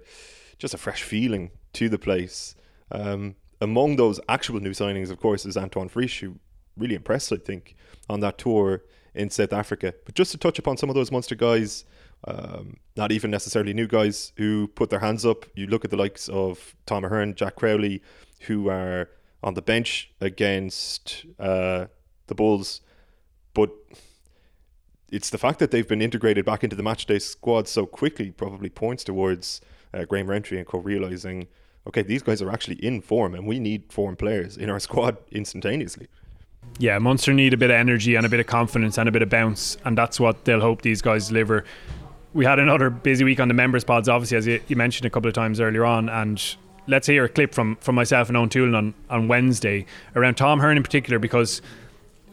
just 0.58 0.74
a 0.74 0.78
fresh 0.78 1.04
feeling 1.04 1.52
to 1.74 1.90
the 1.90 1.98
place. 1.98 2.56
Um, 2.92 3.36
among 3.62 3.96
those 3.96 4.20
actual 4.30 4.60
new 4.60 4.72
signings, 4.72 5.10
of 5.10 5.20
course, 5.20 5.46
is 5.46 5.58
Antoine 5.58 5.90
Frisch, 5.90 6.20
who 6.20 6.36
really 6.78 6.96
impressed, 6.96 7.32
I 7.32 7.38
think, 7.38 7.76
on 8.10 8.20
that 8.22 8.38
tour 8.38 8.84
in 9.14 9.30
South 9.30 9.54
Africa. 9.54 9.94
But 10.06 10.16
just 10.16 10.32
to 10.32 10.38
touch 10.38 10.60
upon 10.60 10.78
some 10.78 10.90
of 10.90 10.96
those 10.96 11.12
Munster 11.12 11.36
guys, 11.36 11.86
um, 12.28 12.78
not 12.96 13.12
even 13.12 13.32
necessarily 13.32 13.74
new 13.74 13.88
guys 13.88 14.34
who 14.38 14.68
put 14.70 14.90
their 14.90 15.00
hands 15.00 15.26
up. 15.26 15.46
You 15.56 15.68
look 15.68 15.86
at 15.86 15.92
the 15.92 15.98
likes 15.98 16.28
of 16.30 16.76
Tom 16.86 17.06
Ahern, 17.06 17.36
Jack 17.36 17.56
Crowley, 17.56 18.02
who 18.42 18.70
are 18.70 19.10
on 19.46 19.54
the 19.54 19.62
bench 19.62 20.12
against 20.20 21.26
uh, 21.40 21.86
the 22.28 22.36
Bulls, 22.36 22.82
but 23.54 23.70
it's 25.12 25.30
the 25.30 25.38
fact 25.38 25.60
that 25.60 25.70
they've 25.70 25.88
been 25.88 26.02
integrated 26.02 26.44
back 26.44 26.64
into 26.64 26.76
the 26.76 26.82
matchday 26.82 27.22
squad 27.22 27.68
so 27.68 27.86
quickly 27.86 28.32
probably 28.32 28.70
points 28.70 29.04
towards 29.04 29.62
uh, 29.94 30.04
Graham 30.04 30.28
Rowntree 30.28 30.58
and 30.58 30.66
co 30.66 30.80
realizing, 30.80 31.48
okay, 31.88 32.02
these 32.02 32.24
guys 32.24 32.42
are 32.42 32.52
actually 32.52 32.84
in 32.84 33.02
form, 33.02 33.36
and 33.36 33.46
we 33.46 33.60
need 33.60 33.94
form 33.94 34.16
players 34.16 34.58
in 34.58 34.70
our 34.70 34.80
squad 34.80 35.18
instantaneously. 35.32 36.08
Yeah, 36.80 36.98
Munster 36.98 37.32
need 37.32 37.54
a 37.54 37.58
bit 37.58 37.70
of 37.70 37.76
energy 37.76 38.16
and 38.16 38.26
a 38.26 38.30
bit 38.30 38.40
of 38.40 38.48
confidence 38.48 38.98
and 38.98 39.08
a 39.08 39.12
bit 39.12 39.22
of 39.22 39.30
bounce, 39.30 39.78
and 39.86 39.96
that's 39.96 40.20
what 40.20 40.44
they'll 40.46 40.60
hope 40.60 40.82
these 40.82 41.04
guys 41.04 41.28
deliver. 41.28 41.64
We 42.34 42.46
had 42.46 42.58
another 42.58 42.90
busy 42.90 43.24
week 43.24 43.40
on 43.40 43.48
the 43.48 43.54
members 43.54 43.84
pods, 43.84 44.10
obviously, 44.10 44.38
as 44.38 44.62
you 44.68 44.76
mentioned 44.76 45.06
a 45.06 45.12
couple 45.12 45.28
of 45.28 45.36
times 45.36 45.60
earlier 45.60 45.86
on, 45.86 46.10
and 46.10 46.44
let's 46.88 47.08
hear 47.08 47.26
a 47.26 47.30
clip 47.30 47.54
from, 47.54 47.76
from 47.78 47.96
myself 47.96 48.30
and 48.30 48.38
Eoin 48.38 48.50
Toolan 48.50 48.76
on, 48.76 48.94
on 49.10 49.28
Wednesday 49.28 49.86
around 50.16 50.36
Tom 50.36 50.60
Ahern 50.60 50.78
in 50.78 50.84
particular 50.84 51.20
because 51.20 51.62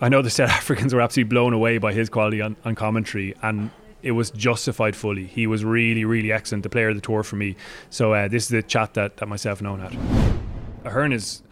I 0.01 0.09
know 0.09 0.23
the 0.23 0.31
South 0.31 0.51
Africans 0.63 0.95
were 0.95 1.01
absolutely 1.01 1.31
blown 1.31 1.53
away 1.53 1.79
by 1.79 1.93
his 1.93 2.09
quality 2.09 2.41
on, 2.41 2.57
on 2.65 2.75
commentary 2.75 3.35
and 3.43 3.71
it 4.03 4.13
was 4.13 4.31
justified 4.31 4.97
fully. 4.97 5.27
He 5.27 5.47
was 5.47 5.65
really, 5.65 6.05
really 6.05 6.33
excellent, 6.33 6.65
the 6.65 6.71
player 6.71 6.89
of 6.89 6.97
the 6.97 7.01
tour 7.01 7.23
for 7.23 7.37
me. 7.37 7.55
So 7.89 8.13
uh, 8.13 8.29
this 8.29 8.45
is 8.45 8.49
the 8.49 8.63
chat 8.63 8.95
that, 8.95 9.19
that 9.19 9.27
myself 9.27 9.61
and 9.61 9.69
Eoin 9.69 9.81
had. 9.81 10.37
Ahern 10.85 11.13
is 11.13 11.43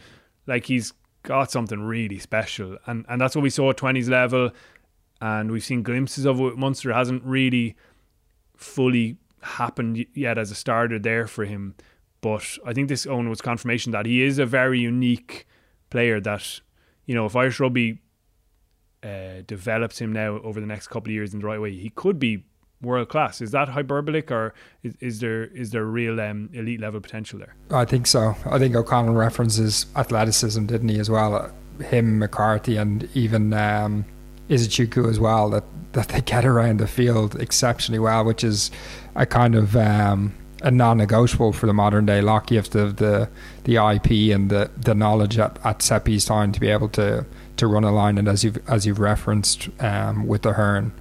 like 0.46 0.66
he's 0.66 0.92
got 1.22 1.50
something 1.50 1.80
really 1.80 2.18
special 2.18 2.78
and, 2.86 3.04
and 3.08 3.20
that's 3.20 3.36
what 3.36 3.42
we 3.42 3.50
saw 3.50 3.70
at 3.70 3.76
20s 3.76 4.08
level 4.08 4.50
and 5.20 5.52
we've 5.52 5.64
seen 5.64 5.82
glimpses 5.82 6.24
of 6.24 6.40
it. 6.40 6.56
Munster 6.56 6.92
hasn't 6.92 7.22
really 7.24 7.76
fully 8.56 9.16
happened 9.42 10.04
yet 10.14 10.38
as 10.38 10.50
a 10.50 10.54
starter 10.54 10.98
there 10.98 11.26
for 11.26 11.44
him. 11.44 11.74
But 12.20 12.59
I 12.66 12.72
think 12.72 12.88
this 12.88 13.06
own 13.06 13.28
was 13.30 13.40
confirmation 13.40 13.92
that 13.92 14.06
he 14.06 14.22
is 14.22 14.38
a 14.38 14.46
very 14.46 14.80
unique 14.80 15.46
player. 15.88 16.20
That 16.20 16.61
you 17.06 17.14
know, 17.14 17.26
if 17.26 17.35
Irish 17.35 17.61
rugby 17.61 17.98
uh, 19.02 19.42
develops 19.46 19.98
him 19.98 20.12
now 20.12 20.38
over 20.40 20.61
the 20.61 20.66
next 20.66 20.88
couple 20.88 21.11
of 21.11 21.14
years 21.14 21.33
in 21.33 21.40
the 21.40 21.46
right 21.46 21.61
way, 21.61 21.72
he 21.72 21.90
could 21.90 22.18
be 22.18 22.44
world 22.83 23.09
class. 23.09 23.40
Is 23.40 23.50
that 23.52 23.68
hyperbolic, 23.68 24.30
or 24.30 24.54
is, 24.83 24.94
is 25.00 25.20
there 25.20 25.44
is 25.44 25.70
there 25.70 25.85
real 25.85 26.20
um, 26.20 26.50
elite 26.52 26.80
level 26.80 27.00
potential 27.00 27.38
there? 27.38 27.54
I 27.70 27.85
think 27.85 28.06
so. 28.06 28.35
I 28.46 28.59
think 28.59 28.74
O'Connell 28.74 29.14
references 29.14 29.87
athleticism, 29.96 30.66
didn't 30.66 30.88
he, 30.88 30.98
as 30.98 31.11
well? 31.11 31.52
Him, 31.80 32.18
McCarthy, 32.18 32.76
and 32.76 33.09
even 33.14 33.52
um, 33.54 34.04
Izuchuku 34.48 35.09
as 35.09 35.18
well. 35.18 35.50
That 35.50 35.64
that 35.92 36.09
they 36.09 36.20
get 36.35 36.44
around 36.44 36.80
the 36.80 36.87
field 36.87 37.40
exceptionally 37.40 37.98
well, 37.98 38.24
which 38.24 38.44
is 38.44 38.70
a 39.14 39.26
kind 39.26 39.54
of 39.54 39.76
um, 39.76 40.35
a 40.62 40.70
non-negotiable 40.70 41.53
for 41.53 41.66
the 41.66 41.73
modern 41.73 42.07
day 42.07 42.20
lock. 42.20 42.51
You 42.51 42.59
have 42.59 42.70
to 42.70 42.79
have 42.79 42.96
the 42.96 43.29
the 43.64 43.77
IP 43.77 44.35
and 44.35 44.51
the, 44.51 44.70
the 44.77 44.94
knowledge 44.94 45.38
at, 45.38 45.59
at 45.64 45.83
set 45.83 46.05
piece 46.05 46.25
time 46.25 46.53
to 46.53 46.61
be 46.61 46.68
able 46.68 46.88
to 46.90 47.25
to 47.57 47.66
run 47.66 47.85
a 47.85 47.92
line. 47.92 48.18
And 48.18 48.29
as 48.29 48.44
you've 48.44 48.59
as 48.68 48.87
you've 48.87 49.01
referenced 49.01 49.68
um, 49.81 50.27
with 50.27 50.42
the 50.42 50.51
Ahern, 50.51 50.92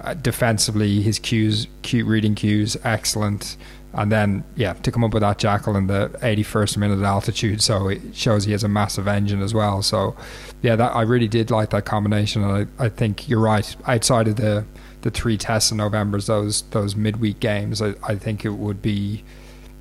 uh, 0.00 0.14
defensively 0.14 1.02
his 1.02 1.18
cues, 1.18 1.66
cute 1.82 2.06
reading 2.06 2.34
cues, 2.34 2.76
excellent. 2.84 3.56
And 3.94 4.12
then 4.12 4.44
yeah, 4.54 4.74
to 4.74 4.92
come 4.92 5.02
up 5.02 5.14
with 5.14 5.22
that 5.22 5.38
jackal 5.38 5.74
in 5.74 5.86
the 5.86 6.10
81st 6.22 6.76
minute 6.76 7.02
altitude, 7.02 7.62
so 7.62 7.88
it 7.88 8.14
shows 8.14 8.44
he 8.44 8.52
has 8.52 8.62
a 8.62 8.68
massive 8.68 9.08
engine 9.08 9.40
as 9.40 9.54
well. 9.54 9.82
So 9.82 10.14
yeah, 10.60 10.76
that 10.76 10.94
I 10.94 11.02
really 11.02 11.28
did 11.28 11.50
like 11.50 11.70
that 11.70 11.86
combination, 11.86 12.44
and 12.44 12.68
I, 12.78 12.84
I 12.84 12.88
think 12.90 13.28
you're 13.28 13.40
right. 13.40 13.74
Outside 13.86 14.28
of 14.28 14.36
the 14.36 14.64
the 15.02 15.10
three 15.10 15.36
tests 15.36 15.70
in 15.70 15.76
November, 15.76 16.20
those 16.20 16.62
those 16.70 16.96
midweek 16.96 17.40
games, 17.40 17.80
I, 17.80 17.94
I 18.02 18.16
think 18.16 18.44
it 18.44 18.50
would 18.50 18.82
be 18.82 19.24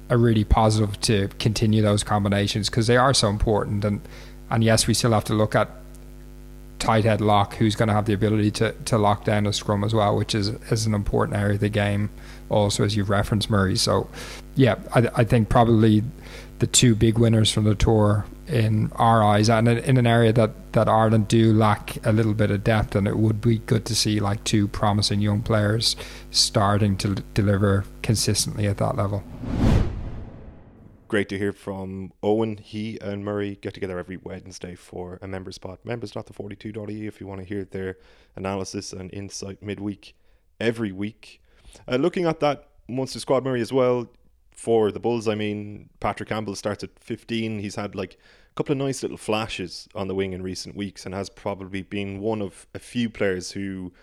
a 0.10 0.18
really 0.18 0.44
positive 0.44 1.00
to 1.02 1.28
continue 1.40 1.82
those 1.82 2.04
combinations 2.04 2.70
because 2.70 2.88
they 2.88 2.98
are 2.98 3.14
so 3.14 3.30
important. 3.30 3.84
And 3.84 4.02
and 4.50 4.64
yes, 4.64 4.88
we 4.88 4.94
still 4.94 5.12
have 5.12 5.26
to 5.26 5.34
look 5.34 5.56
at 5.56 5.70
tight 6.80 7.06
head 7.06 7.22
lock, 7.22 7.56
who's 7.56 7.76
going 7.76 7.88
to 7.88 7.94
have 7.94 8.06
the 8.06 8.14
ability 8.14 8.52
to, 8.52 8.72
to 8.86 8.98
lock 8.98 9.26
down 9.26 9.48
a 9.48 9.54
scrum 9.54 9.84
as 9.84 9.94
well, 9.94 10.16
which 10.16 10.36
is 10.36 10.50
is 10.72 10.86
an 10.86 10.94
important 10.94 11.38
area 11.38 11.56
of 11.56 11.60
the 11.60 11.70
game. 11.70 12.10
Also, 12.50 12.84
as 12.84 12.96
you've 12.96 13.10
referenced, 13.10 13.50
Murray. 13.50 13.76
So, 13.76 14.10
yeah, 14.56 14.76
I, 14.96 15.10
I 15.16 15.24
think 15.24 15.50
probably 15.50 16.04
the 16.60 16.68
two 16.68 16.96
big 16.96 17.18
winners 17.18 17.52
from 17.52 17.66
the 17.66 17.76
tour 17.76 18.26
in 18.48 18.92
our 18.96 19.24
eyes, 19.24 19.50
and 19.50 19.68
in 19.68 19.98
an 19.98 20.08
area 20.08 20.32
that, 20.34 20.74
that 20.74 20.88
Ireland 20.88 21.28
do 21.28 21.54
lack 21.54 22.06
a 22.06 22.12
little 22.12 22.34
bit 22.34 22.52
of 22.52 22.64
depth, 22.64 22.96
and 22.96 23.08
it 23.08 23.18
would 23.18 23.42
be 23.42 23.60
good 23.60 23.86
to 23.86 23.96
see 23.96 24.20
like 24.20 24.44
two 24.44 24.68
promising 24.68 25.20
young 25.20 25.42
players 25.42 25.96
starting 26.32 26.98
to 26.98 27.16
deliver 27.34 27.84
consistently 28.02 28.68
at 28.68 28.78
that 28.78 28.96
level. 28.96 29.24
Great 31.08 31.30
to 31.30 31.38
hear 31.38 31.54
from 31.54 32.12
Eoin. 32.22 32.60
He 32.60 33.00
and 33.00 33.24
Murray 33.24 33.58
get 33.62 33.74
together 33.74 33.98
every 33.98 34.18
Wednesday 34.18 34.76
for 34.76 35.20
a 35.22 35.28
member 35.28 35.54
spot. 35.54 35.80
Members.the42.e 35.86 37.08
if 37.08 37.22
you 37.22 37.28
want 37.28 37.40
to 37.40 37.48
hear 37.48 37.64
their 37.64 37.98
analysis 38.36 38.92
and 38.92 39.14
insight 39.14 39.64
midweek 39.64 40.16
every 40.60 40.92
week. 40.92 41.42
Uh, 41.88 41.96
looking 41.96 42.26
at 42.26 42.42
that 42.42 42.68
Munster 42.90 43.20
squad, 43.20 43.46
Murray, 43.46 43.62
as 43.62 43.72
well, 43.72 44.08
for 44.58 44.92
the 44.92 45.00
Bulls, 45.00 45.28
I 45.28 45.36
mean, 45.36 45.88
Patrick 46.00 46.30
Campbell 46.30 46.56
starts 46.56 46.84
at 46.84 46.90
15. 47.00 47.60
He's 47.60 47.76
had 47.76 47.94
like 47.94 48.16
a 48.16 48.54
couple 48.56 48.74
of 48.74 48.80
nice 48.80 49.04
little 49.04 49.18
flashes 49.18 49.88
on 49.94 50.08
the 50.08 50.16
wing 50.16 50.34
in 50.34 50.42
recent 50.42 50.76
weeks 50.76 51.06
and 51.06 51.14
has 51.14 51.30
probably 51.30 51.84
been 51.84 52.20
one 52.20 52.42
of 52.42 52.66
a 52.74 52.80
few 52.80 53.08
players 53.08 53.52
who 53.52 53.94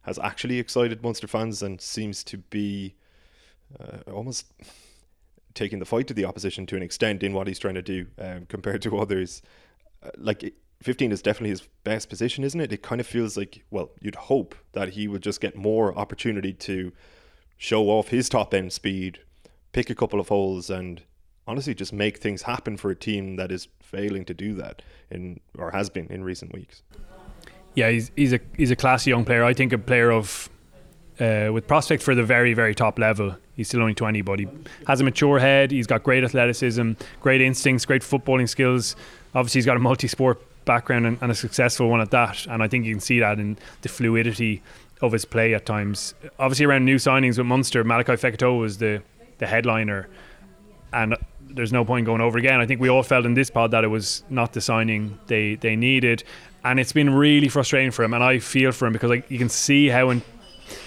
has 0.00 0.18
actually 0.18 0.58
excited 0.58 1.02
Munster 1.02 1.26
fans 1.26 1.62
and 1.62 1.78
seems 1.78 2.24
to 2.24 2.38
be 2.38 2.94
uh, 3.78 4.10
almost 4.10 4.46
taking 5.52 5.78
the 5.78 5.84
fight 5.84 6.06
to 6.06 6.14
the 6.14 6.24
opposition 6.24 6.64
to 6.66 6.76
an 6.76 6.82
extent 6.82 7.22
in 7.22 7.34
what 7.34 7.46
he's 7.46 7.58
trying 7.58 7.74
to 7.74 7.82
do 7.82 8.06
um, 8.18 8.46
compared 8.46 8.80
to 8.80 8.98
others. 8.98 9.42
Uh, 10.02 10.08
like 10.16 10.54
15 10.82 11.12
is 11.12 11.20
definitely 11.20 11.50
his 11.50 11.68
best 11.84 12.08
position, 12.08 12.44
isn't 12.44 12.60
it? 12.60 12.72
It 12.72 12.82
kind 12.82 13.00
of 13.00 13.06
feels 13.06 13.36
like, 13.36 13.62
well, 13.70 13.90
you'd 14.00 14.14
hope 14.14 14.54
that 14.72 14.90
he 14.90 15.06
would 15.06 15.22
just 15.22 15.42
get 15.42 15.54
more 15.54 15.96
opportunity 15.98 16.54
to 16.54 16.92
show 17.58 17.90
off 17.90 18.08
his 18.08 18.30
top 18.30 18.54
end 18.54 18.72
speed, 18.72 19.20
pick 19.72 19.90
a 19.90 19.94
couple 19.94 20.20
of 20.20 20.28
holes, 20.28 20.70
and 20.70 21.02
honestly 21.46 21.74
just 21.74 21.92
make 21.92 22.18
things 22.18 22.42
happen 22.42 22.76
for 22.76 22.90
a 22.90 22.96
team 22.96 23.36
that 23.36 23.50
is 23.50 23.68
failing 23.80 24.24
to 24.24 24.34
do 24.34 24.54
that 24.54 24.82
in 25.10 25.40
or 25.58 25.70
has 25.72 25.90
been 25.90 26.06
in 26.06 26.22
recent 26.24 26.52
weeks. 26.52 26.82
Yeah, 27.74 27.90
he's 27.90 28.10
he's 28.16 28.32
a 28.32 28.40
he's 28.56 28.70
a 28.70 28.76
classy 28.76 29.10
young 29.10 29.24
player. 29.24 29.44
I 29.44 29.54
think 29.54 29.72
a 29.72 29.78
player 29.78 30.10
of 30.10 30.48
uh, 31.20 31.50
with 31.52 31.66
prospect 31.66 32.02
for 32.02 32.14
the 32.14 32.24
very 32.24 32.54
very 32.54 32.74
top 32.74 32.98
level. 32.98 33.36
He's 33.54 33.68
still 33.68 33.82
only 33.82 33.94
20, 33.94 34.22
but 34.22 34.38
he 34.38 34.48
has 34.86 35.00
a 35.02 35.04
mature 35.04 35.38
head. 35.38 35.70
He's 35.70 35.86
got 35.86 36.02
great 36.02 36.24
athleticism, 36.24 36.92
great 37.20 37.42
instincts, 37.42 37.84
great 37.84 38.00
footballing 38.00 38.48
skills. 38.48 38.96
Obviously, 39.34 39.58
he's 39.58 39.66
got 39.66 39.76
a 39.76 39.80
multi-sport 39.80 40.40
background 40.64 41.06
and, 41.06 41.18
and 41.20 41.30
a 41.30 41.34
successful 41.34 41.90
one 41.90 42.00
at 42.00 42.10
that. 42.12 42.46
And 42.46 42.62
I 42.62 42.68
think 42.68 42.86
you 42.86 42.94
can 42.94 43.00
see 43.00 43.20
that 43.20 43.38
in 43.38 43.58
the 43.82 43.90
fluidity 43.90 44.62
of 45.02 45.12
his 45.12 45.26
play 45.26 45.52
at 45.52 45.66
times. 45.66 46.14
Obviously, 46.38 46.64
around 46.64 46.86
new 46.86 46.96
signings 46.96 47.36
with 47.36 47.46
Munster, 47.46 47.84
Malakai 47.84 48.18
Fekitoa 48.18 48.58
was 48.58 48.78
the 48.78 49.02
the 49.42 49.48
headliner, 49.48 50.08
and 50.92 51.16
there's 51.40 51.72
no 51.72 51.84
point 51.84 52.06
going 52.06 52.20
over 52.20 52.38
again. 52.38 52.60
I 52.60 52.66
think 52.66 52.80
we 52.80 52.88
all 52.88 53.02
felt 53.02 53.26
in 53.26 53.34
this 53.34 53.50
pod 53.50 53.72
that 53.72 53.82
it 53.82 53.88
was 53.88 54.22
not 54.30 54.52
the 54.52 54.60
signing 54.60 55.18
they 55.26 55.56
they 55.56 55.74
needed, 55.74 56.22
and 56.64 56.78
it's 56.78 56.92
been 56.92 57.10
really 57.12 57.48
frustrating 57.48 57.90
for 57.90 58.04
him. 58.04 58.14
And 58.14 58.22
I 58.22 58.38
feel 58.38 58.70
for 58.70 58.86
him 58.86 58.92
because 58.92 59.10
like 59.10 59.28
you 59.30 59.38
can 59.38 59.48
see 59.48 59.88
how 59.88 60.10
in, 60.10 60.22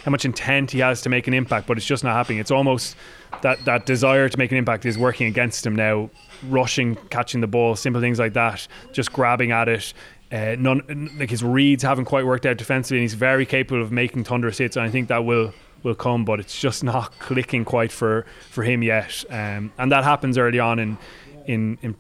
how 0.06 0.12
much 0.12 0.24
intent 0.24 0.72
he 0.72 0.80
has 0.80 1.02
to 1.02 1.10
make 1.10 1.28
an 1.28 1.34
impact, 1.34 1.68
but 1.68 1.76
it's 1.78 1.86
just 1.86 2.04
not 2.06 2.14
happening. 2.14 2.40
It's 2.40 2.50
almost 2.50 2.96
that 3.42 3.64
that 3.66 3.86
desire 3.86 4.30
to 4.30 4.38
make 4.38 4.54
an 4.54 4.58
impact 4.58 4.86
is 4.86 4.98
working 4.98 5.28
against 5.28 5.66
him 5.66 5.76
now. 5.76 6.10
Rushing, 6.48 6.96
catching 7.10 7.42
the 7.42 7.48
ball, 7.48 7.76
simple 7.76 8.02
things 8.02 8.20
like 8.20 8.34
that, 8.34 8.68
just 8.94 9.12
grabbing 9.12 9.52
at 9.52 9.68
it. 9.68 9.94
Uh, 10.32 10.56
none 10.58 11.10
like 11.20 11.30
his 11.30 11.44
reads 11.44 11.84
haven't 11.84 12.06
quite 12.06 12.26
worked 12.26 12.46
out 12.46 12.58
defensively, 12.58 13.00
and 13.00 13.04
he's 13.04 13.14
very 13.14 13.46
capable 13.46 13.82
of 13.82 13.92
making 13.92 14.24
thunderous 14.24 14.58
hits. 14.58 14.78
And 14.78 14.86
I 14.86 14.90
think 14.90 15.10
that 15.10 15.26
will 15.26 15.54
will 15.86 15.96
come, 15.96 16.26
but 16.26 16.42
it's 16.42 16.60
just 16.60 16.84
not 16.94 17.18
clicking 17.20 17.64
quite 17.64 17.92
for 17.92 18.26
for 18.50 18.64
him 18.64 18.84
yet. 18.84 19.24
Um, 19.30 19.72
and 19.78 19.92
that 19.92 20.04
happens 20.04 20.38
early 20.38 20.60
on 20.60 20.80
in 20.80 20.98
in 21.46 21.78
in 21.82 21.96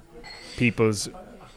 people's 0.58 1.08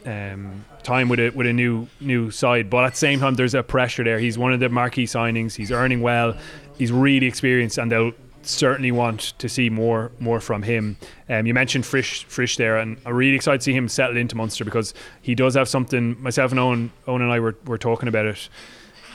um, 0.05 0.63
time 0.83 1.09
with 1.09 1.19
a 1.19 1.29
with 1.31 1.47
a 1.47 1.53
new 1.53 1.87
new 1.99 2.31
side. 2.31 2.69
But 2.69 2.85
at 2.85 2.91
the 2.91 2.97
same 2.97 3.19
time, 3.19 3.33
there's 3.33 3.55
a 3.55 3.63
pressure 3.63 4.03
there. 4.03 4.19
He's 4.19 4.37
one 4.37 4.53
of 4.53 4.61
the 4.61 4.69
marquee 4.69 5.05
signings. 5.05 5.55
He's 5.55 5.71
earning 5.71 6.01
well. 6.01 6.37
He's 6.77 6.91
really 6.93 7.25
experienced, 7.27 7.77
and 7.77 7.91
they'll 7.91 8.13
certainly 8.41 8.91
want 8.91 9.33
to 9.37 9.49
see 9.49 9.69
more 9.69 10.11
more 10.19 10.39
from 10.39 10.63
him. 10.63 10.97
Um, 11.27 11.45
you 11.45 11.53
mentioned 11.53 11.85
Frisch 11.85 12.23
Frisch 12.25 12.55
there, 12.55 12.77
and 12.77 12.97
I'm 13.05 13.13
really 13.13 13.35
excited 13.35 13.59
to 13.59 13.63
see 13.63 13.73
him 13.73 13.89
settle 13.89 14.17
into 14.17 14.35
Munster 14.35 14.63
because 14.63 14.93
he 15.21 15.35
does 15.35 15.55
have 15.55 15.67
something. 15.67 16.21
Myself 16.21 16.51
and 16.51 16.59
Eoin, 16.59 16.89
Eoin 17.07 17.21
and 17.21 17.31
I 17.31 17.39
were, 17.39 17.57
were 17.65 17.77
talking 17.77 18.07
about 18.07 18.25
it 18.25 18.49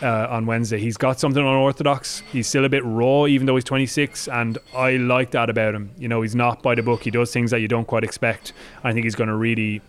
uh, 0.03 0.27
on 0.31 0.47
Wednesday. 0.47 0.79
He's 0.79 0.97
got 0.97 1.21
something 1.21 1.41
unorthodox. 1.41 2.21
He's 2.33 2.47
still 2.47 2.65
a 2.65 2.69
bit 2.69 2.85
raw, 2.85 3.27
even 3.27 3.47
though 3.47 3.55
he's 3.55 3.65
26, 3.65 4.29
and 4.29 4.59
I 4.75 4.97
like 4.97 5.31
that 5.33 5.51
about 5.51 5.75
him. 5.75 5.91
You 5.99 6.09
know, 6.09 6.23
he's 6.23 6.35
not 6.35 6.63
by 6.63 6.75
the 6.75 6.83
book. 6.83 7.03
He 7.03 7.11
does 7.11 7.33
things 7.33 7.51
that 7.51 7.61
you 7.61 7.69
don't 7.69 7.87
quite 7.87 8.05
expect. 8.05 8.53
I 8.83 8.93
think 8.93 9.05
he's 9.05 9.15
going 9.15 9.29
to 9.29 9.37
really 9.37 9.83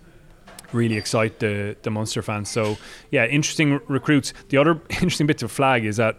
really 0.72 0.96
excite 0.96 1.40
the 1.40 1.76
the 1.84 1.90
Munster 1.90 2.22
fans. 2.22 2.50
So 2.50 2.78
yeah, 3.12 3.26
interesting 3.26 3.80
recruits. 3.88 4.34
The 4.50 4.58
other 4.58 4.82
interesting 4.90 5.28
bit 5.28 5.38
to 5.40 5.48
flag 5.48 5.86
is 5.86 5.98
that 5.98 6.18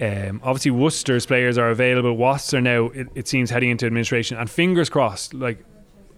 um, 0.00 0.40
obviously 0.42 0.70
Worcester's 0.72 1.26
players 1.26 1.58
are 1.58 1.70
available. 1.70 2.16
Wasps 2.16 2.54
are 2.54 2.60
now 2.60 2.86
it, 2.86 3.08
it, 3.14 3.28
seems 3.28 3.50
heading 3.50 3.70
into 3.70 3.86
administration, 3.86 4.36
and 4.36 4.50
fingers 4.50 4.88
crossed. 4.88 5.34
Like 5.34 5.64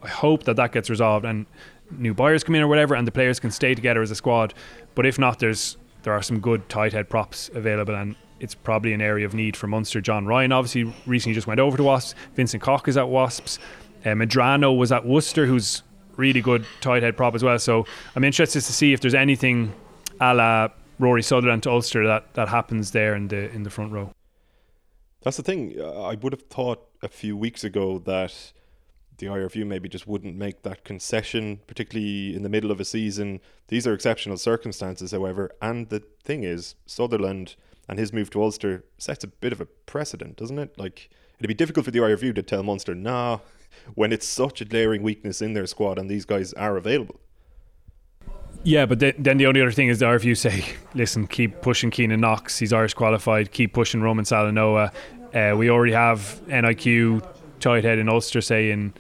I 0.03 0.09
hope 0.09 0.45
that 0.45 0.57
that 0.57 0.73
gets 0.73 0.89
resolved 0.89 1.25
and 1.25 1.47
new 1.91 2.15
buyers 2.15 2.45
come 2.45 2.55
in 2.55 2.63
or 2.63 2.69
whatever, 2.69 2.95
and 2.95 3.07
the 3.07 3.13
players 3.13 3.41
can 3.41 3.51
stay 3.51 3.75
together 3.75 4.03
as 4.03 4.11
a 4.11 4.15
squad. 4.15 4.55
But 4.95 5.07
if 5.07 5.19
not, 5.19 5.39
there's 5.39 5.77
there 6.09 6.17
are 6.17 6.23
some 6.23 6.41
good 6.41 6.67
tight 6.71 6.95
head 6.95 7.07
props 7.11 7.51
available, 7.53 7.95
and 7.95 8.17
it's 8.41 8.55
probably 8.55 8.95
an 8.95 9.03
area 9.03 9.27
of 9.27 9.35
need 9.35 9.55
for 9.55 9.67
Munster. 9.67 10.01
John 10.01 10.25
Ryan 10.25 10.53
obviously 10.53 10.91
recently 11.05 11.35
just 11.35 11.47
went 11.47 11.61
over 11.61 11.77
to 11.77 11.83
Wasps. 11.83 12.15
Vincent 12.35 12.63
Koch 12.63 12.89
is 12.89 12.97
at 12.97 13.11
Wasps. 13.11 13.59
Uh, 14.07 14.11
Medrano 14.11 14.75
was 14.75 14.91
at 14.91 15.05
Worcester, 15.05 15.45
who's 15.45 15.83
really 16.17 16.41
good 16.41 16.65
tight 16.81 17.03
head 17.03 17.15
prop 17.15 17.35
as 17.35 17.45
well. 17.45 17.59
So 17.59 17.85
I'm 18.17 18.25
interested 18.25 18.63
to 18.63 18.73
see 18.73 18.95
if 18.95 19.03
there's 19.03 19.15
anything 19.15 19.75
a 20.19 20.33
la 20.33 20.69
Rory 20.99 21.23
Sutherland 21.23 21.65
to 21.65 21.71
Ulster 21.71 22.07
that, 22.07 22.33
that 22.33 22.49
happens 22.49 22.93
there 22.93 23.15
in 23.15 23.29
the 23.29 23.51
in 23.51 23.65
the 23.65 23.71
front 23.71 23.93
row. 23.93 24.11
That's 25.21 25.37
the 25.37 25.43
thing. 25.43 25.79
I 25.79 26.15
would 26.15 26.33
have 26.33 26.43
thought 26.49 26.89
a 27.03 27.09
few 27.09 27.37
weeks 27.37 27.65
ago 27.65 27.99
that 28.07 28.53
the 29.19 29.27
IRFU 29.27 29.67
maybe 29.67 29.89
just 29.89 30.07
wouldn't 30.07 30.37
make 30.37 30.63
that 30.63 30.85
concession, 30.85 31.61
particularly 31.67 32.35
in 32.35 32.43
the 32.43 32.49
middle 32.49 32.71
of 32.71 32.81
a 32.81 32.85
season. 32.85 33.41
These 33.67 33.87
are 33.87 33.93
exceptional 33.93 34.37
circumstances, 34.37 35.11
however. 35.11 35.51
And 35.61 35.89
the 35.89 36.03
thing 36.23 36.45
is, 36.45 36.77
Sutherland 36.87 37.57
and 37.89 37.99
his 37.99 38.13
move 38.13 38.31
to 38.31 38.43
Ulster 38.43 38.85
sets 38.97 39.25
a 39.25 39.29
bit 39.29 39.53
of 39.53 39.61
a 39.61 39.67
precedent, 39.67 40.37
doesn't 40.37 40.59
it? 40.59 40.79
Like, 40.79 41.11
it'd 41.39 41.49
be 41.49 41.55
difficult 41.55 41.85
for 41.85 41.91
the 41.91 41.99
IRFU 41.99 42.35
to 42.35 42.43
tell 42.43 42.63
Munster, 42.63 42.95
nah, 42.95 43.41
when 43.95 44.13
it's 44.13 44.27
such 44.27 44.61
a 44.61 44.65
glaring 44.65 45.03
weakness 45.03 45.43
in 45.43 45.53
their 45.53 45.67
squad 45.67 45.99
and 45.99 46.09
these 46.09 46.25
guys 46.25 46.53
are 46.55 46.77
available. 46.77 47.21
Yeah, 48.65 48.87
but 48.87 48.99
then 48.99 49.39
the 49.39 49.47
only 49.47 49.63
other 49.63 49.71
thing 49.71 49.89
is 49.89 50.01
the 50.01 50.07
IRFU 50.07 50.37
say, 50.37 50.65
listen, 50.95 51.27
keep 51.27 51.61
pushing 51.63 51.91
Keynan 51.91 52.21
Knox. 52.21 52.59
He's 52.59 52.73
Irish 52.73 52.95
qualified. 52.95 53.53
Keep 53.53 53.73
pushing 53.73 54.03
Roman 54.03 54.25
Salanoa. 54.25 54.93
Uh, 55.33 55.57
we 55.57 55.71
already 55.71 55.93
have 55.93 56.41
NIQ 56.49 57.25
tight 57.61 57.85
head 57.85 57.99
in 57.99 58.09
Ulster, 58.09 58.41
say 58.41 58.71
in 58.71 58.93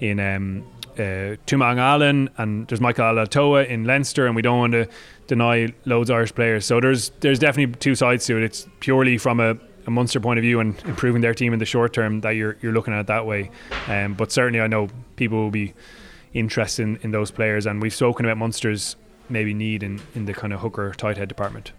in 0.00 0.18
um, 0.18 0.66
uh, 0.94 1.36
Toomaga 1.46 1.78
Allen, 1.78 2.30
and 2.38 2.66
there's 2.68 2.80
Michael 2.80 3.04
Ala'alatoa 3.04 3.68
in 3.68 3.84
Leinster, 3.84 4.26
and 4.26 4.34
we 4.34 4.42
don't 4.42 4.58
want 4.58 4.72
to 4.72 4.88
deny 5.26 5.72
loads 5.84 6.10
of 6.10 6.16
Irish 6.16 6.34
players. 6.34 6.64
So 6.66 6.80
there's 6.80 7.10
there's 7.20 7.38
definitely 7.38 7.76
two 7.78 7.94
sides 7.94 8.26
to 8.26 8.36
it. 8.36 8.42
It's 8.42 8.66
purely 8.80 9.18
from 9.18 9.40
a, 9.40 9.56
a 9.86 9.90
Munster 9.90 10.20
point 10.20 10.38
of 10.38 10.42
view 10.42 10.60
and 10.60 10.80
improving 10.84 11.22
their 11.22 11.34
team 11.34 11.52
in 11.52 11.58
the 11.58 11.66
short 11.66 11.92
term 11.92 12.20
that 12.20 12.30
you're 12.30 12.56
you're 12.60 12.72
looking 12.72 12.94
at 12.94 13.00
it 13.00 13.06
that 13.06 13.26
way. 13.26 13.50
Um, 13.86 14.14
but 14.14 14.32
certainly, 14.32 14.60
I 14.60 14.66
know 14.66 14.88
people 15.16 15.38
will 15.38 15.50
be 15.50 15.74
interested 16.32 16.82
in, 16.82 16.96
in 17.02 17.10
those 17.10 17.30
players, 17.30 17.66
and 17.66 17.82
we've 17.82 17.94
spoken 17.94 18.24
about 18.26 18.38
Munster's 18.38 18.96
maybe 19.28 19.54
need 19.54 19.82
in, 19.82 20.00
in 20.14 20.24
the 20.24 20.34
kind 20.34 20.52
of 20.52 20.60
hooker 20.60 20.92
tight 20.92 21.16
head 21.16 21.28
department 21.28 21.72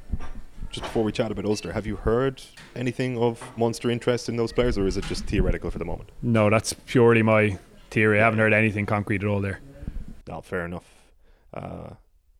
just 0.71 0.84
before 0.84 1.03
we 1.03 1.12
chat 1.12 1.31
about 1.31 1.45
Ulster, 1.45 1.73
have 1.73 1.86
you 1.86 1.97
heard 1.97 2.41
anything 2.75 3.17
of 3.17 3.43
Munster 3.57 3.89
interest 3.89 4.29
in 4.29 4.38
those 4.38 4.53
players, 4.53 4.77
or 4.77 4.88
is 4.88 4.97
it 4.97 5.03
just 5.05 5.25
theoretical 5.25 5.69
for 5.69 5.79
the 5.79 5.86
moment? 5.86 6.10
No, 6.21 6.49
that's 6.49 6.73
purely 6.73 7.21
my 7.21 7.57
theory. 7.89 8.19
I 8.19 8.23
haven't 8.23 8.39
heard 8.39 8.53
anything 8.53 8.86
concrete 8.86 9.23
at 9.23 9.27
all 9.27 9.41
there. 9.41 9.60
No, 10.27 10.41
fair 10.41 10.65
enough. 10.65 10.86
Uh, 11.53 11.91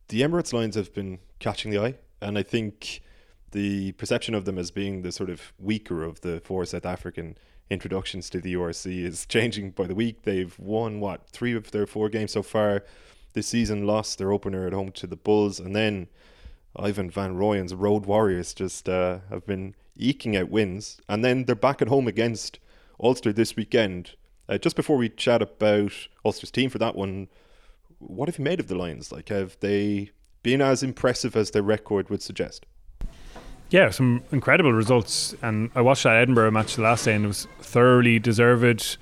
the 0.08 0.22
Emirates 0.22 0.52
Lions 0.52 0.76
have 0.76 0.94
been 0.94 1.18
catching 1.38 1.70
the 1.70 1.78
eye, 1.78 1.94
and 2.20 2.38
I 2.38 2.42
think 2.42 3.02
the 3.50 3.92
perception 3.92 4.34
of 4.34 4.46
them 4.46 4.58
as 4.58 4.70
being 4.70 5.02
the 5.02 5.12
sort 5.12 5.28
of 5.28 5.52
weaker 5.58 6.02
of 6.02 6.22
the 6.22 6.40
four 6.40 6.64
South 6.64 6.86
African 6.86 7.36
introductions 7.68 8.30
to 8.30 8.40
the 8.40 8.54
URC 8.54 9.04
is 9.04 9.26
changing 9.28 9.72
by 9.72 9.86
the 9.86 9.94
week. 9.94 10.22
They've 10.22 10.58
won 10.58 11.00
what 11.00 11.28
three 11.28 11.54
of 11.54 11.70
their 11.70 11.86
four 11.86 12.08
games 12.08 12.32
so 12.32 12.42
far 12.42 12.84
this 13.34 13.46
season, 13.46 13.86
lost 13.86 14.18
their 14.18 14.32
opener 14.32 14.66
at 14.66 14.72
home 14.72 14.92
to 14.92 15.06
the 15.06 15.16
Bulls, 15.16 15.58
and 15.58 15.74
then 15.74 16.08
Ivan 16.76 17.10
Van 17.10 17.36
Rooyen's 17.36 17.74
Road 17.74 18.06
Warriors 18.06 18.54
just 18.54 18.88
uh, 18.88 19.18
have 19.30 19.46
been 19.46 19.74
eking 19.96 20.36
out 20.36 20.48
wins, 20.48 21.00
and 21.08 21.24
then 21.24 21.44
they're 21.44 21.54
back 21.54 21.82
at 21.82 21.88
home 21.88 22.08
against 22.08 22.58
Ulster 23.02 23.32
this 23.32 23.56
weekend. 23.56 24.12
Uh, 24.48 24.58
just 24.58 24.76
before 24.76 24.96
we 24.96 25.08
chat 25.08 25.42
about 25.42 25.92
Ulster's 26.24 26.50
team 26.50 26.70
for 26.70 26.78
that 26.78 26.96
one, 26.96 27.28
what 27.98 28.28
have 28.28 28.38
you 28.38 28.44
made 28.44 28.60
of 28.60 28.68
the 28.68 28.74
Lions? 28.74 29.12
Like, 29.12 29.28
have 29.28 29.56
they 29.60 30.10
been 30.42 30.60
as 30.60 30.82
impressive 30.82 31.36
as 31.36 31.50
their 31.50 31.62
record 31.62 32.10
would 32.10 32.22
suggest? 32.22 32.66
Yeah, 33.70 33.90
some 33.90 34.22
incredible 34.32 34.72
results. 34.72 35.34
And 35.40 35.70
I 35.74 35.80
watched 35.80 36.02
that 36.02 36.16
Edinburgh 36.16 36.50
match 36.50 36.76
the 36.76 36.82
last 36.82 37.04
day, 37.04 37.14
and 37.14 37.24
it 37.24 37.28
was 37.28 37.46
thoroughly 37.60 38.18
deserved. 38.18 38.98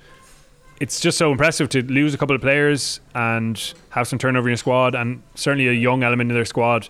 It's 0.79 0.99
just 0.99 1.17
so 1.17 1.31
impressive 1.31 1.69
to 1.69 1.81
lose 1.83 2.13
a 2.13 2.17
couple 2.17 2.35
of 2.35 2.41
players 2.41 3.01
and 3.13 3.73
have 3.89 4.07
some 4.07 4.17
turnover 4.19 4.47
in 4.47 4.51
your 4.51 4.57
squad, 4.57 4.95
and 4.95 5.23
certainly 5.35 5.67
a 5.67 5.73
young 5.73 6.03
element 6.03 6.31
in 6.31 6.35
their 6.35 6.45
squad 6.45 6.87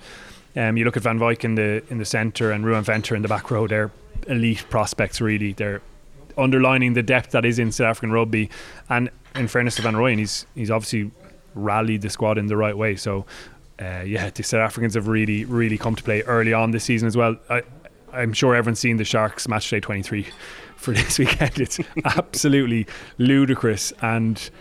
um, 0.55 0.77
you 0.77 0.85
look 0.85 0.97
at 0.97 1.03
Van 1.03 1.19
Wyk 1.19 1.43
in 1.43 1.55
the 1.55 1.83
in 1.89 1.97
the 1.97 2.05
centre 2.05 2.51
and 2.51 2.65
Ruan 2.65 2.83
Venter 2.83 3.15
in 3.15 3.21
the 3.21 3.27
back 3.27 3.49
row. 3.51 3.67
They're 3.67 3.91
elite 4.27 4.65
prospects, 4.69 5.21
really. 5.21 5.53
They're 5.53 5.81
underlining 6.37 6.93
the 6.93 7.03
depth 7.03 7.31
that 7.31 7.45
is 7.45 7.59
in 7.59 7.71
South 7.71 7.87
African 7.87 8.11
rugby. 8.11 8.49
And 8.89 9.09
in 9.35 9.47
fairness 9.47 9.75
to 9.75 9.81
Van 9.81 9.95
Rooyen, 9.95 10.19
he's 10.19 10.45
he's 10.55 10.71
obviously 10.71 11.11
rallied 11.55 12.01
the 12.01 12.09
squad 12.09 12.37
in 12.37 12.47
the 12.47 12.57
right 12.57 12.77
way. 12.77 12.95
So. 12.95 13.25
Uh, 13.79 14.03
yeah, 14.05 14.29
the 14.29 14.43
South 14.43 14.59
Africans 14.59 14.93
have 14.93 15.07
really, 15.07 15.43
really 15.43 15.75
come 15.75 15.95
to 15.95 16.03
play 16.03 16.21
early 16.23 16.53
on 16.53 16.69
this 16.69 16.83
season 16.83 17.07
as 17.07 17.17
well. 17.17 17.35
I, 17.49 17.63
I'm 18.13 18.31
sure 18.31 18.53
everyone's 18.53 18.79
seen 18.79 18.97
the 18.97 19.03
Sharks 19.03 19.47
match 19.47 19.67
day 19.71 19.79
23 19.79 20.27
for 20.75 20.93
this 20.93 21.17
weekend. 21.17 21.59
It's 21.59 21.79
absolutely 22.05 22.85
ludicrous, 23.17 23.91
and 24.01 24.51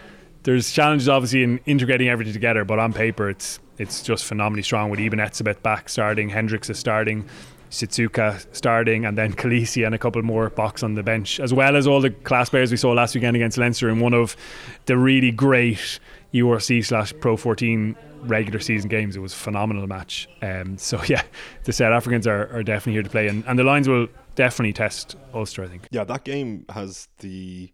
there's 0.45 0.73
challenges 0.73 1.07
obviously 1.07 1.43
in 1.43 1.59
integrating 1.67 2.09
everything 2.09 2.33
together. 2.33 2.65
But 2.65 2.79
on 2.79 2.95
paper, 2.95 3.29
it's 3.29 3.61
it's 3.81 4.03
just 4.03 4.27
phenomenally 4.27 4.63
strong 4.63 4.91
with 4.91 5.01
Eben 5.01 5.19
Etzebeth 5.19 5.63
back 5.63 5.89
starting, 5.89 6.29
Hendricks 6.29 6.69
is 6.69 6.79
starting, 6.79 7.25
Sitsuka 7.71 8.45
starting, 8.55 9.07
and 9.07 9.17
then 9.17 9.33
Kolisi 9.33 9.87
and 9.87 9.95
a 9.95 9.99
couple 9.99 10.23
more 10.23 10.51
Boks 10.51 10.85
on 10.85 10.97
the 10.97 11.03
bench, 11.03 11.41
as 11.41 11.55
well 11.55 11.75
as 11.77 11.87
all 11.87 12.03
the 12.03 12.11
class 12.11 12.51
players 12.51 12.71
we 12.71 12.77
saw 12.77 12.93
last 12.93 13.15
weekend 13.15 13.37
against 13.37 13.57
Leinster 13.57 13.89
in 13.89 13.99
one 13.99 14.13
of 14.13 14.37
the 14.85 14.99
really 14.99 15.31
great 15.31 15.99
URC 16.35 16.85
slash 16.85 17.15
Pro 17.21 17.39
14 17.39 17.97
regular 18.25 18.61
season 18.61 18.91
games. 18.91 19.17
It 19.17 19.21
was 19.21 19.33
a 19.33 19.37
phenomenal 19.37 19.87
match. 19.87 20.29
Um, 20.43 20.77
so 20.77 21.03
yeah, 21.09 21.23
the 21.65 21.73
South 21.73 21.93
Africans 21.93 22.27
are, 22.27 22.55
are 22.55 22.63
definitely 22.63 22.93
here 22.93 23.03
to 23.03 23.11
play, 23.11 23.29
and, 23.29 23.43
and 23.47 23.59
the 23.59 23.65
Lions 23.65 23.89
will 23.89 24.09
definitely 24.35 24.75
test 24.75 25.17
Ulster. 25.33 25.65
I 25.65 25.69
think. 25.69 25.89
Yeah, 25.91 26.05
that 26.05 26.25
game 26.25 26.67
has 26.69 27.09
the. 27.21 27.73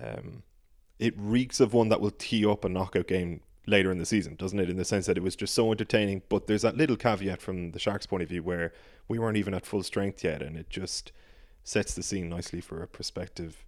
Um, 0.00 0.44
it 1.00 1.14
reeks 1.16 1.58
of 1.58 1.74
one 1.74 1.88
that 1.88 2.00
will 2.00 2.12
tee 2.12 2.46
up 2.46 2.64
a 2.64 2.68
knockout 2.68 3.06
game 3.06 3.40
later 3.66 3.90
in 3.90 3.98
the 3.98 4.06
season, 4.06 4.36
doesn't 4.36 4.58
it? 4.58 4.70
In 4.70 4.76
the 4.76 4.84
sense 4.84 5.06
that 5.06 5.16
it 5.16 5.22
was 5.22 5.36
just 5.36 5.54
so 5.54 5.70
entertaining. 5.72 6.22
But 6.28 6.46
there's 6.46 6.62
that 6.62 6.76
little 6.76 6.96
caveat 6.96 7.42
from 7.42 7.72
the 7.72 7.78
Sharks' 7.78 8.06
point 8.06 8.22
of 8.22 8.28
view 8.28 8.42
where 8.42 8.72
we 9.08 9.18
weren't 9.18 9.36
even 9.36 9.54
at 9.54 9.66
full 9.66 9.82
strength 9.82 10.22
yet, 10.24 10.42
and 10.42 10.56
it 10.56 10.70
just 10.70 11.12
sets 11.64 11.94
the 11.94 12.02
scene 12.02 12.28
nicely 12.28 12.60
for 12.60 12.82
a 12.82 12.86
prospective 12.86 13.64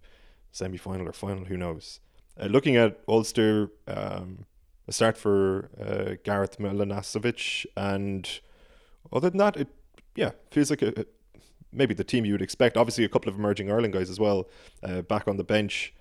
semi 0.51 0.77
final 0.77 1.07
or 1.07 1.13
final, 1.13 1.45
who 1.45 1.57
knows. 1.57 1.99
Uh, 2.39 2.45
looking 2.45 2.77
at 2.77 2.99
Ulster, 3.07 3.69
um, 3.87 4.45
a 4.87 4.91
start 4.91 5.17
for 5.17 5.69
uh, 5.79 6.15
Gareth 6.23 6.57
Milasinovich, 6.57 7.65
and 7.75 8.39
other 9.11 9.29
than 9.29 9.37
that, 9.39 9.57
it 9.57 9.67
yeah 10.15 10.31
feels 10.49 10.69
like 10.69 10.81
a, 10.81 11.05
maybe 11.71 11.93
the 11.93 12.03
team 12.03 12.25
you 12.25 12.33
would 12.33 12.41
expect. 12.41 12.77
Obviously, 12.77 13.03
a 13.03 13.09
couple 13.09 13.29
of 13.29 13.37
emerging 13.37 13.71
Ireland 13.71 13.93
guys 13.93 14.09
as 14.09 14.19
well 14.19 14.47
uh, 14.83 15.01
back 15.01 15.27
on 15.27 15.37
the 15.37 15.43
bench. 15.43 15.93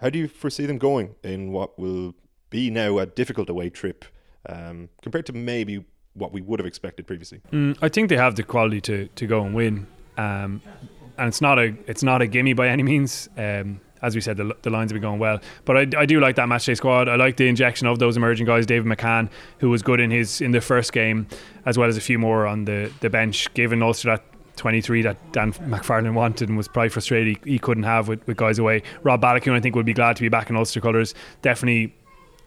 How 0.00 0.10
do 0.10 0.18
you 0.18 0.28
foresee 0.28 0.66
them 0.66 0.78
going 0.78 1.16
in 1.22 1.52
what 1.52 1.78
will 1.78 2.14
be 2.50 2.70
now 2.70 2.98
a 2.98 3.06
difficult 3.06 3.48
away 3.48 3.70
trip 3.70 4.04
um, 4.48 4.88
compared 5.02 5.26
to 5.26 5.32
maybe 5.32 5.84
what 6.14 6.32
we 6.32 6.40
would 6.40 6.58
have 6.60 6.66
expected 6.66 7.06
previously? 7.06 7.40
Mm, 7.52 7.78
I 7.82 7.88
think 7.88 8.08
they 8.08 8.16
have 8.16 8.36
the 8.36 8.42
quality 8.42 8.80
to, 8.82 9.08
to 9.08 9.26
go 9.26 9.42
and 9.42 9.54
win, 9.54 9.86
um, 10.16 10.62
and 11.16 11.28
it's 11.28 11.40
not 11.40 11.58
a 11.58 11.74
it's 11.86 12.02
not 12.02 12.22
a 12.22 12.26
gimme 12.26 12.52
by 12.52 12.68
any 12.68 12.82
means. 12.82 13.28
Um, 13.36 13.80
as 14.00 14.14
we 14.14 14.20
said, 14.20 14.36
the, 14.36 14.54
the 14.62 14.70
Lions 14.70 14.92
have 14.92 14.94
been 14.94 15.02
going 15.02 15.18
well, 15.18 15.40
but 15.64 15.76
I, 15.76 16.00
I 16.00 16.06
do 16.06 16.20
like 16.20 16.36
that 16.36 16.46
matchday 16.46 16.76
squad. 16.76 17.08
I 17.08 17.16
like 17.16 17.36
the 17.36 17.48
injection 17.48 17.88
of 17.88 17.98
those 17.98 18.16
emerging 18.16 18.46
guys. 18.46 18.64
David 18.64 18.86
McCann, 18.86 19.28
who 19.58 19.70
was 19.70 19.82
good 19.82 19.98
in 19.98 20.10
his 20.10 20.40
in 20.40 20.52
the 20.52 20.60
first 20.60 20.92
game, 20.92 21.26
as 21.66 21.76
well 21.76 21.88
as 21.88 21.96
a 21.96 22.00
few 22.00 22.18
more 22.18 22.46
on 22.46 22.64
the, 22.64 22.92
the 23.00 23.10
bench, 23.10 23.52
given 23.54 23.82
Ulster 23.82 24.10
that 24.10 24.24
23 24.58 25.02
that 25.02 25.32
Dan 25.32 25.52
McFarland 25.52 26.14
wanted 26.14 26.48
and 26.48 26.56
was 26.56 26.68
probably 26.68 26.90
frustrated 26.90 27.38
he, 27.44 27.52
he 27.52 27.58
couldn't 27.58 27.84
have 27.84 28.08
with, 28.08 28.24
with 28.26 28.36
guys 28.36 28.58
away. 28.58 28.82
Rob 29.02 29.22
Baloucoune, 29.22 29.54
I 29.54 29.60
think, 29.60 29.74
would 29.74 29.86
be 29.86 29.94
glad 29.94 30.16
to 30.16 30.22
be 30.22 30.28
back 30.28 30.50
in 30.50 30.56
Ulster 30.56 30.80
colours. 30.80 31.14
Definitely 31.42 31.94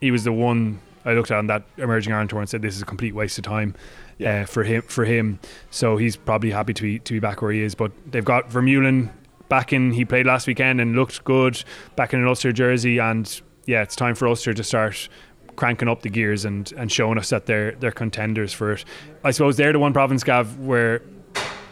he 0.02 0.12
was 0.12 0.24
the 0.24 0.34
one 0.34 0.82
I 1.06 1.14
looked 1.14 1.32
at 1.32 1.38
on 1.38 1.48
that 1.48 1.64
emerging 1.78 2.14
Ireland 2.14 2.30
tour 2.30 2.40
and 2.40 2.50
said 2.50 2.62
this 2.62 2.76
is 2.76 2.82
a 2.82 2.86
complete 2.86 3.16
waste 3.16 3.38
of 3.38 3.44
time 3.44 3.76
yeah. 4.18 4.42
uh, 4.42 4.46
for 4.46 4.64
him. 4.64 4.82
For 4.84 5.06
him, 5.06 5.40
so 5.70 5.98
he's 5.98 6.16
probably 6.16 6.52
happy 6.52 6.74
to 6.74 6.82
be 6.82 7.00
to 7.00 7.14
be 7.14 7.20
back 7.20 7.42
where 7.42 7.52
he 7.52 7.62
is. 7.62 7.76
But 7.76 7.92
they've 8.12 8.26
got 8.26 8.50
Vermeulen 8.50 9.12
back 9.50 9.74
in. 9.74 9.92
He 9.92 10.06
played 10.06 10.26
last 10.26 10.48
weekend 10.48 10.82
and 10.82 10.96
looked 10.96 11.24
good 11.24 11.64
back 11.96 12.14
in 12.14 12.20
an 12.20 12.28
Ulster 12.28 12.52
jersey. 12.52 13.00
And 13.00 13.42
yeah, 13.66 13.82
it's 13.82 13.96
time 13.96 14.16
for 14.16 14.28
Ulster 14.28 14.54
to 14.54 14.64
start 14.64 15.10
cranking 15.56 15.90
up 15.90 16.02
the 16.02 16.10
gears 16.10 16.46
and, 16.46 16.72
and 16.74 16.92
showing 16.92 17.18
us 17.18 17.30
that 17.30 17.46
they're 17.46 17.72
they're 17.74 17.92
contenders 17.92 18.54
for 18.54 18.74
it. 18.74 18.86
I 19.24 19.32
suppose 19.32 19.58
they're 19.58 19.74
the 19.74 19.80
one 19.80 19.94
province, 19.94 20.24
Gav, 20.24 20.58
where 20.60 21.02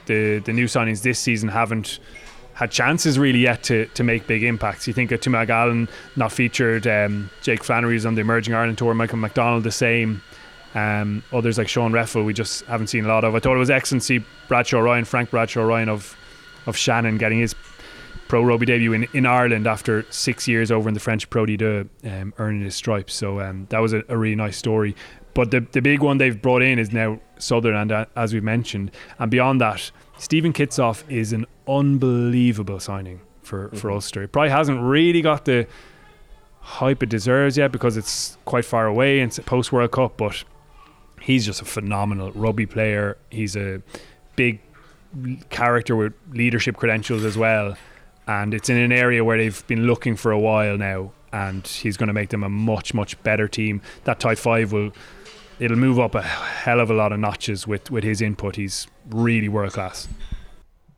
the 0.06 0.40
the 0.40 0.54
new 0.54 0.66
signings 0.66 1.02
this 1.04 1.20
season 1.20 1.50
haven't 1.50 2.00
had 2.60 2.72
chances 2.72 3.18
really 3.18 3.40
yet 3.40 3.64
to, 3.64 3.86
to 3.86 4.04
make 4.04 4.28
big 4.28 4.44
impacts. 4.44 4.86
You 4.86 4.92
think 4.92 5.14
of 5.14 5.22
Toomaga 5.22 5.52
Allen 5.52 5.88
not 6.18 6.30
featured, 6.30 6.86
um, 6.88 7.30
Jake 7.42 7.64
Flannery's 7.64 8.06
on 8.06 8.16
the 8.16 8.22
Emerging 8.22 8.54
Ireland 8.54 8.78
Tour, 8.78 8.94
Michael 8.94 9.18
McDonald 9.18 9.64
the 9.64 9.72
same. 9.72 10.22
Um, 10.76 11.24
others 11.32 11.58
like 11.58 11.70
Sean 11.70 11.94
Reffell 11.94 12.26
we 12.26 12.34
just 12.34 12.66
haven't 12.66 12.88
seen 12.88 13.06
a 13.06 13.08
lot 13.08 13.24
of. 13.24 13.34
I 13.34 13.40
thought 13.40 13.56
it 13.56 13.60
was 13.60 13.70
excellent 13.70 14.02
to 14.02 14.06
see 14.06 14.26
Bradshaw 14.50 14.80
Ryan, 14.80 15.06
Frank 15.06 15.32
Bradshaw 15.32 15.64
Ryan 15.64 15.88
of 15.88 16.18
of 16.68 16.76
Shannon 16.76 17.18
getting 17.18 17.40
his 17.40 17.56
pro 18.28 18.44
rugby 18.44 18.66
debut 18.66 18.92
in, 18.92 19.08
in 19.14 19.26
Ireland 19.26 19.66
after 19.66 20.06
six 20.12 20.46
years 20.46 20.70
over 20.70 20.90
in 20.90 20.94
the 20.94 21.00
French 21.00 21.30
Pro 21.30 21.46
D2, 21.46 21.88
um, 22.04 22.34
earning 22.38 22.62
his 22.62 22.76
stripes. 22.76 23.14
So 23.14 23.40
um, 23.40 23.68
that 23.70 23.80
was 23.80 23.94
a, 23.94 24.04
a, 24.10 24.18
really 24.18 24.36
nice 24.36 24.58
story. 24.58 24.96
But 25.34 25.52
the 25.52 25.62
the 25.72 25.82
big 25.82 26.02
one 26.02 26.18
they've 26.18 26.42
brought 26.42 26.62
in 26.62 26.80
is 26.80 26.92
now 26.92 27.20
Sutherland, 27.38 27.92
as 28.16 28.34
we've 28.34 28.44
mentioned, 28.44 28.92
and 29.20 29.32
beyond 29.32 29.62
that, 29.62 29.92
Steven 30.18 30.54
Kitshoff 30.54 31.10
is 31.10 31.34
an 31.34 31.46
unbelievable 31.68 32.80
signing 32.80 33.22
for, 33.42 33.68
mm-hmm. 33.68 33.78
for 33.78 33.92
Ulster. 33.92 34.24
It 34.24 34.32
probably 34.32 34.50
hasn't 34.50 34.82
really 34.82 35.22
got 35.22 35.46
the 35.46 35.68
hype 36.62 37.02
it 37.02 37.10
deserves 37.10 37.58
yet 37.58 37.72
because 37.72 37.98
it's 37.98 38.38
quite 38.46 38.66
far 38.66 38.86
away 38.86 39.22
and 39.22 39.34
post 39.46 39.72
World 39.72 39.92
Cup, 39.92 40.18
but 40.18 40.44
he's 41.22 41.46
just 41.46 41.62
a 41.62 41.66
phenomenal 41.66 42.32
rugby 42.34 42.66
player. 42.66 43.18
He's 43.30 43.56
a 43.56 43.82
big 44.36 44.60
character 45.50 45.96
with 45.96 46.14
leadership 46.32 46.78
credentials 46.78 47.24
as 47.24 47.38
well. 47.38 47.78
And 48.28 48.54
it's 48.54 48.70
in 48.70 48.78
an 48.78 48.92
area 48.92 49.24
where 49.24 49.38
they've 49.38 49.66
been 49.68 49.88
looking 49.88 50.16
for 50.16 50.32
a 50.32 50.40
while 50.40 50.78
now. 50.78 51.12
And 51.32 51.66
he's 51.66 51.98
going 51.98 52.08
to 52.08 52.14
make 52.14 52.30
them 52.30 52.44
a 52.44 52.50
much, 52.50 52.94
much 52.94 53.22
better 53.24 53.48
team. 53.48 53.82
That 54.04 54.20
tight 54.20 54.40
five 54.40 54.72
will 54.72 54.92
it'll 55.60 55.78
move 55.78 56.00
up 56.00 56.16
a 56.16 56.22
hell 56.22 56.80
of 56.80 56.90
a 56.90 56.94
lot 56.94 57.12
of 57.12 57.20
notches 57.20 57.68
with, 57.68 57.92
with 57.92 58.04
his 58.04 58.22
input. 58.22 58.56
He's 58.56 58.88
really 59.10 59.50
world 59.50 59.74
class. 59.74 60.08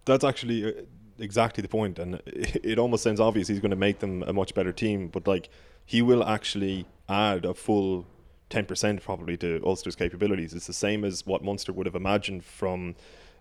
That's 0.06 0.24
actually 0.24 0.65
uh, 0.65 0.82
exactly 1.19 1.62
the 1.62 1.67
point, 1.67 2.00
and 2.00 2.21
it 2.26 2.80
almost 2.80 3.04
sounds 3.04 3.19
obvious 3.19 3.47
he's 3.47 3.60
going 3.60 3.71
to 3.71 3.78
make 3.78 4.00
them 4.00 4.24
a 4.24 4.34
much 4.34 4.54
better 4.54 4.71
team, 4.71 5.08
but 5.08 5.28
like 5.28 5.50
he 5.86 6.02
will 6.02 6.24
actually 6.24 6.86
add 7.10 7.45
a 7.45 7.54
full 7.54 8.06
ten 8.50 8.65
percent 8.65 9.02
probably 9.04 9.38
to 9.38 9.62
Ulster's 9.65 9.95
capabilities. 9.95 10.54
It's 10.54 10.67
the 10.67 10.74
same 10.74 11.04
as 11.04 11.26
what 11.26 11.43
Munster 11.43 11.74
would 11.74 11.86
have 11.86 11.95
imagined 11.95 12.43
from 12.43 12.95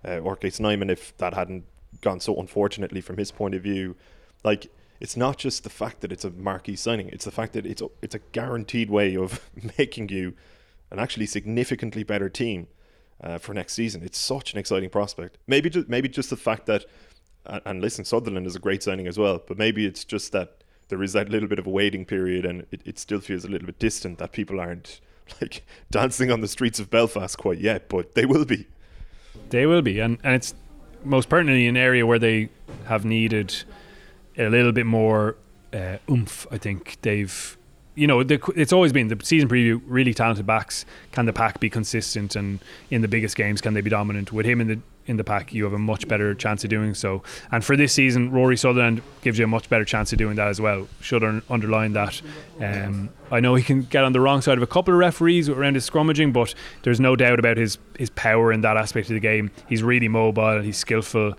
uh, 0.04 0.20
RG 0.20 0.52
Snyman 0.52 0.90
if 0.90 1.16
that 1.18 1.34
hadn't 1.34 1.64
gone 2.00 2.20
so 2.20 2.36
unfortunately 2.36 3.00
from 3.00 3.16
his 3.16 3.30
point 3.30 3.54
of 3.54 3.62
view. 3.62 3.96
Like 4.44 4.70
it's 5.00 5.16
not 5.16 5.38
just 5.38 5.64
the 5.64 5.70
fact 5.70 6.00
that 6.02 6.12
it's 6.12 6.24
a 6.24 6.30
marquee 6.30 6.76
signing; 6.76 7.08
it's 7.08 7.24
the 7.24 7.30
fact 7.30 7.54
that 7.54 7.66
it's 7.66 7.82
a, 7.82 7.88
it's 8.02 8.14
a 8.14 8.20
guaranteed 8.32 8.90
way 8.90 9.16
of 9.16 9.50
making 9.78 10.08
you 10.10 10.34
an 10.90 10.98
actually 10.98 11.26
significantly 11.26 12.02
better 12.02 12.28
team 12.28 12.66
uh, 13.22 13.38
for 13.38 13.54
next 13.54 13.74
season. 13.74 14.02
It's 14.02 14.18
such 14.18 14.52
an 14.52 14.58
exciting 14.58 14.90
prospect. 14.90 15.38
Maybe 15.46 15.70
just 15.70 15.88
maybe 15.88 16.08
just 16.08 16.30
the 16.30 16.36
fact 16.36 16.66
that, 16.66 16.86
and 17.46 17.80
listen, 17.80 18.04
Sutherland 18.04 18.46
is 18.46 18.56
a 18.56 18.60
great 18.60 18.82
signing 18.82 19.06
as 19.06 19.18
well. 19.18 19.42
But 19.46 19.58
maybe 19.58 19.86
it's 19.86 20.04
just 20.04 20.32
that 20.32 20.64
there 20.88 21.02
is 21.02 21.12
that 21.12 21.28
little 21.28 21.48
bit 21.48 21.58
of 21.58 21.66
a 21.66 21.70
waiting 21.70 22.04
period, 22.04 22.44
and 22.44 22.66
it, 22.70 22.82
it 22.84 22.98
still 22.98 23.20
feels 23.20 23.44
a 23.44 23.48
little 23.48 23.66
bit 23.66 23.78
distant 23.78 24.18
that 24.18 24.32
people 24.32 24.60
aren't 24.60 25.00
like 25.40 25.64
dancing 25.90 26.30
on 26.30 26.40
the 26.40 26.48
streets 26.48 26.80
of 26.80 26.90
Belfast 26.90 27.38
quite 27.38 27.58
yet, 27.58 27.88
but 27.88 28.14
they 28.14 28.26
will 28.26 28.44
be. 28.44 28.66
They 29.50 29.66
will 29.66 29.82
be, 29.82 30.00
and 30.00 30.18
and 30.24 30.34
it's 30.34 30.54
most 31.04 31.28
pertinently 31.28 31.66
an 31.66 31.76
area 31.76 32.04
where 32.06 32.18
they 32.18 32.50
have 32.86 33.04
needed 33.04 33.54
a 34.36 34.48
little 34.48 34.72
bit 34.72 34.86
more 34.86 35.36
uh, 35.72 35.96
oomph. 36.10 36.46
I 36.50 36.58
think 36.58 36.98
they've 37.02 37.56
you 37.94 38.06
know, 38.06 38.22
the, 38.22 38.40
it's 38.56 38.72
always 38.72 38.92
been 38.92 39.08
the 39.08 39.18
season 39.24 39.48
preview. 39.48 39.80
Really 39.86 40.14
talented 40.14 40.46
backs. 40.46 40.84
Can 41.12 41.26
the 41.26 41.32
pack 41.32 41.60
be 41.60 41.68
consistent? 41.68 42.36
And 42.36 42.60
in 42.90 43.02
the 43.02 43.08
biggest 43.08 43.36
games, 43.36 43.60
can 43.60 43.74
they 43.74 43.80
be 43.80 43.90
dominant? 43.90 44.32
With 44.32 44.46
him 44.46 44.60
in 44.60 44.68
the 44.68 44.78
in 45.06 45.16
the 45.16 45.24
pack, 45.24 45.52
you 45.52 45.64
have 45.64 45.72
a 45.72 45.78
much 45.78 46.06
better 46.06 46.34
chance 46.34 46.62
of 46.62 46.70
doing 46.70 46.94
so. 46.94 47.22
And 47.50 47.64
for 47.64 47.76
this 47.76 47.92
season, 47.92 48.30
Rory 48.30 48.56
Sutherland 48.56 49.02
gives 49.22 49.38
you 49.38 49.44
a 49.44 49.48
much 49.48 49.68
better 49.68 49.84
chance 49.84 50.12
of 50.12 50.18
doing 50.18 50.36
that 50.36 50.46
as 50.46 50.60
well. 50.60 50.86
Should 51.00 51.24
un- 51.24 51.42
underline 51.50 51.94
that. 51.94 52.22
Um, 52.60 53.08
I 53.32 53.40
know 53.40 53.56
he 53.56 53.64
can 53.64 53.82
get 53.82 54.04
on 54.04 54.12
the 54.12 54.20
wrong 54.20 54.40
side 54.40 54.56
of 54.56 54.62
a 54.62 54.68
couple 54.68 54.94
of 54.94 55.00
referees 55.00 55.48
around 55.48 55.74
his 55.74 55.88
scrummaging, 55.88 56.32
but 56.32 56.54
there's 56.82 57.00
no 57.00 57.16
doubt 57.16 57.38
about 57.38 57.56
his 57.56 57.78
his 57.98 58.10
power 58.10 58.52
in 58.52 58.60
that 58.60 58.76
aspect 58.76 59.08
of 59.08 59.14
the 59.14 59.20
game. 59.20 59.50
He's 59.68 59.82
really 59.82 60.08
mobile. 60.08 60.60
He's 60.60 60.76
skillful. 60.76 61.34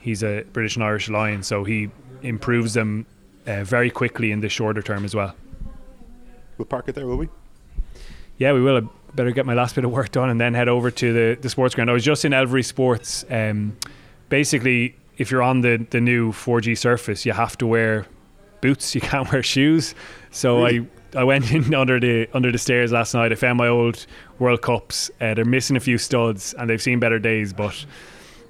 He's 0.00 0.22
a 0.22 0.44
British 0.52 0.76
and 0.76 0.84
Irish 0.84 1.08
lion, 1.08 1.42
so 1.42 1.64
he 1.64 1.90
improves 2.22 2.74
them 2.74 3.04
uh, 3.46 3.62
very 3.64 3.90
quickly 3.90 4.32
in 4.32 4.40
the 4.40 4.48
shorter 4.48 4.80
term 4.80 5.04
as 5.04 5.14
well. 5.14 5.34
We'll 6.62 6.68
park 6.68 6.88
it 6.88 6.94
there, 6.94 7.08
will 7.08 7.16
we? 7.16 7.28
Yeah, 8.38 8.52
we 8.52 8.62
will. 8.62 8.76
I 8.76 8.88
better 9.16 9.32
get 9.32 9.46
my 9.46 9.54
last 9.54 9.74
bit 9.74 9.84
of 9.84 9.90
work 9.90 10.12
done 10.12 10.30
and 10.30 10.40
then 10.40 10.54
head 10.54 10.68
over 10.68 10.92
to 10.92 11.12
the, 11.12 11.40
the 11.40 11.50
sports 11.50 11.74
ground. 11.74 11.90
I 11.90 11.92
was 11.92 12.04
just 12.04 12.24
in 12.24 12.32
Elvery 12.32 12.62
Sports. 12.62 13.24
Um, 13.28 13.76
basically, 14.28 14.94
if 15.18 15.32
you're 15.32 15.42
on 15.42 15.62
the, 15.62 15.84
the 15.90 16.00
new 16.00 16.30
4G 16.30 16.78
surface, 16.78 17.26
you 17.26 17.32
have 17.32 17.58
to 17.58 17.66
wear 17.66 18.06
boots. 18.60 18.94
You 18.94 19.00
can't 19.00 19.28
wear 19.32 19.42
shoes. 19.42 19.96
So 20.30 20.64
really? 20.64 20.88
I 21.16 21.18
I 21.18 21.24
went 21.24 21.50
in 21.50 21.74
under 21.82 21.98
the 21.98 22.28
under 22.32 22.52
the 22.52 22.58
stairs 22.58 22.92
last 22.92 23.12
night. 23.12 23.32
I 23.32 23.34
found 23.34 23.58
my 23.58 23.66
old 23.66 24.06
World 24.38 24.62
Cups. 24.62 25.10
Uh, 25.20 25.34
they're 25.34 25.44
missing 25.44 25.76
a 25.76 25.80
few 25.80 25.98
studs, 25.98 26.54
and 26.54 26.70
they've 26.70 26.80
seen 26.80 27.00
better 27.00 27.18
days. 27.18 27.52
But 27.52 27.84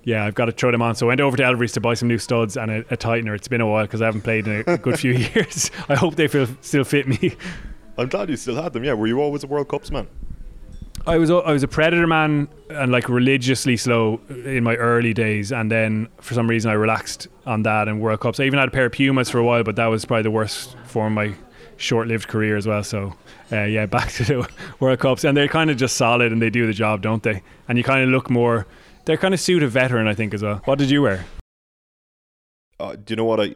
yeah, 0.04 0.26
I've 0.26 0.34
got 0.34 0.46
to 0.46 0.52
throw 0.52 0.70
them 0.70 0.82
on. 0.82 0.94
So 0.96 1.06
I 1.06 1.08
went 1.08 1.22
over 1.22 1.38
to 1.38 1.44
Elvery's 1.44 1.72
to 1.72 1.80
buy 1.80 1.94
some 1.94 2.08
new 2.08 2.18
studs 2.18 2.58
and 2.58 2.70
a, 2.70 2.78
a 2.90 2.96
tightener. 2.98 3.34
It's 3.34 3.48
been 3.48 3.62
a 3.62 3.66
while 3.66 3.84
because 3.84 4.02
I 4.02 4.04
haven't 4.04 4.20
played 4.20 4.46
in 4.46 4.64
a 4.66 4.76
good 4.76 5.00
few 5.00 5.12
years. 5.34 5.70
I 5.88 5.94
hope 5.94 6.16
they 6.16 6.28
feel, 6.28 6.46
still 6.60 6.84
fit 6.84 7.08
me. 7.08 7.36
I'm 8.02 8.08
glad 8.08 8.28
you 8.28 8.36
still 8.36 8.60
had 8.60 8.72
them. 8.72 8.84
Yeah, 8.84 8.94
were 8.94 9.06
you 9.06 9.20
always 9.20 9.44
a 9.44 9.46
World 9.46 9.68
Cups 9.68 9.90
man? 9.90 10.08
I 11.06 11.18
was 11.18 11.30
a- 11.30 11.36
I 11.36 11.52
was 11.52 11.62
a 11.62 11.68
predator 11.68 12.06
man 12.06 12.48
and 12.70 12.92
like 12.92 13.08
religiously 13.08 13.76
slow 13.76 14.20
in 14.28 14.62
my 14.62 14.76
early 14.76 15.12
days, 15.14 15.50
and 15.52 15.70
then 15.70 16.08
for 16.20 16.34
some 16.34 16.48
reason 16.48 16.70
I 16.70 16.74
relaxed 16.74 17.28
on 17.46 17.62
that 17.62 17.88
and 17.88 18.00
World 18.00 18.20
Cups. 18.20 18.38
I 18.40 18.44
even 18.44 18.58
had 18.58 18.68
a 18.68 18.70
pair 18.70 18.86
of 18.86 18.92
Pumas 18.92 19.30
for 19.30 19.38
a 19.38 19.44
while, 19.44 19.64
but 19.64 19.76
that 19.76 19.86
was 19.86 20.04
probably 20.04 20.22
the 20.22 20.30
worst 20.30 20.76
for 20.84 21.10
my 21.10 21.34
short-lived 21.76 22.28
career 22.28 22.56
as 22.56 22.66
well. 22.66 22.84
So 22.84 23.14
uh, 23.50 23.62
yeah, 23.64 23.86
back 23.96 24.10
to 24.12 24.24
the 24.24 24.48
World 24.80 24.98
Cups, 25.00 25.24
and 25.24 25.36
they're 25.36 25.48
kind 25.48 25.70
of 25.70 25.76
just 25.76 25.96
solid 25.96 26.30
and 26.32 26.40
they 26.42 26.50
do 26.50 26.66
the 26.66 26.72
job, 26.72 27.02
don't 27.02 27.22
they? 27.22 27.42
And 27.68 27.78
you 27.78 27.84
kind 27.84 28.02
of 28.04 28.10
look 28.10 28.30
more. 28.30 28.66
They're 29.04 29.16
kind 29.16 29.34
of 29.34 29.40
suit 29.40 29.62
a 29.64 29.68
veteran, 29.68 30.06
I 30.06 30.14
think, 30.14 30.34
as 30.34 30.42
well. 30.42 30.60
What 30.66 30.78
did 30.78 30.90
you 30.90 31.02
wear? 31.02 31.24
Uh, 32.78 32.94
do 32.96 33.12
you 33.12 33.16
know 33.16 33.24
what 33.24 33.40
I? 33.40 33.54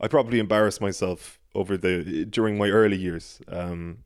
I 0.00 0.08
probably 0.08 0.38
embarrassed 0.38 0.80
myself 0.80 1.38
over 1.54 1.76
the 1.76 2.24
during 2.24 2.58
my 2.58 2.68
early 2.68 2.96
years. 2.96 3.40
Um, 3.48 3.98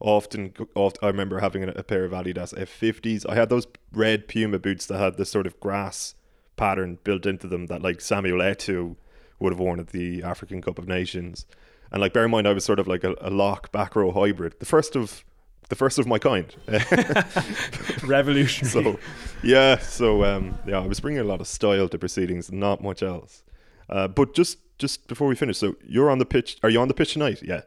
often, 0.00 0.52
often 0.74 0.98
I 1.02 1.08
remember 1.08 1.40
having 1.40 1.64
a, 1.64 1.68
a 1.68 1.82
pair 1.82 2.04
of 2.04 2.12
Adidas 2.12 2.54
F50s. 2.54 3.28
I 3.28 3.34
had 3.34 3.48
those 3.48 3.66
red 3.92 4.28
Puma 4.28 4.58
boots 4.58 4.86
that 4.86 4.98
had 4.98 5.16
this 5.16 5.30
sort 5.30 5.46
of 5.46 5.58
grass 5.60 6.14
pattern 6.56 6.98
built 7.04 7.26
into 7.26 7.46
them 7.46 7.66
that 7.66 7.82
like 7.82 8.00
Samuel 8.00 8.40
Eto'o 8.40 8.96
would 9.38 9.52
have 9.52 9.60
worn 9.60 9.80
at 9.80 9.88
the 9.88 10.22
African 10.22 10.60
Cup 10.60 10.78
of 10.78 10.88
Nations. 10.88 11.46
And 11.90 12.00
like, 12.00 12.12
bear 12.12 12.24
in 12.24 12.30
mind, 12.30 12.46
I 12.46 12.52
was 12.52 12.64
sort 12.64 12.78
of 12.78 12.86
like 12.86 13.04
a, 13.04 13.14
a 13.20 13.30
lock 13.30 13.72
back 13.72 13.96
row 13.96 14.10
hybrid, 14.12 14.56
the 14.58 14.66
first 14.66 14.96
of 14.96 15.24
the 15.68 15.76
first 15.76 15.98
of 15.98 16.06
my 16.06 16.18
kind. 16.18 16.54
Revolutionary. 18.04 18.70
so, 18.70 18.98
yeah, 19.42 19.78
so 19.78 20.24
um, 20.24 20.58
yeah, 20.66 20.78
I 20.80 20.86
was 20.86 20.98
bringing 20.98 21.20
a 21.20 21.24
lot 21.24 21.40
of 21.40 21.46
style 21.46 21.88
to 21.88 21.98
proceedings, 21.98 22.50
not 22.50 22.82
much 22.82 23.02
else. 23.02 23.42
Uh, 23.88 24.08
but 24.08 24.34
just 24.34 24.58
just 24.78 25.06
before 25.08 25.28
we 25.28 25.34
finish, 25.34 25.58
so 25.58 25.76
you're 25.86 26.10
on 26.10 26.18
the 26.18 26.26
pitch. 26.26 26.58
Are 26.62 26.70
you 26.70 26.80
on 26.80 26.88
the 26.88 26.94
pitch 26.94 27.12
tonight? 27.14 27.42
Yeah. 27.42 27.62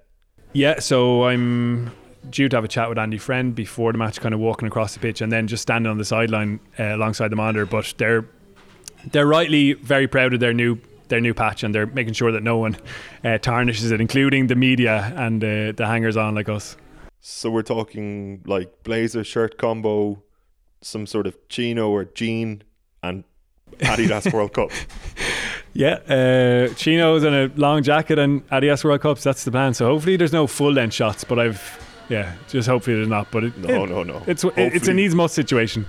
Yeah, 0.53 0.79
so 0.79 1.25
I'm 1.25 1.91
due 2.29 2.49
to 2.49 2.57
have 2.57 2.63
a 2.63 2.67
chat 2.67 2.89
with 2.89 2.97
Andy 2.97 3.17
Friend 3.17 3.55
before 3.55 3.91
the 3.91 3.97
match, 3.97 4.19
kind 4.19 4.33
of 4.33 4.39
walking 4.39 4.67
across 4.67 4.93
the 4.93 4.99
pitch 4.99 5.21
and 5.21 5.31
then 5.31 5.47
just 5.47 5.61
standing 5.61 5.89
on 5.89 5.97
the 5.97 6.05
sideline 6.05 6.59
uh, 6.79 6.95
alongside 6.95 7.29
the 7.29 7.35
monitor. 7.35 7.65
But 7.65 7.93
they're 7.97 8.25
they're 9.11 9.27
rightly 9.27 9.73
very 9.73 10.07
proud 10.07 10.33
of 10.33 10.39
their 10.39 10.53
new 10.53 10.77
their 11.07 11.21
new 11.21 11.33
patch 11.33 11.63
and 11.63 11.75
they're 11.75 11.87
making 11.87 12.13
sure 12.13 12.31
that 12.31 12.43
no 12.43 12.57
one 12.57 12.77
uh, 13.23 13.37
tarnishes 13.37 13.91
it, 13.91 13.99
including 13.99 14.47
the 14.47 14.55
media 14.55 15.13
and 15.15 15.43
uh, 15.43 15.71
the 15.73 15.85
hangers 15.85 16.17
on 16.17 16.35
like 16.35 16.49
us. 16.49 16.77
So 17.19 17.49
we're 17.49 17.61
talking 17.61 18.41
like 18.45 18.83
blazer 18.83 19.23
shirt 19.23 19.57
combo, 19.57 20.23
some 20.81 21.05
sort 21.05 21.27
of 21.27 21.37
chino 21.49 21.89
or 21.89 22.05
jean, 22.05 22.63
and 23.03 23.23
Adidas 23.79 24.31
World 24.33 24.53
Cup. 24.53 24.71
Yeah, 25.73 25.93
uh, 26.09 26.73
chinos 26.75 27.23
and 27.23 27.33
a 27.35 27.51
long 27.55 27.81
jacket 27.83 28.19
and 28.19 28.45
Adidas 28.49 28.83
World 28.83 29.01
Cups. 29.01 29.23
That's 29.23 29.43
the 29.45 29.51
plan. 29.51 29.73
So 29.73 29.85
hopefully 29.85 30.17
there's 30.17 30.33
no 30.33 30.45
full 30.47 30.71
length 30.73 30.93
shots, 30.95 31.23
but 31.23 31.39
I've 31.39 31.79
yeah, 32.09 32.33
just 32.49 32.67
hopefully 32.67 32.97
there's 32.97 33.07
not. 33.07 33.31
But 33.31 33.45
it, 33.45 33.57
No, 33.57 33.83
it- 33.85 33.89
no, 33.89 34.03
no. 34.03 34.17
It's 34.27 34.43
it's 34.43 34.57
a 34.57 34.61
Hopefully- 34.61 34.93
needs 34.93 35.15
must 35.15 35.33
situation. 35.33 35.85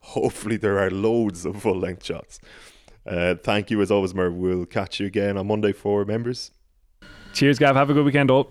Hopefully 0.00 0.56
there 0.58 0.78
are 0.78 0.90
loads 0.90 1.46
of 1.46 1.62
full 1.62 1.78
length 1.78 2.04
shots. 2.04 2.40
Uh, 3.06 3.34
thank 3.36 3.70
you 3.70 3.80
as 3.80 3.90
always, 3.90 4.14
Merv. 4.14 4.34
We'll 4.34 4.66
catch 4.66 5.00
you 5.00 5.06
again 5.06 5.36
on 5.38 5.46
Monday 5.46 5.72
for 5.72 6.04
members. 6.04 6.50
Cheers, 7.32 7.58
Gav. 7.58 7.74
Have 7.74 7.88
a 7.88 7.94
good 7.94 8.04
weekend, 8.04 8.30
all. 8.30 8.50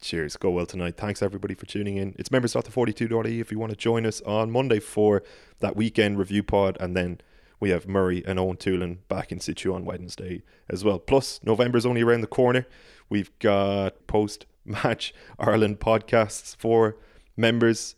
Cheers. 0.00 0.36
Go 0.36 0.50
well 0.50 0.66
tonight. 0.66 0.96
Thanks 0.96 1.22
everybody 1.22 1.54
for 1.54 1.66
tuning 1.66 1.96
in. 1.96 2.14
It's 2.18 2.30
members.the42.e 2.30 3.38
if 3.38 3.52
you 3.52 3.58
want 3.58 3.70
to 3.70 3.76
join 3.76 4.04
us 4.06 4.20
on 4.22 4.50
Monday 4.50 4.80
for 4.80 5.22
that 5.60 5.76
weekend 5.76 6.18
review 6.18 6.42
pod. 6.42 6.76
And 6.80 6.96
then 6.96 7.20
we 7.60 7.70
have 7.70 7.86
Murray 7.86 8.24
and 8.26 8.38
Eoin 8.38 8.58
Toolan 8.58 8.98
back 9.08 9.30
in 9.30 9.38
situ 9.38 9.72
on 9.72 9.84
Wednesday 9.84 10.42
as 10.68 10.82
well. 10.82 10.98
Plus, 10.98 11.40
November's 11.44 11.86
only 11.86 12.02
around 12.02 12.22
the 12.22 12.26
corner. 12.26 12.66
We've 13.10 13.36
got 13.38 14.06
post 14.06 14.46
match 14.64 15.14
Ireland 15.38 15.78
podcasts 15.78 16.56
for 16.56 16.96
members. 17.36 17.94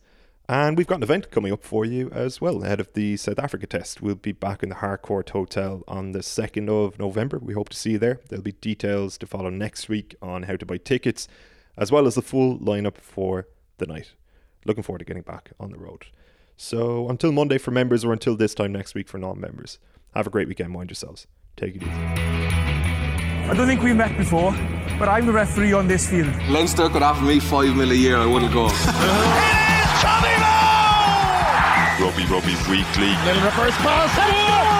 And 0.48 0.76
we've 0.76 0.86
got 0.86 0.96
an 0.96 1.04
event 1.04 1.30
coming 1.30 1.52
up 1.52 1.62
for 1.62 1.84
you 1.84 2.10
as 2.10 2.40
well 2.40 2.62
ahead 2.64 2.80
of 2.80 2.92
the 2.92 3.16
South 3.16 3.38
Africa 3.38 3.66
test. 3.66 4.02
We'll 4.02 4.16
be 4.16 4.32
back 4.32 4.62
in 4.62 4.68
the 4.68 4.74
Harcourt 4.74 5.30
Hotel 5.30 5.82
on 5.86 6.12
the 6.12 6.18
2nd 6.18 6.68
of 6.68 6.98
November. 6.98 7.38
We 7.38 7.54
hope 7.54 7.68
to 7.70 7.76
see 7.76 7.92
you 7.92 7.98
there. 7.98 8.20
There'll 8.28 8.42
be 8.42 8.52
details 8.52 9.16
to 9.18 9.26
follow 9.26 9.50
next 9.50 9.88
week 9.88 10.16
on 10.20 10.42
how 10.42 10.56
to 10.56 10.66
buy 10.66 10.78
tickets, 10.78 11.28
as 11.78 11.92
well 11.92 12.06
as 12.06 12.16
the 12.16 12.22
full 12.22 12.58
lineup 12.58 12.98
for 12.98 13.46
the 13.78 13.86
night. 13.86 14.12
Looking 14.66 14.82
forward 14.82 14.98
to 14.98 15.04
getting 15.04 15.22
back 15.22 15.52
on 15.60 15.70
the 15.70 15.78
road. 15.78 16.06
So 16.56 17.08
until 17.08 17.32
Monday 17.32 17.58
for 17.58 17.70
members, 17.70 18.04
or 18.04 18.12
until 18.12 18.36
this 18.36 18.54
time 18.54 18.72
next 18.72 18.94
week 18.94 19.08
for 19.08 19.18
non 19.18 19.40
members, 19.40 19.78
have 20.14 20.26
a 20.26 20.30
great 20.30 20.48
weekend. 20.48 20.70
Mind 20.72 20.90
yourselves. 20.90 21.26
Take 21.56 21.76
it 21.76 21.82
easy. 21.82 21.90
I 21.90 23.54
don't 23.54 23.66
think 23.66 23.82
we've 23.82 23.96
met 23.96 24.16
before, 24.16 24.52
but 24.98 25.08
I'm 25.08 25.26
the 25.26 25.32
referee 25.32 25.72
on 25.72 25.88
this 25.88 26.08
field. 26.08 26.34
Leinster 26.48 26.88
could 26.88 27.02
offer 27.02 27.24
me 27.24 27.40
five 27.40 27.76
mil 27.76 27.90
a 27.90 27.94
year, 27.94 28.16
I 28.16 28.26
wouldn't 28.26 28.52
go. 28.52 28.66
it 28.66 28.70
is 28.70 28.82
Rugby 32.00 32.24
Rugby 32.32 32.54
Weekly. 32.70 33.14
Little 33.24 33.42
reverse 33.42 33.76
pass. 33.76 34.71